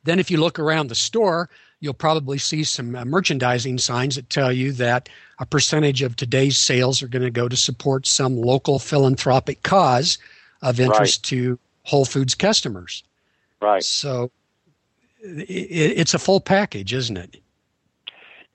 then, 0.03 0.19
if 0.19 0.31
you 0.31 0.37
look 0.37 0.59
around 0.59 0.87
the 0.87 0.95
store, 0.95 1.49
you'll 1.79 1.93
probably 1.93 2.37
see 2.37 2.63
some 2.63 2.95
uh, 2.95 3.05
merchandising 3.05 3.77
signs 3.77 4.15
that 4.15 4.29
tell 4.29 4.51
you 4.51 4.71
that 4.73 5.09
a 5.39 5.45
percentage 5.45 6.01
of 6.01 6.15
today's 6.15 6.57
sales 6.57 7.01
are 7.01 7.07
going 7.07 7.23
to 7.23 7.31
go 7.31 7.47
to 7.47 7.55
support 7.55 8.05
some 8.05 8.35
local 8.37 8.79
philanthropic 8.79 9.63
cause 9.63 10.17
of 10.61 10.79
interest 10.79 11.23
to 11.25 11.57
Whole 11.83 12.05
Foods 12.05 12.35
customers. 12.35 13.03
Right. 13.61 13.83
So 13.83 14.31
i 15.25 15.41
i- 15.41 15.45
it's 15.49 16.13
a 16.13 16.19
full 16.19 16.39
package, 16.41 16.93
isn't 16.93 17.17
it? 17.17 17.41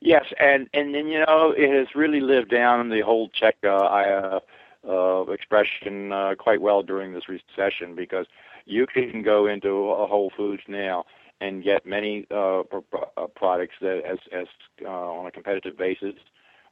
Yes, 0.00 0.26
and 0.38 0.68
and 0.74 0.94
then 0.94 1.06
you 1.08 1.20
know 1.20 1.54
it 1.56 1.70
has 1.70 1.94
really 1.94 2.20
lived 2.20 2.50
down 2.50 2.90
the 2.90 3.00
whole 3.00 3.30
check 3.30 3.56
uh, 3.64 3.68
I, 3.68 4.10
uh, 4.10 4.40
uh, 4.86 5.32
expression 5.32 6.12
uh, 6.12 6.34
quite 6.38 6.60
well 6.60 6.82
during 6.82 7.14
this 7.14 7.26
recession 7.26 7.94
because 7.94 8.26
you 8.66 8.86
can 8.86 9.22
go 9.22 9.46
into 9.46 9.90
a 9.90 10.06
Whole 10.06 10.30
Foods 10.36 10.62
now 10.68 11.06
and 11.44 11.62
get 11.62 11.84
many 11.86 12.26
uh, 12.30 12.60
uh, 12.60 13.26
products 13.34 13.74
that 13.80 14.02
as 14.04 14.18
as 14.32 14.46
uh, 14.82 14.88
on 14.88 15.26
a 15.26 15.30
competitive 15.30 15.76
basis, 15.76 16.14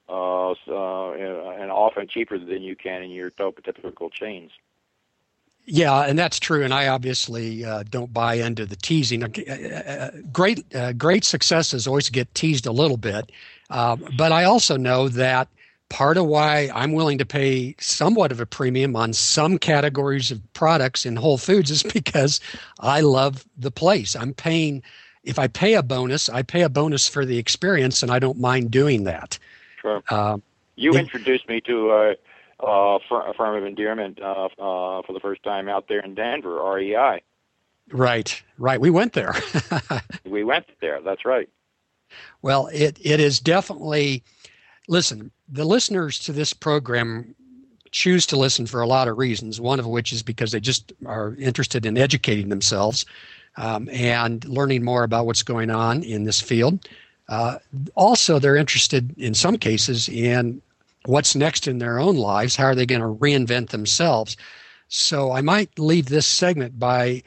uh, 0.09 0.55
so, 0.64 1.12
uh, 1.12 1.62
and 1.62 1.70
often 1.70 2.09
cheaper 2.09 2.39
than 2.39 2.62
you 2.62 2.75
can 2.77 3.03
in 3.03 3.11
your 3.11 3.31
typical 3.31 4.11
chains. 4.11 4.51
Yeah, 5.64 6.01
and 6.01 6.18
that's 6.18 6.41
true. 6.41 6.64
And 6.64 6.75
I 6.75 6.89
obviously 6.89 7.64
uh, 7.64 7.85
don't 7.89 8.12
buy 8.12 8.35
into 8.35 8.66
the 8.66 8.75
teasing. 8.75 9.23
Uh, 9.23 9.29
uh, 9.29 10.11
great, 10.33 10.75
uh, 10.75 10.93
great 10.93 11.25
successes 11.25 11.87
always 11.87 12.11
get 12.11 12.35
teased 12.35 12.66
a 12.66 12.73
little 12.73 12.97
bit, 12.97 13.31
but 13.68 14.33
I 14.33 14.43
also 14.45 14.77
know 14.77 15.09
that 15.09 15.49
part 15.93 16.16
of 16.16 16.24
why 16.24 16.70
I'm 16.74 16.93
willing 16.95 17.18
to 17.18 17.26
pay 17.26 17.76
somewhat 17.78 18.32
of 18.32 18.40
a 18.40 18.47
premium 18.47 18.97
on 18.97 19.12
some 19.12 19.59
categories 19.59 20.30
of 20.30 20.40
products 20.55 21.05
in 21.05 21.16
Whole 21.16 21.36
Foods 21.36 21.70
is 21.70 21.82
because 21.95 22.40
I 22.80 23.03
love 23.03 23.45
the 23.59 23.70
place. 23.70 24.16
I'm 24.16 24.32
paying. 24.32 24.82
If 25.22 25.38
I 25.38 25.47
pay 25.47 25.74
a 25.74 25.82
bonus, 25.82 26.28
I 26.28 26.43
pay 26.43 26.62
a 26.62 26.68
bonus 26.68 27.07
for 27.07 27.24
the 27.24 27.38
experience, 27.38 28.03
and 28.03 28.11
I 28.11 28.18
don't 28.18 28.40
mind 28.40 28.70
doing 28.72 29.05
that. 29.05 29.38
Sure. 29.80 30.03
Um, 30.11 30.43
You 30.76 30.95
Yeah. 30.95 31.01
introduced 31.01 31.47
me 31.49 31.61
to 31.61 31.90
uh, 31.90 32.14
uh, 32.66 32.99
fir- 33.09 33.28
a 33.30 33.34
firm 33.34 33.55
of 33.57 33.64
endearment 33.64 34.18
uh, 34.20 34.47
uh, 34.47 35.03
for 35.03 35.12
the 35.12 35.20
first 35.20 35.43
time 35.43 35.68
out 35.68 35.86
there 35.88 36.01
in 36.01 36.14
Denver, 36.14 36.61
REI. 36.74 37.22
right, 37.93 38.43
right. 38.59 38.80
We 38.80 38.90
went 38.90 39.12
there. 39.12 39.34
We 40.24 40.43
went 40.45 40.66
there. 40.80 41.01
That's 41.03 41.24
right. 41.24 41.49
Well, 42.40 42.68
it, 42.72 42.99
it 43.03 43.20
is 43.20 43.38
definitely, 43.40 44.22
listen, 44.89 45.30
the 45.49 45.64
listeners 45.64 46.18
to 46.20 46.33
this 46.33 46.53
program 46.53 47.35
choose 47.91 48.26
to 48.26 48.37
listen 48.37 48.66
for 48.66 48.80
a 48.80 48.87
lot 48.87 49.09
of 49.09 49.18
reasons, 49.18 49.61
one 49.61 49.78
of 49.78 49.87
which 49.87 50.12
is 50.12 50.22
because 50.22 50.53
they 50.53 50.61
just 50.61 50.93
are 51.07 51.35
interested 51.37 51.85
in 51.87 51.99
educating 51.99 52.49
themselves. 52.49 53.05
um, 53.57 53.89
and 53.93 54.45
learning 54.47 54.85
more 54.85 55.05
about 55.05 55.26
what's 55.26 55.43
going 55.43 55.70
on 55.70 56.03
in 56.03 56.24
this 56.24 56.41
field. 56.41 56.87
Uh, 57.28 57.59
also, 57.95 58.39
they're 58.39 58.57
interested 58.57 59.16
in 59.18 59.35
some 59.35 59.57
cases 59.57 60.09
in 60.09 60.61
what's 61.07 61.35
next 61.35 61.66
in 61.68 61.78
their 61.78 61.99
own 61.99 62.16
lives. 62.16 62.57
How 62.57 62.66
are 62.66 62.74
they 62.74 62.87
going 62.87 63.01
to 63.01 63.09
reinvent 63.09 63.70
themselves? 63.70 64.37
So 64.89 65.33
I 65.33 65.41
might 65.41 65.78
leave 65.78 66.07
this 66.07 66.26
segment 66.26 66.78
by 66.78 67.22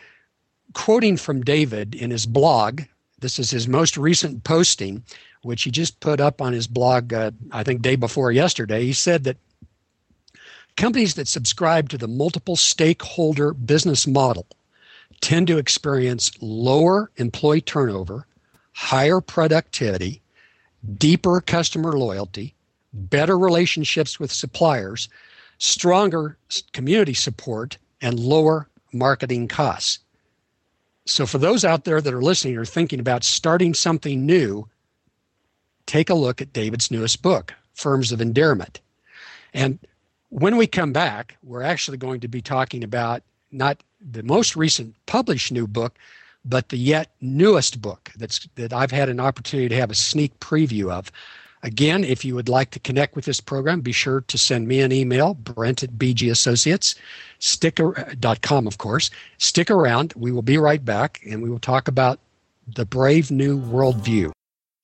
quoting 0.74 1.18
from 1.18 1.43
David 1.43 1.95
in 1.95 2.12
his 2.12 2.26
blog. 2.26 2.82
This 3.20 3.39
is 3.39 3.49
his 3.51 3.68
most 3.68 3.97
recent 3.97 4.43
posting, 4.43 5.03
which 5.46 5.64
he 5.64 5.72
just 5.72 6.00
put 6.00 6.20
up 6.20 6.41
on 6.41 6.54
his 6.54 6.68
blog, 6.68 7.14
uh, 7.14 7.32
I 7.52 7.64
think, 7.64 7.82
day 7.82 7.96
before 7.96 8.32
yesterday. 8.32 8.84
He 8.84 8.93
said 8.93 9.24
that 9.26 9.38
companies 10.76 11.14
that 11.14 11.28
subscribe 11.28 11.89
to 11.89 11.98
the 11.98 12.08
multiple 12.08 12.56
stakeholder 12.56 13.54
business 13.54 14.08
model 14.08 14.48
tend 15.22 15.48
to 15.48 15.60
experience 15.60 16.32
lower 16.41 17.12
employee 17.18 17.62
turnover, 17.62 18.26
higher 18.74 19.22
productivity, 19.22 20.22
deeper 20.98 21.39
customer 21.41 21.93
loyalty, 21.93 22.56
better 22.91 23.38
relationships 23.38 24.20
with 24.20 24.32
suppliers, 24.32 25.10
stronger 25.60 26.38
community 26.74 27.14
support, 27.14 27.78
and 28.02 28.20
lower 28.20 28.68
marketing 28.91 29.48
costs. 29.48 30.00
So, 31.06 31.28
for 31.28 31.38
those 31.38 31.64
out 31.64 31.84
there 31.84 32.02
that 32.02 32.14
are 32.14 32.22
listening 32.22 32.58
or 32.58 32.66
thinking 32.66 33.00
about 33.00 33.24
starting 33.24 33.76
something 33.76 34.26
new, 34.26 34.68
take 35.86 36.09
a 36.09 36.15
look 36.15 36.41
at 36.41 36.53
David's 36.53 36.91
newest 36.91 37.21
book, 37.21 37.53
Firms 37.73 38.11
of 38.11 38.21
Endearment. 38.21 38.79
And 39.53 39.79
when 40.29 40.57
we 40.57 40.67
come 40.67 40.91
back, 40.91 41.38
we're 41.43 41.63
actually 41.63 41.97
going 41.97 42.19
to 42.21 42.27
be 42.27 42.41
talking 42.41 42.83
about 42.83 43.23
not 43.51 43.81
the 44.01 44.23
most 44.23 44.55
recent 44.55 44.95
published 45.05 45.51
new 45.51 45.67
book, 45.67 45.97
but 46.43 46.69
the 46.69 46.77
yet 46.77 47.09
newest 47.21 47.81
book 47.81 48.11
that's 48.17 48.47
that 48.55 48.73
I've 48.73 48.91
had 48.91 49.09
an 49.09 49.19
opportunity 49.19 49.69
to 49.69 49.75
have 49.75 49.91
a 49.91 49.95
sneak 49.95 50.38
preview 50.39 50.91
of. 50.91 51.11
Again, 51.63 52.03
if 52.03 52.23
you 52.23 52.36
would 52.36 52.49
like 52.49 52.69
to 52.71 52.79
connect 52.79 53.15
with 53.15 53.25
this 53.25 53.41
program, 53.41 53.81
be 53.81 53.91
sure 53.91 54.21
to 54.21 54.38
send 54.38 54.67
me 54.67 54.81
an 54.81 54.91
email, 54.91 55.33
Brent 55.33 55.81
at 55.81 55.93
BG 55.93 56.29
Associates, 56.29 56.93
sticker.com, 57.39 58.67
of 58.67 58.77
course. 58.77 59.09
Stick 59.39 59.71
around. 59.71 60.13
We 60.15 60.31
will 60.31 60.43
be 60.43 60.59
right 60.59 60.83
back 60.83 61.21
and 61.25 61.41
we 61.41 61.49
will 61.49 61.57
talk 61.57 61.88
about 61.88 62.19
the 62.67 62.86
brave 62.86 63.31
new 63.31 63.59
worldview. 63.59 64.34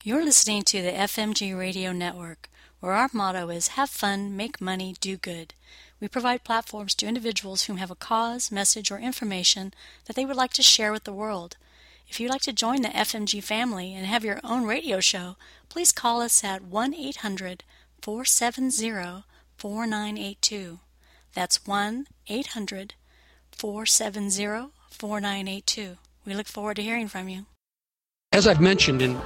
You're 0.04 0.24
listening 0.24 0.64
to 0.64 0.82
the 0.82 0.90
FMG 0.90 1.56
Radio 1.56 1.92
Network, 1.92 2.50
where 2.80 2.92
our 2.92 3.08
motto 3.12 3.50
is 3.50 3.78
have 3.78 3.88
fun, 3.88 4.36
make 4.36 4.60
money, 4.60 4.96
do 5.00 5.16
good. 5.16 5.54
We 6.00 6.08
provide 6.08 6.42
platforms 6.42 6.96
to 6.96 7.06
individuals 7.06 7.64
who 7.64 7.76
have 7.76 7.90
a 7.92 7.94
cause, 7.94 8.50
message, 8.50 8.90
or 8.90 8.98
information 8.98 9.72
that 10.06 10.16
they 10.16 10.24
would 10.24 10.34
like 10.34 10.54
to 10.54 10.62
share 10.62 10.90
with 10.90 11.04
the 11.04 11.12
world. 11.12 11.56
If 12.08 12.18
you'd 12.18 12.32
like 12.32 12.42
to 12.42 12.52
join 12.52 12.82
the 12.82 12.88
FMG 12.88 13.44
family 13.44 13.94
and 13.94 14.04
have 14.06 14.24
your 14.24 14.40
own 14.42 14.66
radio 14.66 14.98
show, 14.98 15.36
please 15.68 15.92
call 15.92 16.20
us 16.20 16.42
at 16.42 16.64
1 16.64 16.94
800 16.94 17.62
470 18.00 19.22
4982. 19.56 20.80
That's 21.32 21.64
1 21.64 22.06
800 22.26 22.94
470 23.52 24.72
4982. 24.90 25.96
We 26.26 26.34
look 26.34 26.48
forward 26.48 26.74
to 26.74 26.82
hearing 26.82 27.06
from 27.06 27.28
you. 27.28 27.46
As 28.32 28.48
I've 28.48 28.60
mentioned 28.60 29.00
in 29.00 29.20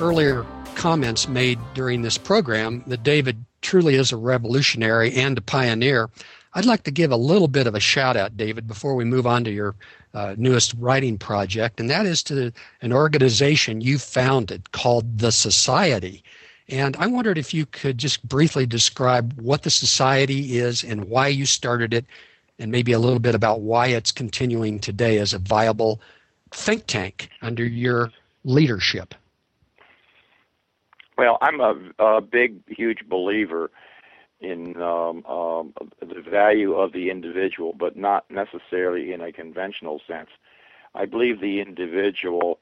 earlier 0.00 0.46
comments 0.74 1.28
made 1.28 1.58
during 1.74 2.02
this 2.02 2.18
program, 2.18 2.82
that 2.86 3.02
David 3.02 3.44
truly 3.62 3.96
is 3.96 4.12
a 4.12 4.16
revolutionary 4.16 5.12
and 5.14 5.36
a 5.36 5.40
pioneer. 5.40 6.08
I'd 6.54 6.64
like 6.64 6.84
to 6.84 6.90
give 6.90 7.10
a 7.10 7.16
little 7.16 7.48
bit 7.48 7.66
of 7.66 7.74
a 7.74 7.80
shout 7.80 8.16
out, 8.16 8.36
David, 8.36 8.66
before 8.66 8.94
we 8.94 9.04
move 9.04 9.26
on 9.26 9.44
to 9.44 9.50
your 9.50 9.74
uh, 10.14 10.34
newest 10.38 10.74
writing 10.78 11.18
project, 11.18 11.80
and 11.80 11.90
that 11.90 12.06
is 12.06 12.22
to 12.24 12.52
an 12.80 12.92
organization 12.92 13.80
you 13.80 13.98
founded 13.98 14.72
called 14.72 15.18
the 15.18 15.30
Society. 15.30 16.22
And 16.68 16.96
I 16.96 17.06
wondered 17.06 17.38
if 17.38 17.52
you 17.52 17.66
could 17.66 17.98
just 17.98 18.26
briefly 18.28 18.66
describe 18.66 19.38
what 19.40 19.62
the 19.62 19.70
Society 19.70 20.58
is 20.58 20.82
and 20.84 21.04
why 21.04 21.28
you 21.28 21.46
started 21.46 21.92
it, 21.92 22.06
and 22.58 22.72
maybe 22.72 22.92
a 22.92 22.98
little 22.98 23.20
bit 23.20 23.34
about 23.34 23.60
why 23.60 23.88
it's 23.88 24.12
continuing 24.12 24.78
today 24.78 25.18
as 25.18 25.32
a 25.32 25.38
viable 25.38 26.00
think 26.50 26.86
tank 26.86 27.28
under 27.42 27.64
your 27.64 28.10
leadership. 28.44 29.14
Well, 31.18 31.36
I'm 31.42 31.60
a, 31.60 31.74
a 31.98 32.20
big, 32.20 32.60
huge 32.68 33.08
believer 33.08 33.72
in 34.40 34.80
um, 34.80 35.26
um, 35.26 35.74
the 36.00 36.22
value 36.22 36.74
of 36.74 36.92
the 36.92 37.10
individual, 37.10 37.74
but 37.76 37.96
not 37.96 38.24
necessarily 38.30 39.12
in 39.12 39.20
a 39.20 39.32
conventional 39.32 40.00
sense. 40.06 40.30
I 40.94 41.06
believe 41.06 41.40
the 41.40 41.60
individual 41.60 42.60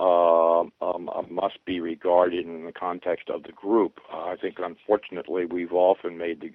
uh, 0.00 0.62
um, 0.62 1.08
uh, 1.08 1.22
must 1.30 1.64
be 1.64 1.78
regarded 1.78 2.44
in 2.44 2.64
the 2.66 2.72
context 2.72 3.30
of 3.30 3.44
the 3.44 3.52
group. 3.52 4.00
Uh, 4.12 4.24
I 4.24 4.36
think, 4.36 4.56
unfortunately, 4.58 5.46
we've 5.46 5.72
often 5.72 6.18
made 6.18 6.40
the 6.40 6.52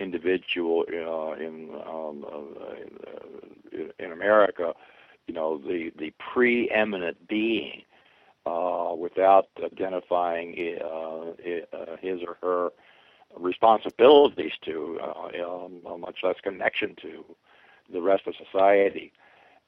individual 0.00 0.84
uh, 0.88 1.34
in 1.40 1.70
um, 1.86 2.26
uh, 2.28 3.78
uh, 3.78 3.84
in 4.00 4.10
America, 4.10 4.74
you 5.28 5.34
know, 5.34 5.56
the 5.56 5.92
the 5.96 6.12
preeminent 6.32 7.28
being 7.28 7.82
uh, 8.46 8.94
without 8.96 9.48
identifying 9.62 10.78
uh, 10.82 11.76
uh, 11.76 11.96
his 12.00 12.20
or 12.26 12.36
her 12.42 12.70
responsibilities 13.38 14.52
to, 14.64 14.98
uh, 15.02 15.64
um, 15.64 16.00
much 16.00 16.18
less 16.22 16.36
connection 16.42 16.94
to 17.00 17.24
the 17.92 18.00
rest 18.00 18.26
of 18.26 18.34
society. 18.36 19.12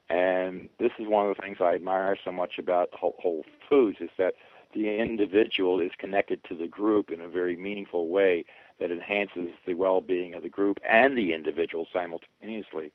And 0.09 0.69
this 0.79 0.93
is 0.99 1.09
one 1.09 1.27
of 1.29 1.37
the 1.37 1.43
things 1.43 1.59
I 1.61 1.75
admire 1.75 2.17
so 2.25 2.31
much 2.31 2.59
about 2.59 2.91
Whole 2.93 3.45
Foods 3.69 3.99
is 4.01 4.11
that 4.19 4.35
the 4.75 5.01
individual 5.01 5.81
is 5.81 5.91
connected 5.99 6.45
to 6.45 6.55
the 6.55 6.69
group 6.69 7.11
in 7.11 7.21
a 7.21 7.29
very 7.29 7.57
meaningful 7.57 8.09
way 8.09 8.45
that 8.79 8.91
enhances 8.91 9.49
the 9.67 9.75
well-being 9.75 10.35
of 10.35 10.43
the 10.43 10.49
group 10.49 10.79
and 10.89 11.17
the 11.17 11.33
individual 11.33 11.87
simultaneously. 11.93 12.93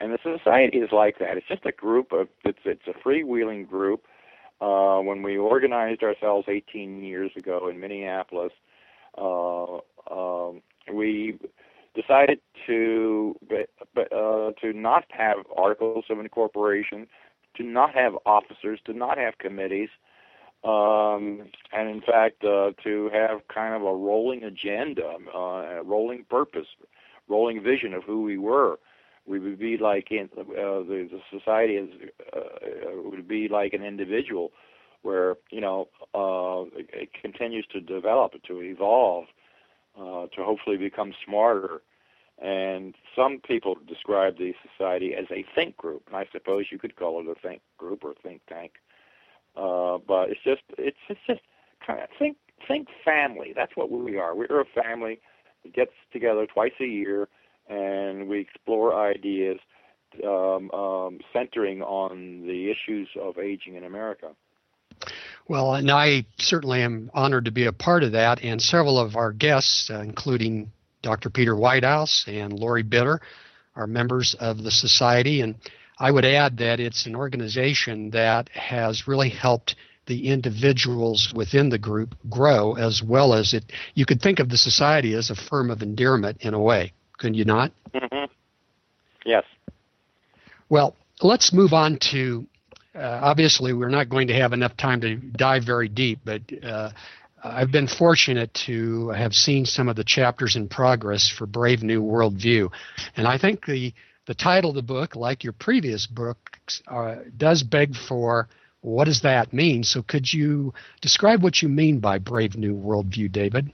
And 0.00 0.12
the 0.12 0.18
society 0.22 0.78
is 0.78 0.92
like 0.92 1.18
that. 1.18 1.36
It's 1.36 1.48
just 1.48 1.64
a 1.64 1.72
group 1.72 2.12
of 2.12 2.28
it's 2.44 2.58
it's 2.64 2.86
a 2.86 2.92
freewheeling 2.92 3.66
group 3.66 4.06
uh, 4.60 4.98
when 5.00 5.22
we 5.22 5.36
organized 5.36 6.02
ourselves 6.02 6.46
18 6.48 7.02
years 7.02 7.30
ago 7.36 7.68
in 7.68 7.80
Minneapolis, 7.80 8.52
uh, 9.18 9.78
um, 10.10 10.62
we 10.92 11.38
decided 11.94 12.40
to 12.66 13.36
uh, 13.96 14.50
to 14.60 14.72
not 14.72 15.04
have 15.10 15.38
articles 15.56 16.04
of 16.10 16.18
incorporation, 16.18 17.06
to 17.56 17.62
not 17.62 17.94
have 17.94 18.14
officers, 18.26 18.80
to 18.84 18.92
not 18.92 19.16
have 19.18 19.38
committees, 19.38 19.88
um, 20.64 21.42
and 21.72 21.88
in 21.88 22.00
fact 22.00 22.44
uh, 22.44 22.72
to 22.82 23.10
have 23.12 23.40
kind 23.52 23.74
of 23.74 23.82
a 23.82 23.94
rolling 23.94 24.44
agenda, 24.44 25.16
uh, 25.34 25.38
a 25.38 25.82
rolling 25.84 26.24
purpose, 26.28 26.66
rolling 27.28 27.62
vision 27.62 27.94
of 27.94 28.02
who 28.04 28.22
we 28.22 28.38
were 28.38 28.78
we 29.26 29.38
would 29.38 29.58
be 29.58 29.78
like 29.78 30.10
in 30.10 30.28
uh, 30.38 30.44
the, 30.44 31.08
the 31.10 31.20
society 31.30 31.74
is 31.74 31.88
uh, 32.36 32.40
would 33.04 33.26
be 33.26 33.48
like 33.48 33.72
an 33.72 33.82
individual 33.82 34.52
where 35.02 35.36
you 35.50 35.60
know 35.60 35.88
uh, 36.14 36.64
it, 36.78 36.88
it 36.92 37.08
continues 37.20 37.66
to 37.72 37.80
develop 37.80 38.32
to 38.46 38.60
evolve 38.62 39.26
uh, 39.98 40.26
to 40.34 40.42
hopefully 40.42 40.76
become 40.76 41.12
smarter. 41.24 41.82
And 42.42 42.96
some 43.14 43.40
people 43.46 43.76
describe 43.86 44.38
the 44.38 44.54
society 44.68 45.14
as 45.14 45.26
a 45.30 45.44
think 45.54 45.76
group. 45.76 46.02
And 46.08 46.16
I 46.16 46.26
suppose 46.32 46.66
you 46.72 46.78
could 46.78 46.96
call 46.96 47.20
it 47.20 47.28
a 47.28 47.34
think 47.40 47.62
group 47.78 48.04
or 48.04 48.14
think 48.22 48.42
tank. 48.48 48.72
Uh, 49.56 49.98
but 49.98 50.30
it's 50.30 50.40
just 50.42 50.62
it's 50.76 50.98
it's 51.08 51.20
just 51.28 51.40
kind 51.86 52.00
of 52.00 52.08
think 52.18 52.36
think 52.66 52.88
family. 53.04 53.52
That's 53.54 53.76
what 53.76 53.90
we 53.90 54.18
are. 54.18 54.34
We're 54.34 54.60
a 54.60 54.82
family 54.82 55.20
that 55.62 55.72
gets 55.72 55.92
together 56.12 56.46
twice 56.46 56.72
a 56.80 56.86
year 56.86 57.28
and 57.68 58.28
we 58.28 58.40
explore 58.40 58.94
ideas 58.94 59.58
um, 60.24 60.70
um, 60.70 61.18
centering 61.32 61.82
on 61.82 62.42
the 62.46 62.70
issues 62.70 63.08
of 63.20 63.38
aging 63.38 63.74
in 63.74 63.84
America. 63.84 64.30
Well, 65.48 65.74
and 65.74 65.90
I 65.90 66.24
certainly 66.38 66.82
am 66.82 67.10
honored 67.12 67.46
to 67.46 67.50
be 67.50 67.66
a 67.66 67.72
part 67.72 68.02
of 68.02 68.12
that, 68.12 68.42
and 68.42 68.62
several 68.62 68.98
of 68.98 69.16
our 69.16 69.32
guests, 69.32 69.90
uh, 69.90 70.00
including 70.00 70.70
Dr. 71.02 71.30
Peter 71.30 71.54
Whitehouse 71.54 72.24
and 72.26 72.52
Lori 72.52 72.82
Bitter, 72.82 73.20
are 73.76 73.86
members 73.86 74.34
of 74.34 74.62
the 74.62 74.70
society. 74.70 75.40
And 75.40 75.56
I 75.98 76.10
would 76.10 76.24
add 76.24 76.58
that 76.58 76.80
it's 76.80 77.06
an 77.06 77.14
organization 77.14 78.10
that 78.10 78.48
has 78.50 79.06
really 79.06 79.28
helped 79.28 79.76
the 80.06 80.28
individuals 80.28 81.32
within 81.34 81.70
the 81.70 81.78
group 81.78 82.14
grow 82.28 82.74
as 82.74 83.02
well 83.02 83.34
as 83.34 83.52
it. 83.52 83.64
You 83.94 84.06
could 84.06 84.22
think 84.22 84.38
of 84.38 84.48
the 84.48 84.58
society 84.58 85.14
as 85.14 85.30
a 85.30 85.34
firm 85.34 85.70
of 85.70 85.82
endearment 85.82 86.38
in 86.40 86.54
a 86.54 86.60
way. 86.60 86.92
Could 87.18 87.36
you 87.36 87.44
not? 87.44 87.72
Mm-hmm. 87.94 88.32
Yes. 89.24 89.44
Well, 90.68 90.96
let's 91.22 91.52
move 91.52 91.72
on 91.72 91.98
to. 92.10 92.46
Uh, 92.94 93.20
obviously, 93.22 93.72
we're 93.72 93.88
not 93.88 94.08
going 94.08 94.28
to 94.28 94.34
have 94.34 94.52
enough 94.52 94.76
time 94.76 95.00
to 95.00 95.16
dive 95.16 95.64
very 95.64 95.88
deep, 95.88 96.20
but 96.24 96.42
uh, 96.62 96.90
I've 97.42 97.72
been 97.72 97.88
fortunate 97.88 98.54
to 98.66 99.08
have 99.10 99.34
seen 99.34 99.66
some 99.66 99.88
of 99.88 99.96
the 99.96 100.04
chapters 100.04 100.54
in 100.54 100.68
progress 100.68 101.28
for 101.28 101.46
Brave 101.46 101.82
New 101.82 102.02
Worldview, 102.02 102.70
and 103.16 103.26
I 103.26 103.38
think 103.38 103.66
the 103.66 103.92
the 104.26 104.34
title 104.34 104.70
of 104.70 104.76
the 104.76 104.82
book, 104.82 105.16
like 105.16 105.44
your 105.44 105.52
previous 105.52 106.06
books, 106.06 106.82
uh, 106.88 107.16
does 107.36 107.62
beg 107.62 107.94
for 107.94 108.48
what 108.80 109.06
does 109.06 109.22
that 109.22 109.52
mean? 109.52 109.82
So, 109.82 110.02
could 110.02 110.30
you 110.30 110.74
describe 111.00 111.42
what 111.42 111.62
you 111.62 111.68
mean 111.68 112.00
by 112.00 112.18
Brave 112.18 112.56
New 112.56 112.74
Worldview, 112.74 113.32
David? 113.32 113.72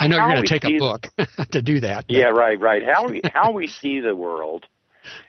I 0.00 0.06
know 0.06 0.16
you're 0.16 0.28
going 0.30 0.42
to 0.42 0.48
take 0.48 0.64
a 0.64 0.78
book 0.78 1.08
to 1.50 1.62
do 1.62 1.78
that. 1.80 2.06
Yeah, 2.08 2.26
right, 2.26 2.58
right. 2.58 2.82
How 2.82 3.06
we 3.06 3.20
how 3.34 3.52
we 3.52 3.66
see 3.66 4.00
the 4.00 4.16
world 4.16 4.66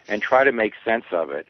and 0.07 0.21
try 0.21 0.43
to 0.43 0.51
make 0.51 0.73
sense 0.83 1.05
of 1.11 1.29
it 1.29 1.47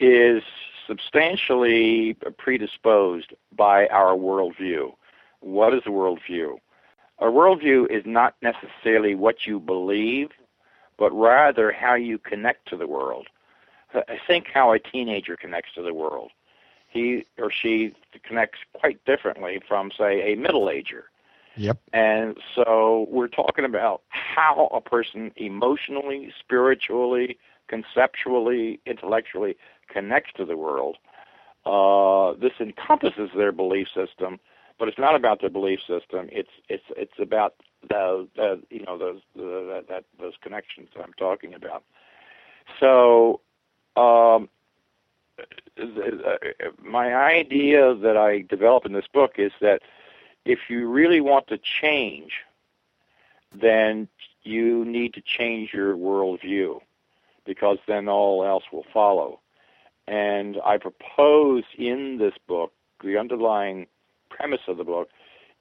is 0.00 0.42
substantially 0.86 2.16
predisposed 2.38 3.34
by 3.54 3.88
our 3.88 4.16
worldview. 4.16 4.92
What 5.40 5.74
is 5.74 5.82
a 5.84 5.90
worldview? 5.90 6.58
A 7.18 7.26
worldview 7.26 7.90
is 7.90 8.04
not 8.06 8.36
necessarily 8.40 9.16
what 9.16 9.44
you 9.44 9.58
believe, 9.58 10.30
but 10.96 11.10
rather 11.10 11.72
how 11.72 11.94
you 11.94 12.18
connect 12.18 12.68
to 12.68 12.76
the 12.76 12.86
world. 12.86 13.26
I 13.92 14.18
think 14.26 14.46
how 14.52 14.72
a 14.72 14.78
teenager 14.78 15.36
connects 15.36 15.72
to 15.74 15.82
the 15.82 15.94
world. 15.94 16.30
He 16.88 17.26
or 17.38 17.50
she 17.50 17.94
connects 18.22 18.58
quite 18.72 19.04
differently 19.04 19.60
from, 19.66 19.90
say, 19.98 20.32
a 20.32 20.36
middle 20.36 20.70
ager. 20.70 21.06
Yep. 21.58 21.78
And 21.92 22.36
so 22.54 23.06
we're 23.10 23.28
talking 23.28 23.64
about 23.64 24.02
how 24.08 24.70
a 24.72 24.80
person 24.80 25.32
emotionally, 25.36 26.32
spiritually, 26.38 27.38
conceptually, 27.66 28.80
intellectually 28.86 29.56
connects 29.88 30.32
to 30.36 30.44
the 30.44 30.56
world. 30.56 30.96
Uh, 31.66 32.38
this 32.40 32.52
encompasses 32.60 33.30
their 33.36 33.52
belief 33.52 33.88
system, 33.88 34.38
but 34.78 34.88
it's 34.88 34.98
not 34.98 35.16
about 35.16 35.40
their 35.40 35.50
belief 35.50 35.80
system. 35.80 36.28
It's 36.30 36.50
it's 36.68 36.84
it's 36.96 37.18
about 37.18 37.54
the, 37.88 38.28
the 38.36 38.62
you 38.70 38.84
know 38.84 38.96
those 38.96 39.20
the, 39.34 39.84
that 39.88 40.04
those 40.20 40.34
connections 40.40 40.88
that 40.94 41.02
I'm 41.02 41.12
talking 41.14 41.54
about. 41.54 41.82
So, 42.78 43.40
um, 43.96 44.48
my 46.82 47.14
idea 47.14 47.94
that 47.96 48.16
I 48.16 48.42
develop 48.42 48.86
in 48.86 48.92
this 48.92 49.06
book 49.12 49.32
is 49.38 49.52
that 49.60 49.82
if 50.48 50.70
you 50.70 50.88
really 50.88 51.20
want 51.20 51.46
to 51.48 51.58
change, 51.58 52.32
then 53.54 54.08
you 54.42 54.84
need 54.86 55.12
to 55.12 55.20
change 55.20 55.74
your 55.74 55.94
worldview 55.94 56.80
because 57.44 57.78
then 57.86 58.08
all 58.08 58.42
else 58.44 58.64
will 58.72 58.86
follow. 58.92 59.40
And 60.06 60.58
I 60.64 60.78
propose 60.78 61.64
in 61.76 62.16
this 62.16 62.32
book, 62.46 62.72
the 63.04 63.18
underlying 63.18 63.86
premise 64.30 64.62
of 64.68 64.78
the 64.78 64.84
book 64.84 65.10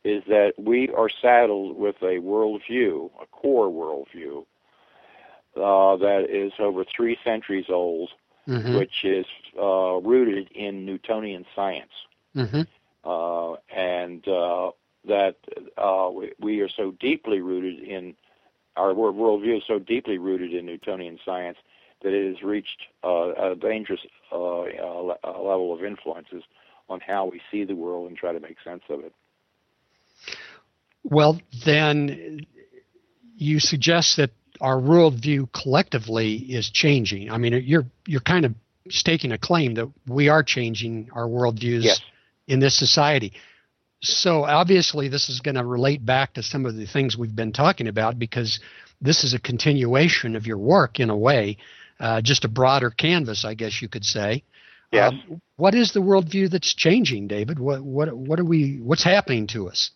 is 0.05 0.23
that 0.29 0.53
we 0.57 0.89
are 0.89 1.09
saddled 1.09 1.77
with 1.77 1.97
a 2.01 2.19
worldview, 2.21 3.11
a 3.21 3.25
core 3.27 3.69
worldview, 3.69 4.45
uh, 5.57 5.97
that 5.97 6.27
is 6.29 6.53
over 6.59 6.85
three 6.85 7.17
centuries 7.25 7.65
old, 7.67 8.11
mm-hmm. 8.47 8.77
which 8.77 9.03
is 9.03 9.25
uh, 9.59 9.97
rooted 9.97 10.49
in 10.51 10.85
Newtonian 10.85 11.45
science. 11.53 11.91
Mm-hmm. 12.35 12.61
Uh, 13.07 13.55
and 13.73 14.27
uh, 14.27 14.69
that 15.07 15.35
uh, 15.77 16.09
we, 16.13 16.33
we, 16.41 16.59
are 16.59 16.67
so 16.67 16.91
deeply 16.99 17.39
rooted 17.39 17.79
in 17.79 18.13
our 18.75 18.93
worldview 18.93 19.57
is 19.57 19.63
so 19.65 19.79
deeply 19.79 20.17
rooted 20.17 20.53
in 20.53 20.65
Newtonian 20.65 21.17
science 21.23 21.57
that 22.03 22.11
it 22.11 22.35
has 22.35 22.43
reached 22.43 22.81
uh, 23.05 23.51
a 23.51 23.55
dangerous 23.55 24.01
uh, 24.29 24.35
uh, 24.35 25.15
level 25.23 25.73
of 25.73 25.85
influences 25.85 26.43
on 26.89 26.99
how 26.99 27.25
we 27.25 27.39
see 27.49 27.63
the 27.63 27.75
world 27.75 28.09
and 28.09 28.17
try 28.17 28.33
to 28.33 28.41
make 28.41 28.57
sense 28.61 28.83
of 28.89 28.99
it. 28.99 29.13
Well, 31.03 31.39
then 31.65 32.41
you 33.37 33.61
suggest 33.61 34.17
that 34.17 34.31
our 34.59 34.81
worldview 34.81 35.47
collectively 35.53 36.35
is 36.35 36.69
changing. 36.69 37.31
I 37.31 37.37
mean, 37.37 37.53
you're 37.65 37.85
you're 38.05 38.19
kind 38.19 38.43
of 38.43 38.53
staking 38.89 39.31
a 39.31 39.37
claim 39.37 39.75
that 39.75 39.89
we 40.07 40.27
are 40.27 40.43
changing 40.43 41.09
our 41.13 41.25
worldviews 41.25 41.83
yes. 41.83 42.01
In 42.47 42.59
this 42.59 42.77
society. 42.77 43.33
So 44.01 44.43
obviously, 44.43 45.07
this 45.07 45.29
is 45.29 45.39
going 45.39 45.55
to 45.55 45.65
relate 45.65 46.05
back 46.05 46.33
to 46.33 46.43
some 46.43 46.65
of 46.65 46.75
the 46.75 46.85
things 46.85 47.17
we've 47.17 47.35
been 47.35 47.51
talking 47.51 47.87
about 47.87 48.19
because 48.19 48.59
this 49.01 49.23
is 49.23 49.33
a 49.33 49.39
continuation 49.39 50.35
of 50.35 50.45
your 50.45 50.57
work 50.57 50.99
in 50.99 51.09
a 51.09 51.17
way 51.17 51.57
uh, 51.99 52.21
just 52.21 52.45
a 52.45 52.47
broader 52.47 52.89
canvas, 52.89 53.45
I 53.45 53.53
guess 53.53 53.81
you 53.81 53.87
could 53.87 54.05
say. 54.05 54.43
Yes. 54.91 55.11
Um, 55.11 55.41
what 55.57 55.75
is 55.75 55.91
the 55.91 55.99
worldview 55.99 56.49
that's 56.49 56.73
changing, 56.73 57.27
David? 57.27 57.59
What 57.59 57.81
what 57.81 58.13
what 58.13 58.39
are 58.39 58.45
we? 58.45 58.79
What's 58.81 59.03
happening 59.03 59.47
to 59.47 59.67
us? 59.67 59.91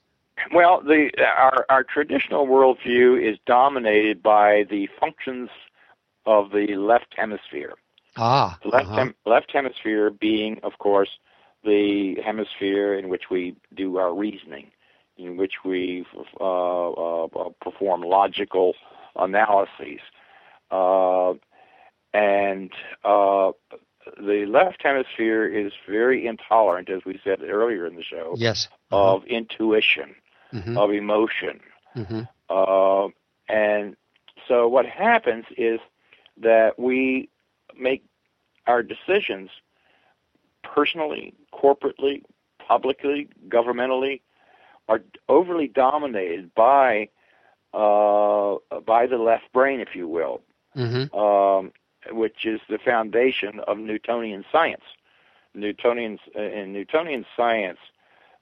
Well, 0.54 0.82
the 0.82 1.12
our 1.26 1.66
our 1.70 1.84
traditional 1.84 2.47
worldview 2.47 3.22
is 3.22 3.38
dominated 3.45 4.22
by 4.22 4.66
the 4.70 4.89
functions 4.99 5.49
of 6.26 6.52
the 6.52 6.76
left 6.76 7.14
hemisphere. 7.16 7.74
Ah. 8.18 8.58
The 8.64 8.70
left 8.70 8.88
uh-huh. 8.88 8.95
hem, 8.95 9.16
left 9.26 9.52
hemisphere 9.54 10.10
being, 10.10 10.60
of 10.64 10.78
course, 10.78 11.10
the 11.64 12.16
hemisphere 12.24 12.93
in 12.97 13.09
which 13.09 13.24
we 13.30 13.55
do 13.76 13.97
our 13.97 14.14
reasoning, 14.14 14.72
in 15.18 15.38
which 15.38 15.53
we 15.64 16.05
uh, 16.39 16.91
uh, 16.91 17.28
perform 17.62 18.01
logical 18.01 18.74
analyses. 19.16 19.99
Uh, 20.72 21.34
and 22.14 22.72
uh, 23.03 23.51
the 24.18 24.45
left 24.47 24.82
hemisphere 24.82 25.45
is 25.45 25.72
very 25.88 26.26
intolerant, 26.26 26.89
as 26.89 27.01
we 27.05 27.20
said 27.24 27.41
earlier 27.41 27.86
in 27.86 27.95
the 27.95 28.03
show, 28.03 28.34
yes. 28.38 28.68
Uh-huh. 28.91 29.16
of 29.16 29.26
intuition, 29.26 30.16
mm-hmm. 30.53 30.78
of 30.78 30.91
emotion. 30.91 31.59
Mm-hmm. 31.95 32.22
Uh, 32.49 33.09
and 33.47 33.95
so 34.47 34.68
what 34.68 34.86
happens 34.86 35.45
is 35.57 35.80
that 36.41 36.78
we 36.78 37.30
make 37.78 38.03
our 38.68 38.84
decisions 38.84 39.49
personally, 40.74 41.34
corporately, 41.53 42.24
publicly, 42.67 43.28
governmentally, 43.49 44.22
are 44.88 45.01
overly 45.30 45.67
dominated 45.67 46.53
by 46.55 47.09
uh, 47.74 48.55
by 48.86 49.07
the 49.07 49.17
left 49.17 49.51
brain, 49.53 49.80
if 49.80 49.95
you 49.95 50.07
will. 50.07 50.41
Mm-hmm. 50.76 51.15
Um, 51.17 51.72
which 52.09 52.45
is 52.45 52.59
the 52.67 52.80
foundation 52.80 53.59
of 53.67 53.78
Newtonian 53.78 54.43
science. 54.51 54.84
Newtonian 55.53 56.17
in 56.36 56.74
Newtonian 56.74 57.26
science, 57.36 57.78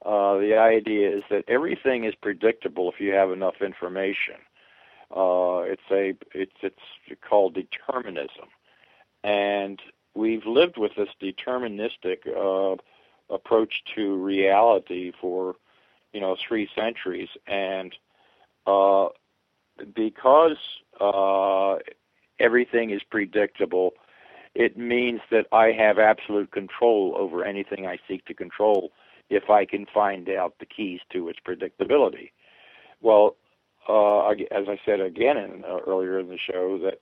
uh, 0.06 0.38
the 0.38 0.56
idea 0.58 1.18
is 1.18 1.24
that 1.30 1.44
everything 1.48 2.06
is 2.06 2.16
predictable 2.16 2.90
if 2.92 3.02
you 3.02 3.12
have 3.12 3.32
enough 3.32 3.62
information. 3.62 4.36
Uh, 5.16 5.62
it's 5.66 5.82
a 5.92 6.14
it's 6.34 6.54
it's 6.62 7.22
called 7.28 7.56
determinism, 7.56 8.48
and 9.24 9.82
we've 10.16 10.46
lived 10.46 10.78
with 10.78 10.92
this 10.96 11.10
deterministic 11.22 12.28
uh, 12.28 12.76
approach 13.30 13.84
to 13.96 14.16
reality 14.16 15.12
for 15.20 15.56
you 16.14 16.20
know 16.20 16.36
three 16.48 16.70
centuries, 16.76 17.30
and 17.48 17.96
uh, 18.66 19.08
because 19.96 20.58
uh, 21.00 21.76
everything 22.40 22.90
is 22.90 23.02
predictable, 23.10 23.94
it 24.56 24.78
means 24.78 25.22
that 25.32 25.46
I 25.52 25.72
have 25.72 26.00
absolute 26.00 26.52
control 26.52 27.16
over 27.18 27.44
anything 27.44 27.86
I 27.86 28.00
seek 28.08 28.26
to 28.26 28.34
control 28.34 28.92
if 29.30 29.50
I 29.50 29.66
can 29.66 29.86
find 29.94 30.28
out 30.30 30.56
the 30.60 30.66
keys 30.66 31.02
to 31.14 31.30
its 31.30 31.40
predictability. 31.48 32.32
Well, 33.02 33.36
uh, 33.88 34.30
as 34.30 34.68
I 34.68 34.80
said 34.86 35.00
again 35.00 35.38
in, 35.38 35.64
uh, 35.64 35.80
earlier 35.88 36.20
in 36.20 36.30
the 36.30 36.38
show, 36.38 36.78
that 36.80 37.00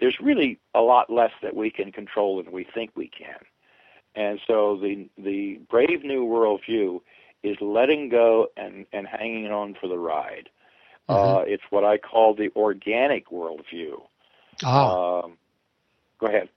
there's 0.00 0.18
really 0.20 0.58
a 0.74 0.80
lot 0.80 1.10
less 1.10 1.32
that 1.42 1.54
we 1.54 1.70
can 1.70 1.92
control 1.92 2.42
than 2.42 2.52
we 2.52 2.64
think 2.64 2.90
we 2.94 3.08
can. 3.08 3.38
And 4.14 4.40
so 4.46 4.78
the 4.80 5.08
the 5.18 5.60
brave 5.70 6.04
new 6.04 6.24
worldview 6.24 7.00
is 7.42 7.56
letting 7.60 8.08
go 8.08 8.48
and, 8.56 8.86
and 8.92 9.06
hanging 9.06 9.50
on 9.50 9.74
for 9.80 9.88
the 9.88 9.98
ride. 9.98 10.48
Mm-hmm. 11.08 11.36
Uh, 11.36 11.40
it's 11.40 11.62
what 11.70 11.84
I 11.84 11.98
call 11.98 12.34
the 12.34 12.50
organic 12.56 13.28
worldview. 13.28 14.00
Ah. 14.64 15.24
Um, 15.24 15.36
go 16.18 16.26
ahead. 16.26 16.48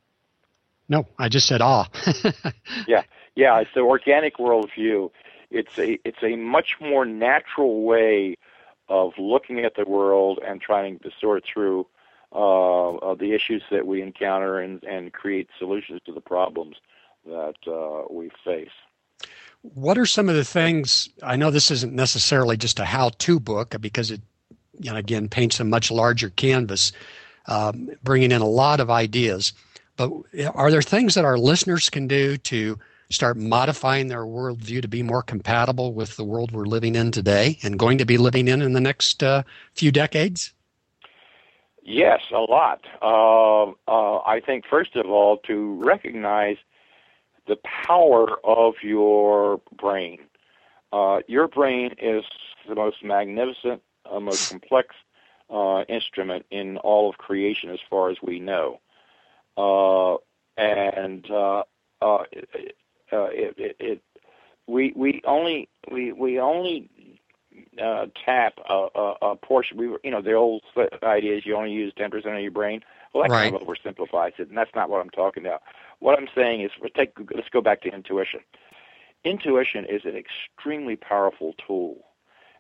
No, 0.87 1.05
I 1.19 1.27
just 1.27 1.47
said 1.47 1.61
ah. 1.61 1.89
yeah, 2.87 3.03
yeah. 3.35 3.59
It's 3.59 3.71
the 3.73 3.81
organic 3.81 4.37
worldview. 4.37 5.11
It's 5.49 5.77
a 5.77 5.99
it's 6.05 6.23
a 6.23 6.35
much 6.35 6.77
more 6.79 7.05
natural 7.05 7.83
way 7.83 8.37
of 8.87 9.13
looking 9.17 9.65
at 9.65 9.75
the 9.75 9.85
world 9.85 10.39
and 10.45 10.61
trying 10.61 10.99
to 10.99 11.11
sort 11.19 11.43
through 11.51 11.87
uh, 12.31 13.15
the 13.15 13.33
issues 13.33 13.63
that 13.71 13.87
we 13.87 14.01
encounter 14.01 14.59
and, 14.59 14.83
and 14.83 15.13
create 15.13 15.49
solutions 15.57 16.01
to 16.05 16.11
the 16.11 16.21
problems 16.21 16.77
that 17.25 17.55
uh, 17.67 18.03
we 18.09 18.29
face. 18.43 18.69
What 19.61 19.97
are 19.97 20.05
some 20.05 20.29
of 20.29 20.35
the 20.35 20.45
things? 20.45 21.09
I 21.23 21.35
know 21.35 21.51
this 21.51 21.71
isn't 21.71 21.93
necessarily 21.93 22.57
just 22.57 22.79
a 22.79 22.85
how-to 22.85 23.39
book 23.39 23.75
because 23.81 24.11
it, 24.11 24.21
you 24.79 24.91
know, 24.91 24.97
again, 24.97 25.27
paints 25.27 25.59
a 25.59 25.63
much 25.63 25.89
larger 25.89 26.29
canvas 26.29 26.91
um, 27.47 27.89
bringing 28.03 28.31
in 28.31 28.41
a 28.41 28.47
lot 28.47 28.79
of 28.79 28.91
ideas. 28.91 29.53
But 29.95 30.11
are 30.53 30.69
there 30.69 30.81
things 30.81 31.15
that 31.15 31.25
our 31.25 31.37
listeners 31.37 31.89
can 31.89 32.07
do 32.07 32.37
to 32.37 32.77
start 33.09 33.37
modifying 33.37 34.07
their 34.07 34.25
worldview 34.25 34.81
to 34.81 34.87
be 34.87 35.01
more 35.01 35.23
compatible 35.23 35.93
with 35.93 36.17
the 36.17 36.23
world 36.23 36.51
we're 36.51 36.65
living 36.65 36.95
in 36.95 37.11
today 37.11 37.57
and 37.63 37.79
going 37.79 37.97
to 37.97 38.05
be 38.05 38.17
living 38.17 38.47
in 38.47 38.61
in 38.61 38.73
the 38.73 38.81
next 38.81 39.23
uh, 39.23 39.43
few 39.73 39.91
decades? 39.91 40.53
Yes, 41.87 42.21
a 42.33 42.39
lot. 42.39 42.81
Uh, 43.01 43.71
uh, 43.89 44.19
I 44.25 44.41
think, 44.45 44.65
first 44.69 44.95
of 44.97 45.07
all, 45.07 45.37
to 45.47 45.81
recognize 45.83 46.57
the 47.47 47.57
power 47.87 48.37
of 48.45 48.75
your 48.83 49.61
brain. 49.77 50.19
Uh, 50.93 51.19
your 51.27 51.47
brain 51.47 51.95
is 52.01 52.25
the 52.67 52.75
most 52.75 53.03
magnificent, 53.03 53.81
uh, 54.11 54.19
most 54.19 54.49
complex 54.49 54.95
uh, 55.49 55.83
instrument 55.89 56.45
in 56.51 56.77
all 56.79 57.09
of 57.09 57.17
creation, 57.17 57.69
as 57.71 57.79
far 57.89 58.09
as 58.11 58.17
we 58.21 58.39
know. 58.39 58.81
Uh, 59.57 60.17
and 60.57 61.29
uh, 61.31 61.63
uh, 62.01 62.23
it, 62.31 63.55
it, 63.57 63.77
it, 63.79 64.01
we 64.67 64.93
we 64.95 65.21
only 65.25 65.69
we 65.91 66.11
we 66.13 66.39
only 66.39 66.89
uh, 67.81 68.05
tap 68.25 68.53
a, 68.69 68.87
a, 68.95 69.13
a 69.21 69.35
portion. 69.35 69.77
We 69.77 69.87
were, 69.87 69.99
you 70.03 70.11
know, 70.11 70.21
the 70.21 70.33
old 70.33 70.63
idea 71.03 71.37
is 71.37 71.45
you 71.45 71.55
only 71.55 71.71
use 71.71 71.93
ten 71.95 72.11
percent 72.11 72.35
of 72.35 72.41
your 72.41 72.51
brain. 72.51 72.81
Well, 73.13 73.23
that 73.23 73.31
right. 73.31 73.51
kind 73.51 73.55
of 73.55 73.67
oversimplifies 73.67 74.39
it, 74.39 74.49
and 74.49 74.57
that's 74.57 74.75
not 74.75 74.89
what 74.89 75.01
I'm 75.01 75.09
talking 75.09 75.45
about. 75.45 75.61
What 75.99 76.17
I'm 76.19 76.27
saying 76.35 76.61
is, 76.61 76.71
take 76.95 77.13
let's 77.33 77.49
go 77.49 77.61
back 77.61 77.81
to 77.81 77.89
intuition. 77.89 78.41
Intuition 79.23 79.85
is 79.85 80.03
an 80.05 80.15
extremely 80.15 80.95
powerful 80.95 81.53
tool, 81.65 82.05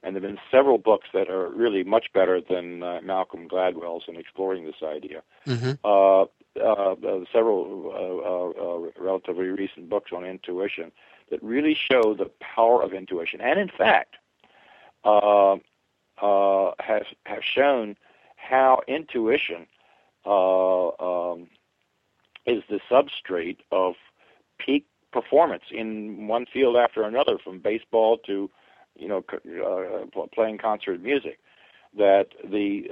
and 0.01 0.15
there 0.15 0.21
have 0.21 0.31
been 0.31 0.41
several 0.49 0.77
books 0.77 1.07
that 1.13 1.29
are 1.29 1.49
really 1.49 1.83
much 1.83 2.11
better 2.13 2.41
than 2.41 2.81
uh, 2.81 2.99
Malcolm 3.03 3.47
Gladwell's 3.47 4.05
in 4.07 4.15
exploring 4.17 4.65
this 4.65 4.81
idea. 4.83 5.21
Mm-hmm. 5.45 5.73
Uh, 5.83 6.23
uh, 6.59 6.93
uh, 6.93 7.25
several 7.31 7.91
uh, 7.93 8.61
uh, 8.61 9.03
relatively 9.03 9.45
recent 9.45 9.89
books 9.89 10.11
on 10.11 10.25
intuition 10.25 10.91
that 11.29 11.41
really 11.43 11.75
show 11.75 12.15
the 12.15 12.31
power 12.39 12.81
of 12.81 12.93
intuition, 12.93 13.39
and 13.41 13.59
in 13.59 13.69
fact, 13.69 14.16
uh, 15.07 15.55
uh, 16.21 16.71
has 16.79 17.03
have 17.25 17.43
shown 17.43 17.95
how 18.35 18.81
intuition 18.87 19.65
uh, 20.25 20.87
um, 20.99 21.47
is 22.45 22.63
the 22.69 22.79
substrate 22.89 23.59
of 23.71 23.95
peak 24.57 24.85
performance 25.13 25.63
in 25.71 26.27
one 26.27 26.45
field 26.51 26.75
after 26.75 27.03
another, 27.03 27.37
from 27.37 27.59
baseball 27.59 28.17
to 28.25 28.49
you 28.95 29.07
know 29.07 29.23
uh, 29.65 30.25
playing 30.33 30.57
concert 30.57 31.01
music. 31.01 31.39
That 31.97 32.27
the, 32.43 32.91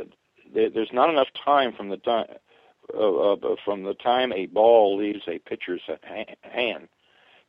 the 0.53 0.70
there's 0.74 0.93
not 0.93 1.09
enough 1.09 1.28
time 1.43 1.74
from 1.74 1.89
the 1.89 1.97
time 1.97 2.28
uh, 2.93 3.34
uh, 3.34 3.55
from 3.66 3.84
the 3.84 3.93
time 3.95 4.32
a 4.32 4.45
ball 4.45 4.97
leaves 4.97 5.24
a 5.28 5.39
pitcher's 5.39 5.82
hand 6.41 6.88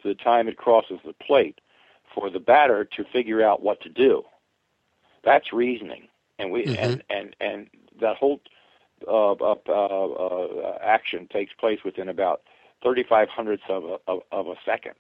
to 0.02 0.08
the 0.08 0.14
time 0.14 0.48
it 0.48 0.56
crosses 0.56 0.98
the 1.04 1.12
plate 1.12 1.60
for 2.14 2.30
the 2.30 2.40
batter 2.40 2.84
to 2.84 3.04
figure 3.12 3.42
out 3.42 3.62
what 3.62 3.80
to 3.82 3.88
do. 3.88 4.24
That's 5.26 5.52
reasoning, 5.52 6.06
and 6.38 6.52
we 6.52 6.64
mm-hmm. 6.64 6.82
and 6.82 7.04
and 7.10 7.36
and 7.40 7.66
that 8.00 8.16
whole 8.16 8.40
uh, 9.06 9.32
uh, 9.32 9.56
uh, 9.68 10.78
action 10.80 11.26
takes 11.30 11.52
place 11.52 11.80
within 11.84 12.08
about 12.08 12.42
35 12.84 13.28
hundredths 13.28 13.64
of 13.68 13.84
a, 13.84 13.96
of, 14.06 14.20
of 14.30 14.46
a 14.46 14.54
second, 14.64 14.94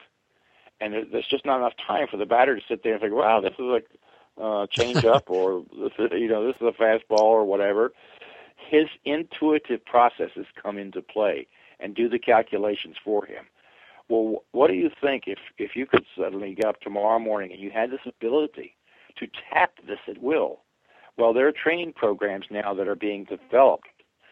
and 0.80 0.94
there's 1.12 1.28
just 1.28 1.46
not 1.46 1.58
enough 1.58 1.74
time 1.86 2.08
for 2.10 2.16
the 2.16 2.26
batter 2.26 2.56
to 2.56 2.62
sit 2.68 2.82
there 2.82 2.94
and 2.94 3.00
think, 3.00 3.14
"Wow, 3.14 3.40
this 3.40 3.54
is 3.56 3.82
a 4.38 4.42
uh, 4.42 4.66
change 4.66 5.04
up," 5.04 5.30
or 5.30 5.64
this 5.78 5.92
is, 5.96 6.10
you 6.12 6.28
know, 6.28 6.44
this 6.44 6.56
is 6.56 6.62
a 6.66 6.82
fastball 6.82 7.20
or 7.20 7.44
whatever. 7.44 7.92
His 8.56 8.86
intuitive 9.04 9.84
processes 9.84 10.46
come 10.60 10.76
into 10.76 11.02
play 11.02 11.46
and 11.78 11.94
do 11.94 12.08
the 12.08 12.18
calculations 12.18 12.96
for 13.04 13.24
him. 13.24 13.44
Well, 14.08 14.42
what 14.50 14.68
do 14.68 14.74
you 14.74 14.90
think 15.00 15.24
if 15.28 15.38
if 15.56 15.76
you 15.76 15.86
could 15.86 16.04
suddenly 16.18 16.56
get 16.56 16.66
up 16.66 16.80
tomorrow 16.80 17.20
morning 17.20 17.52
and 17.52 17.60
you 17.60 17.70
had 17.70 17.92
this 17.92 18.00
ability 18.06 18.75
to 19.18 19.26
tap 19.52 19.72
this 19.86 19.98
at 20.08 20.22
will. 20.22 20.60
Well, 21.16 21.32
there 21.32 21.48
are 21.48 21.52
training 21.52 21.94
programs 21.94 22.46
now 22.50 22.74
that 22.74 22.88
are 22.88 22.96
being 22.96 23.24
developed 23.24 23.88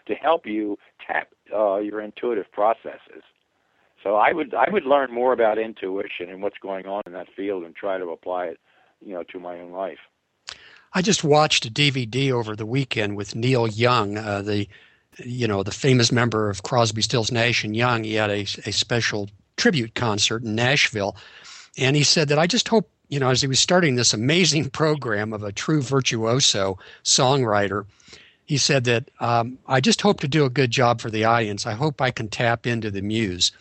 to 0.06 0.14
help 0.14 0.46
you 0.46 0.76
tap 1.06 1.28
uh, 1.54 1.78
your 1.78 2.00
intuitive 2.00 2.50
processes. 2.52 3.22
So 4.02 4.16
I 4.16 4.32
would 4.32 4.52
I 4.54 4.66
would 4.70 4.84
learn 4.84 5.12
more 5.12 5.32
about 5.32 5.58
intuition 5.58 6.28
and 6.28 6.42
what's 6.42 6.58
going 6.58 6.86
on 6.86 7.02
in 7.06 7.12
that 7.14 7.28
field 7.34 7.64
and 7.64 7.74
try 7.74 7.96
to 7.96 8.10
apply 8.10 8.46
it, 8.46 8.60
you 9.00 9.14
know, 9.14 9.22
to 9.32 9.40
my 9.40 9.58
own 9.58 9.72
life. 9.72 9.98
I 10.92 11.00
just 11.00 11.24
watched 11.24 11.64
a 11.64 11.70
DVD 11.70 12.30
over 12.30 12.54
the 12.54 12.66
weekend 12.66 13.16
with 13.16 13.34
Neil 13.34 13.66
Young, 13.66 14.18
uh, 14.18 14.42
the 14.42 14.68
you 15.18 15.48
know 15.48 15.62
the 15.62 15.72
famous 15.72 16.12
member 16.12 16.50
of 16.50 16.62
Crosby, 16.62 17.00
Stills, 17.00 17.32
Nash 17.32 17.64
and 17.64 17.74
Young. 17.74 18.04
He 18.04 18.14
had 18.14 18.30
a, 18.30 18.42
a 18.66 18.72
special 18.72 19.30
tribute 19.56 19.94
concert 19.94 20.42
in 20.42 20.54
Nashville, 20.54 21.16
and 21.78 21.96
he 21.96 22.02
said 22.02 22.28
that 22.28 22.38
I 22.38 22.46
just 22.46 22.68
hope 22.68 22.90
you 23.14 23.20
know, 23.20 23.30
as 23.30 23.40
he 23.40 23.46
was 23.46 23.60
starting 23.60 23.94
this 23.94 24.12
amazing 24.12 24.70
program 24.70 25.32
of 25.32 25.44
a 25.44 25.52
true 25.52 25.80
virtuoso 25.80 26.76
songwriter, 27.04 27.86
he 28.44 28.58
said 28.58 28.82
that 28.84 29.08
um, 29.20 29.56
I 29.68 29.80
just 29.80 30.02
hope 30.02 30.18
to 30.20 30.28
do 30.28 30.44
a 30.44 30.50
good 30.50 30.72
job 30.72 31.00
for 31.00 31.10
the 31.10 31.22
audience. 31.22 31.64
I 31.64 31.74
hope 31.74 32.00
I 32.00 32.10
can 32.10 32.26
tap 32.26 32.66
into 32.66 32.90
the 32.90 33.02
muse. 33.02 33.52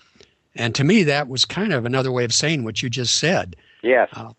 And 0.55 0.73
to 0.73 0.83
me, 0.83 1.03
that 1.03 1.27
was 1.27 1.45
kind 1.45 1.71
of 1.71 1.85
another 1.85 2.11
way 2.11 2.25
of 2.25 2.33
saying 2.33 2.63
what 2.63 2.81
you 2.81 2.89
just 2.89 3.19
said. 3.19 3.55
Yes. 3.83 4.09
Uh, 4.13 4.31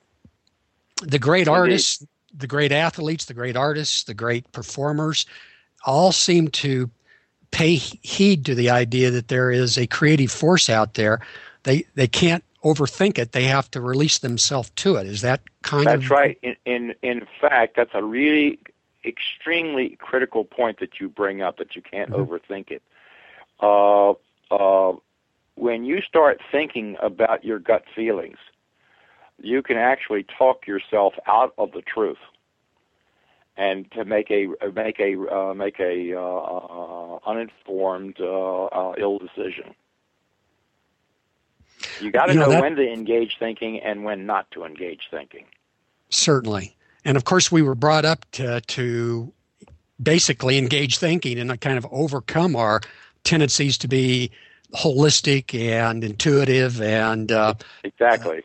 the 1.01 1.21
great 1.21 1.47
Indeed. 1.47 1.61
artists, 1.61 2.05
the 2.37 2.49
great 2.49 2.73
athletes, 2.73 3.27
the 3.27 3.35
great 3.35 3.57
artists, 3.57 4.03
the 4.03 4.15
great 4.15 4.51
performers 4.51 5.27
all 5.87 6.11
seem 6.11 6.49
to 6.49 6.91
pay 7.53 7.77
heed 7.77 8.45
to 8.47 8.57
the 8.57 8.69
idea 8.69 9.13
that 9.13 9.29
there 9.29 9.53
is 9.53 9.79
a 9.79 9.87
creative 9.87 10.33
force 10.33 10.69
out 10.69 10.95
there. 10.95 11.21
They, 11.63 11.85
they 11.95 12.09
can't 12.09 12.43
overthink 12.65 13.19
it. 13.19 13.33
They 13.33 13.45
have 13.45 13.71
to 13.73 13.81
release 13.81 14.19
themselves 14.19 14.71
to 14.77 14.97
it. 14.97 15.07
Is 15.07 15.21
that 15.21 15.43
kind 15.63 15.87
that's 15.87 15.97
of? 15.97 16.01
That's 16.03 16.11
right. 16.11 16.39
In, 16.43 16.57
in 16.65 16.95
in 17.03 17.27
fact, 17.41 17.77
that's 17.77 17.95
a 17.95 18.03
really 18.03 18.59
extremely 19.05 19.97
critical 20.01 20.45
point 20.45 20.81
that 20.81 20.99
you 20.99 21.09
bring 21.09 21.43
up. 21.43 21.59
That 21.59 21.77
you 21.77 21.83
can't 21.83 22.11
mm-hmm. 22.11 22.33
overthink 22.33 22.71
it. 22.71 22.83
Uh, 23.61 24.15
uh, 24.51 24.97
when 25.55 25.85
you 25.85 26.01
start 26.01 26.41
thinking 26.51 26.97
about 27.01 27.45
your 27.45 27.59
gut 27.59 27.85
feelings, 27.95 28.39
you 29.41 29.63
can 29.63 29.77
actually 29.77 30.25
talk 30.25 30.67
yourself 30.67 31.15
out 31.27 31.55
of 31.59 31.73
the 31.73 31.83
truth, 31.83 32.19
and 33.57 33.91
to 33.93 34.05
make 34.05 34.31
a 34.31 34.49
make 34.75 34.99
a 34.99 35.17
uh, 35.33 35.55
make 35.55 35.79
a 35.81 36.15
uh, 36.15 36.21
uh, 36.21 37.19
uninformed 37.27 38.21
uh, 38.21 38.93
ill 38.99 39.19
decision. 39.19 39.75
You 42.01 42.11
got 42.11 42.27
to 42.27 42.35
know, 42.35 42.43
know 42.43 42.51
that, 42.51 42.63
when 42.63 42.77
to 42.77 42.93
engage 42.93 43.39
thinking 43.39 43.81
and 43.81 44.05
when 44.05 44.27
not 44.27 44.51
to 44.53 44.65
engage 44.65 45.09
thinking. 45.11 45.47
Certainly. 46.11 46.77
And 47.05 47.17
of 47.17 47.25
course, 47.25 47.53
we 47.53 47.63
were 47.63 47.75
brought 47.75 48.05
up 48.05 48.25
to, 48.33 48.61
to 48.61 49.33
basically 50.03 50.59
engage 50.59 50.99
thinking 50.99 51.39
and 51.39 51.61
kind 51.61 51.79
of 51.79 51.87
overcome 51.91 52.57
our 52.57 52.81
tendencies 53.25 53.79
to 53.79 53.89
be 53.89 54.31
holistic 54.75 55.59
and 55.59 56.03
intuitive 56.03 56.81
and 56.83 57.31
uh, 57.31 57.55
exactly. 57.85 58.39
Uh, 58.39 58.43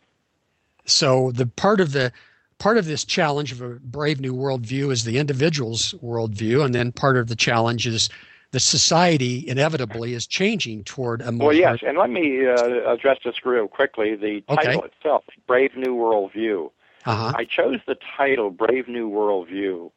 so 0.86 1.32
the 1.32 1.46
part 1.46 1.80
of 1.80 1.92
the 1.92 2.12
part 2.58 2.76
of 2.76 2.84
this 2.84 3.04
challenge 3.04 3.52
of 3.52 3.60
a 3.62 3.70
brave 3.80 4.20
new 4.20 4.34
worldview 4.34 4.92
is 4.92 5.04
the 5.04 5.18
individual's 5.18 5.94
worldview, 6.02 6.64
and 6.64 6.74
then 6.74 6.92
part 6.92 7.16
of 7.16 7.28
the 7.28 7.36
challenge 7.36 7.86
is 7.86 8.08
the 8.52 8.60
society 8.60 9.44
inevitably 9.46 10.14
is 10.14 10.26
changing 10.26 10.84
toward 10.84 11.22
a 11.22 11.30
more. 11.30 11.48
Well, 11.48 11.56
yes, 11.56 11.78
and 11.86 11.96
let 11.96 12.10
me 12.10 12.46
uh, 12.46 12.92
address 12.92 13.18
this 13.24 13.44
real 13.44 13.68
quickly. 13.68 14.16
The 14.16 14.40
title 14.42 14.78
okay. 14.78 14.88
itself, 14.88 15.24
Brave 15.46 15.76
New 15.76 15.94
World 15.94 16.32
View. 16.32 16.72
Uh-huh. 17.06 17.32
I 17.34 17.44
chose 17.44 17.78
the 17.86 17.96
title 18.16 18.50
Brave 18.50 18.88
New 18.88 19.08
World 19.08 19.48
View 19.48 19.92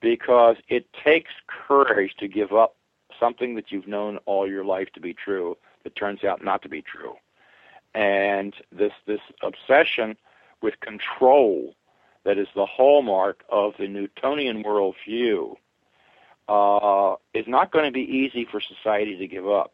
because 0.00 0.56
it 0.68 0.86
takes 0.92 1.30
courage 1.46 2.14
to 2.18 2.28
give 2.28 2.52
up 2.52 2.76
something 3.20 3.54
that 3.54 3.70
you've 3.70 3.86
known 3.86 4.18
all 4.26 4.48
your 4.48 4.64
life 4.64 4.90
to 4.94 5.00
be 5.00 5.14
true 5.14 5.56
that 5.84 5.94
turns 5.94 6.24
out 6.24 6.42
not 6.42 6.62
to 6.62 6.68
be 6.68 6.82
true. 6.82 7.14
And 7.94 8.54
this 8.72 8.92
this 9.06 9.20
obsession 9.42 10.16
with 10.62 10.80
control 10.80 11.74
that 12.24 12.38
is 12.38 12.48
the 12.54 12.66
hallmark 12.66 13.44
of 13.50 13.74
the 13.78 13.86
Newtonian 13.86 14.64
worldview 14.64 15.56
uh, 16.48 17.14
not 17.46 17.72
going 17.72 17.84
to 17.84 17.92
be 17.92 18.00
easy 18.00 18.46
for 18.50 18.60
society 18.60 19.16
to 19.16 19.26
give 19.26 19.48
up. 19.48 19.72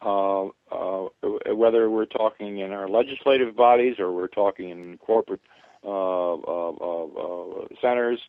Uh, 0.00 0.46
uh, 0.70 1.08
whether 1.52 1.90
we're 1.90 2.06
talking 2.06 2.58
in 2.58 2.70
our 2.70 2.88
legislative 2.88 3.56
bodies 3.56 3.96
or 3.98 4.12
we're 4.12 4.28
talking 4.28 4.70
in 4.70 4.96
corporate 4.98 5.40
uh, 5.84 6.34
uh, 6.34 6.70
uh, 6.70 7.66
centers, 7.80 8.20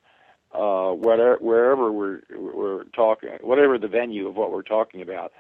whatever, 0.52 1.38
wherever 1.40 1.92
we're 1.92 2.22
we're 2.36 2.86
talking, 2.96 3.30
whatever 3.42 3.78
the 3.78 3.88
venue 3.88 4.28
of 4.28 4.36
what 4.36 4.52
we're 4.52 4.64
talking 4.64 5.02
about, 5.02 5.32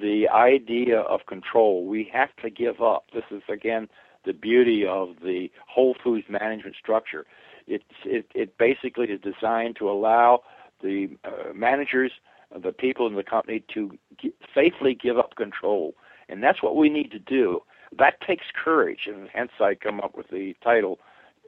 the 0.00 0.26
idea 0.28 1.00
of 1.00 1.20
control 1.26 1.84
we 1.84 2.10
have 2.12 2.34
to 2.42 2.48
give 2.48 2.80
up. 2.80 3.04
This 3.12 3.24
is 3.30 3.42
again 3.50 3.88
the 4.24 4.32
beauty 4.32 4.86
of 4.86 5.16
the 5.22 5.50
Whole 5.66 5.94
Foods 6.02 6.26
management 6.30 6.76
structure. 6.76 7.26
It 7.66 7.82
it, 8.06 8.26
it 8.34 8.56
basically 8.56 9.06
is 9.06 9.20
designed 9.20 9.76
to 9.76 9.90
allow 9.90 10.42
the 10.82 11.10
uh, 11.24 11.52
managers, 11.54 12.12
the 12.54 12.72
people 12.72 13.06
in 13.06 13.14
the 13.14 13.22
company 13.22 13.62
to 13.74 13.98
g- 14.20 14.32
safely 14.54 14.94
give 14.94 15.18
up 15.18 15.34
control. 15.36 15.94
And 16.28 16.42
that's 16.42 16.62
what 16.62 16.76
we 16.76 16.88
need 16.88 17.10
to 17.12 17.18
do. 17.18 17.62
That 17.96 18.20
takes 18.20 18.44
courage, 18.54 19.06
and 19.06 19.28
hence 19.32 19.52
I 19.60 19.74
come 19.74 20.00
up 20.00 20.16
with 20.16 20.28
the 20.28 20.54
title, 20.62 20.98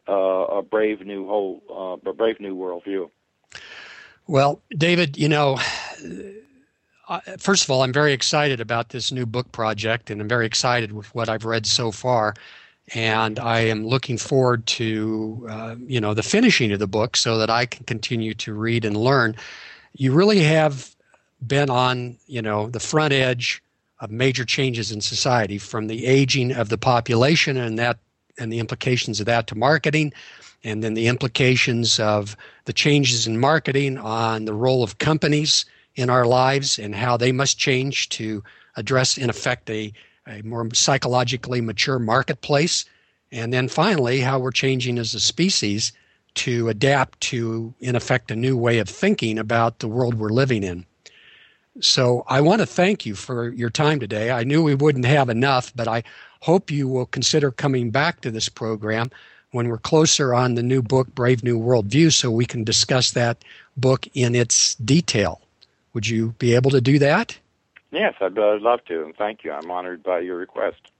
uh, 0.08 0.12
"A 0.12 0.62
Brave 0.62 1.04
New 1.04 1.26
Whole, 1.26 1.62
uh, 1.70 2.10
A 2.10 2.14
Brave 2.14 2.40
New 2.40 2.56
Worldview." 2.56 3.10
Well, 4.26 4.62
David, 4.70 5.18
you 5.18 5.28
know, 5.28 5.58
first 7.38 7.64
of 7.64 7.70
all, 7.70 7.82
I'm 7.82 7.92
very 7.92 8.12
excited 8.12 8.60
about 8.60 8.90
this 8.90 9.10
new 9.10 9.26
book 9.26 9.50
project, 9.52 10.10
and 10.10 10.20
I'm 10.20 10.28
very 10.28 10.46
excited 10.46 10.92
with 10.92 11.14
what 11.14 11.28
I've 11.28 11.44
read 11.44 11.66
so 11.66 11.90
far. 11.90 12.34
And 12.94 13.38
I 13.38 13.60
am 13.60 13.86
looking 13.86 14.18
forward 14.18 14.66
to, 14.66 15.46
uh, 15.48 15.76
you 15.86 16.00
know, 16.00 16.12
the 16.12 16.22
finishing 16.22 16.72
of 16.72 16.80
the 16.80 16.86
book 16.86 17.16
so 17.16 17.38
that 17.38 17.50
I 17.50 17.66
can 17.66 17.84
continue 17.84 18.34
to 18.34 18.52
read 18.52 18.84
and 18.84 18.96
learn. 18.96 19.36
You 19.94 20.12
really 20.12 20.40
have 20.40 20.94
been 21.46 21.70
on, 21.70 22.16
you 22.26 22.42
know, 22.42 22.68
the 22.68 22.80
front 22.80 23.12
edge 23.12 23.62
of 24.00 24.10
major 24.10 24.44
changes 24.44 24.90
in 24.90 25.00
society, 25.00 25.58
from 25.58 25.86
the 25.86 26.06
aging 26.06 26.52
of 26.52 26.68
the 26.68 26.78
population 26.78 27.56
and 27.56 27.78
that 27.78 27.98
and 28.38 28.52
the 28.52 28.58
implications 28.58 29.20
of 29.20 29.26
that 29.26 29.46
to 29.48 29.54
marketing, 29.54 30.12
and 30.64 30.82
then 30.82 30.94
the 30.94 31.06
implications 31.06 32.00
of 32.00 32.36
the 32.64 32.72
changes 32.72 33.26
in 33.26 33.38
marketing 33.38 33.98
on 33.98 34.46
the 34.46 34.54
role 34.54 34.82
of 34.82 34.98
companies 34.98 35.66
in 35.96 36.08
our 36.08 36.24
lives 36.24 36.78
and 36.78 36.94
how 36.94 37.16
they 37.16 37.32
must 37.32 37.58
change 37.58 38.08
to 38.08 38.42
address, 38.76 39.18
in 39.18 39.28
effect, 39.28 39.68
a, 39.68 39.92
a 40.30 40.42
more 40.42 40.68
psychologically 40.72 41.60
mature 41.60 41.98
marketplace. 41.98 42.84
And 43.32 43.52
then 43.52 43.68
finally, 43.68 44.20
how 44.20 44.38
we're 44.38 44.52
changing 44.52 44.98
as 44.98 45.14
a 45.14 45.20
species 45.20 45.92
to 46.34 46.68
adapt 46.68 47.20
to, 47.20 47.74
in 47.80 47.96
effect, 47.96 48.30
a 48.30 48.36
new 48.36 48.56
way 48.56 48.78
of 48.78 48.88
thinking 48.88 49.38
about 49.38 49.80
the 49.80 49.88
world 49.88 50.14
we're 50.14 50.30
living 50.30 50.62
in. 50.62 50.86
So 51.80 52.24
I 52.28 52.40
want 52.40 52.60
to 52.60 52.66
thank 52.66 53.06
you 53.06 53.14
for 53.14 53.50
your 53.50 53.70
time 53.70 54.00
today. 54.00 54.30
I 54.30 54.44
knew 54.44 54.62
we 54.62 54.74
wouldn't 54.74 55.06
have 55.06 55.28
enough, 55.28 55.72
but 55.74 55.88
I 55.88 56.02
hope 56.40 56.70
you 56.70 56.88
will 56.88 57.06
consider 57.06 57.50
coming 57.50 57.90
back 57.90 58.20
to 58.20 58.30
this 58.30 58.48
program 58.48 59.10
when 59.52 59.68
we're 59.68 59.78
closer 59.78 60.32
on 60.32 60.54
the 60.54 60.62
new 60.62 60.82
book, 60.82 61.12
Brave 61.14 61.42
New 61.42 61.58
World 61.58 61.86
View, 61.86 62.10
so 62.10 62.30
we 62.30 62.46
can 62.46 62.64
discuss 62.64 63.10
that 63.12 63.44
book 63.76 64.06
in 64.14 64.34
its 64.34 64.74
detail. 64.76 65.40
Would 65.92 66.06
you 66.06 66.34
be 66.38 66.54
able 66.54 66.70
to 66.70 66.80
do 66.80 66.98
that? 67.00 67.36
Yes, 67.90 68.14
I'd 68.20 68.38
uh, 68.38 68.58
love 68.60 68.84
to, 68.86 69.04
and 69.04 69.16
thank 69.16 69.44
you. 69.44 69.52
I'm 69.52 69.70
honored 69.70 70.02
by 70.02 70.20
your 70.20 70.36
request. 70.36 70.90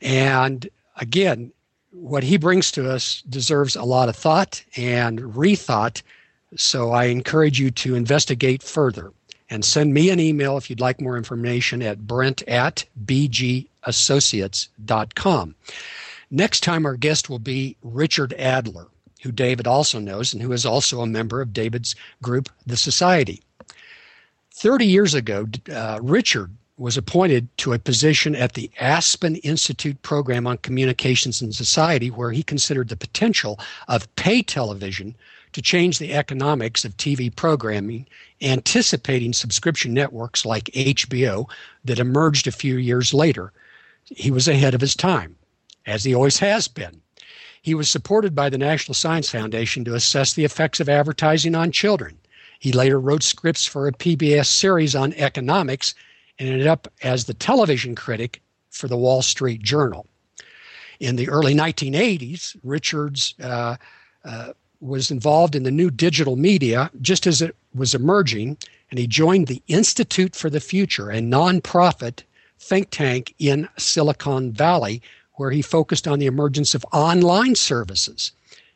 And 0.00 0.68
again, 0.96 1.52
what 1.90 2.22
he 2.22 2.36
brings 2.36 2.70
to 2.72 2.90
us 2.90 3.22
deserves 3.22 3.74
a 3.74 3.82
lot 3.82 4.08
of 4.08 4.16
thought 4.16 4.62
and 4.76 5.18
rethought. 5.20 6.02
So 6.56 6.92
I 6.92 7.06
encourage 7.06 7.60
you 7.60 7.70
to 7.72 7.94
investigate 7.94 8.62
further 8.62 9.12
and 9.50 9.62
send 9.64 9.94
me 9.94 10.10
an 10.10 10.20
email 10.20 10.56
if 10.56 10.68
you'd 10.68 10.80
like 10.80 11.00
more 11.00 11.16
information 11.16 11.80
at 11.82 12.06
brent 12.06 12.42
at 12.48 12.84
bgassociates.com. 13.04 15.54
Next 16.30 16.60
time, 16.60 16.84
our 16.84 16.96
guest 16.96 17.30
will 17.30 17.38
be 17.38 17.74
Richard 17.82 18.34
Adler 18.34 18.88
who 19.22 19.32
David 19.32 19.66
also 19.66 19.98
knows 19.98 20.32
and 20.32 20.42
who 20.42 20.52
is 20.52 20.64
also 20.64 21.00
a 21.00 21.06
member 21.06 21.40
of 21.40 21.52
David's 21.52 21.94
group, 22.22 22.48
the 22.66 22.76
Society. 22.76 23.42
30 24.54 24.86
years 24.86 25.14
ago, 25.14 25.46
uh, 25.72 25.98
Richard 26.02 26.50
was 26.76 26.96
appointed 26.96 27.48
to 27.58 27.72
a 27.72 27.78
position 27.78 28.36
at 28.36 28.52
the 28.52 28.70
Aspen 28.78 29.36
Institute 29.36 30.00
Program 30.02 30.46
on 30.46 30.58
Communications 30.58 31.42
and 31.42 31.54
Society, 31.54 32.10
where 32.10 32.30
he 32.30 32.42
considered 32.42 32.88
the 32.88 32.96
potential 32.96 33.58
of 33.88 34.14
pay 34.14 34.42
television 34.42 35.16
to 35.52 35.62
change 35.62 35.98
the 35.98 36.14
economics 36.14 36.84
of 36.84 36.96
TV 36.96 37.34
programming, 37.34 38.06
anticipating 38.42 39.32
subscription 39.32 39.94
networks 39.94 40.44
like 40.44 40.64
HBO 40.66 41.48
that 41.84 41.98
emerged 41.98 42.46
a 42.46 42.52
few 42.52 42.76
years 42.76 43.14
later. 43.14 43.52
He 44.04 44.30
was 44.30 44.48
ahead 44.48 44.74
of 44.74 44.80
his 44.80 44.94
time, 44.94 45.36
as 45.86 46.04
he 46.04 46.14
always 46.14 46.38
has 46.38 46.68
been. 46.68 47.00
He 47.62 47.74
was 47.74 47.90
supported 47.90 48.34
by 48.34 48.48
the 48.48 48.58
National 48.58 48.94
Science 48.94 49.30
Foundation 49.30 49.84
to 49.84 49.94
assess 49.94 50.32
the 50.32 50.44
effects 50.44 50.80
of 50.80 50.88
advertising 50.88 51.54
on 51.54 51.72
children. 51.72 52.16
He 52.58 52.72
later 52.72 52.98
wrote 52.98 53.22
scripts 53.22 53.66
for 53.66 53.86
a 53.86 53.92
PBS 53.92 54.46
series 54.46 54.94
on 54.94 55.12
economics 55.14 55.94
and 56.38 56.48
ended 56.48 56.66
up 56.66 56.88
as 57.02 57.24
the 57.24 57.34
television 57.34 57.94
critic 57.94 58.40
for 58.70 58.88
the 58.88 58.96
Wall 58.96 59.22
Street 59.22 59.62
Journal. 59.62 60.06
In 61.00 61.16
the 61.16 61.28
early 61.28 61.54
1980s, 61.54 62.56
Richards 62.64 63.34
uh, 63.40 63.76
uh, 64.24 64.52
was 64.80 65.10
involved 65.10 65.54
in 65.54 65.64
the 65.64 65.70
new 65.70 65.90
digital 65.90 66.36
media 66.36 66.90
just 67.00 67.26
as 67.26 67.42
it 67.42 67.56
was 67.74 67.94
emerging, 67.94 68.56
and 68.90 68.98
he 68.98 69.06
joined 69.06 69.46
the 69.46 69.62
Institute 69.68 70.34
for 70.34 70.48
the 70.48 70.60
Future, 70.60 71.10
a 71.10 71.18
nonprofit 71.18 72.22
think 72.58 72.90
tank 72.90 73.34
in 73.38 73.68
Silicon 73.76 74.52
Valley 74.52 75.02
where 75.34 75.50
he 75.50 75.62
focused 75.62 76.08
on 76.08 76.18
the 76.18 76.26
emergence 76.26 76.74
of 76.74 76.84
online 76.92 77.54
services. 77.54 78.32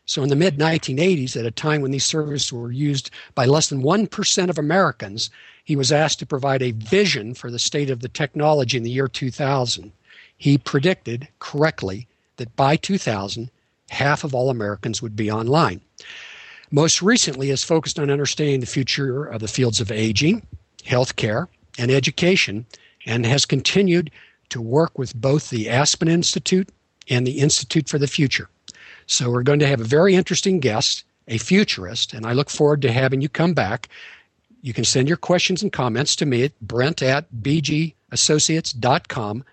So, 0.07 0.23
in 0.23 0.29
the 0.29 0.37
mid 0.37 0.59
1980s, 0.59 1.37
at 1.37 1.47
a 1.47 1.51
time 1.51 1.81
when 1.81 1.91
these 1.91 2.05
services 2.05 2.53
were 2.53 2.73
used 2.73 3.11
by 3.35 3.47
less 3.47 3.69
than 3.69 3.83
1% 3.83 4.49
of 4.49 4.59
Americans, 4.59 5.31
he 5.65 5.77
was 5.77 5.93
asked 5.93 6.19
to 6.21 6.27
provide 6.27 6.63
a 6.63 6.73
vision 6.73 7.35
for 7.35 7.51
the 7.51 7.59
state 7.59 7.91
of 7.91 8.01
the 8.01 8.09
technology 8.09 8.77
in 8.77 8.83
the 8.83 8.91
year 8.91 9.09
2000. 9.09 9.93
He 10.37 10.59
predicted 10.59 11.29
correctly 11.39 12.09
that 12.37 12.55
by 12.57 12.77
2000, 12.77 13.51
half 13.91 14.25
of 14.25 14.35
all 14.35 14.51
Americans 14.51 15.01
would 15.03 15.15
be 15.15 15.31
online. 15.31 15.81
Most 16.75 17.03
recently, 17.03 17.51
has 17.51 17.63
focused 17.63 17.99
on 17.99 18.11
understanding 18.11 18.61
the 18.61 18.67
future 18.67 19.27
of 19.27 19.43
the 19.43 19.49
fields 19.49 19.79
of 19.79 19.93
aging, 19.93 20.41
healthcare, 20.85 21.49
and 21.79 21.91
education, 21.91 22.65
and 23.05 23.27
has 23.27 23.45
continued 23.45 24.11
to 24.49 24.63
work 24.63 24.99
with 24.99 25.15
both 25.15 25.51
the 25.51 25.69
Aspen 25.69 26.09
Institute 26.09 26.71
and 27.11 27.27
the 27.27 27.41
Institute 27.41 27.91
for 27.91 27.99
the 27.99 28.07
Future. 28.07 28.49
So 29.07 29.31
we're 29.31 29.43
going 29.43 29.59
to 29.59 29.67
have 29.67 29.83
a 29.83 29.85
very 29.85 30.15
interesting 30.15 30.61
guest, 30.61 31.05
a 31.29 31.37
futurist, 31.37 32.15
and 32.15 32.25
I 32.25 32.33
look 32.33 32.49
forward 32.49 32.81
to 32.83 32.91
having 32.91 33.21
you 33.21 33.29
come 33.29 33.53
back. 33.53 33.91
You 34.63 34.73
can 34.73 34.85
send 34.85 35.09
your 35.09 35.19
questions 35.19 35.63
and 35.63 35.71
comments 35.71 36.17
to 36.17 36.25
me 36.25 36.45
at 36.45 36.59
brent 36.61 37.03
at 37.03 37.31
bgassociates.com. 37.43 39.45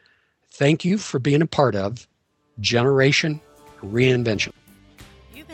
Thank 0.52 0.86
you 0.86 0.98
for 0.98 1.20
being 1.20 1.42
a 1.42 1.48
part 1.48 1.76
of 1.76 2.08
Generation 2.62 3.42
Reinvention. 3.84 4.54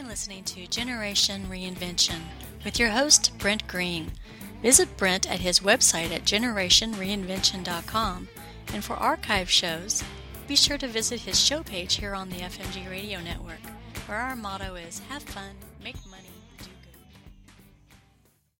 Listening 0.07 0.43
to 0.43 0.67
Generation 0.67 1.47
Reinvention 1.49 2.19
with 2.63 2.79
your 2.79 2.89
host, 2.89 3.35
Brent 3.39 3.67
Green. 3.67 4.11
Visit 4.61 4.95
Brent 4.97 5.27
at 5.29 5.39
his 5.39 5.61
website 5.61 6.11
at 6.11 6.25
generationreinvention.com 6.25 8.27
and 8.73 8.83
for 8.83 8.93
archive 8.93 9.49
shows, 9.49 10.03
be 10.47 10.55
sure 10.55 10.77
to 10.77 10.87
visit 10.87 11.21
his 11.21 11.39
show 11.39 11.63
page 11.63 11.95
here 11.95 12.13
on 12.13 12.29
the 12.29 12.37
FMG 12.37 12.87
Radio 12.89 13.19
Network, 13.19 13.59
where 14.05 14.19
our 14.19 14.35
motto 14.35 14.75
is 14.75 14.99
have 15.09 15.23
fun, 15.23 15.55
make 15.83 15.95
money. 16.09 16.14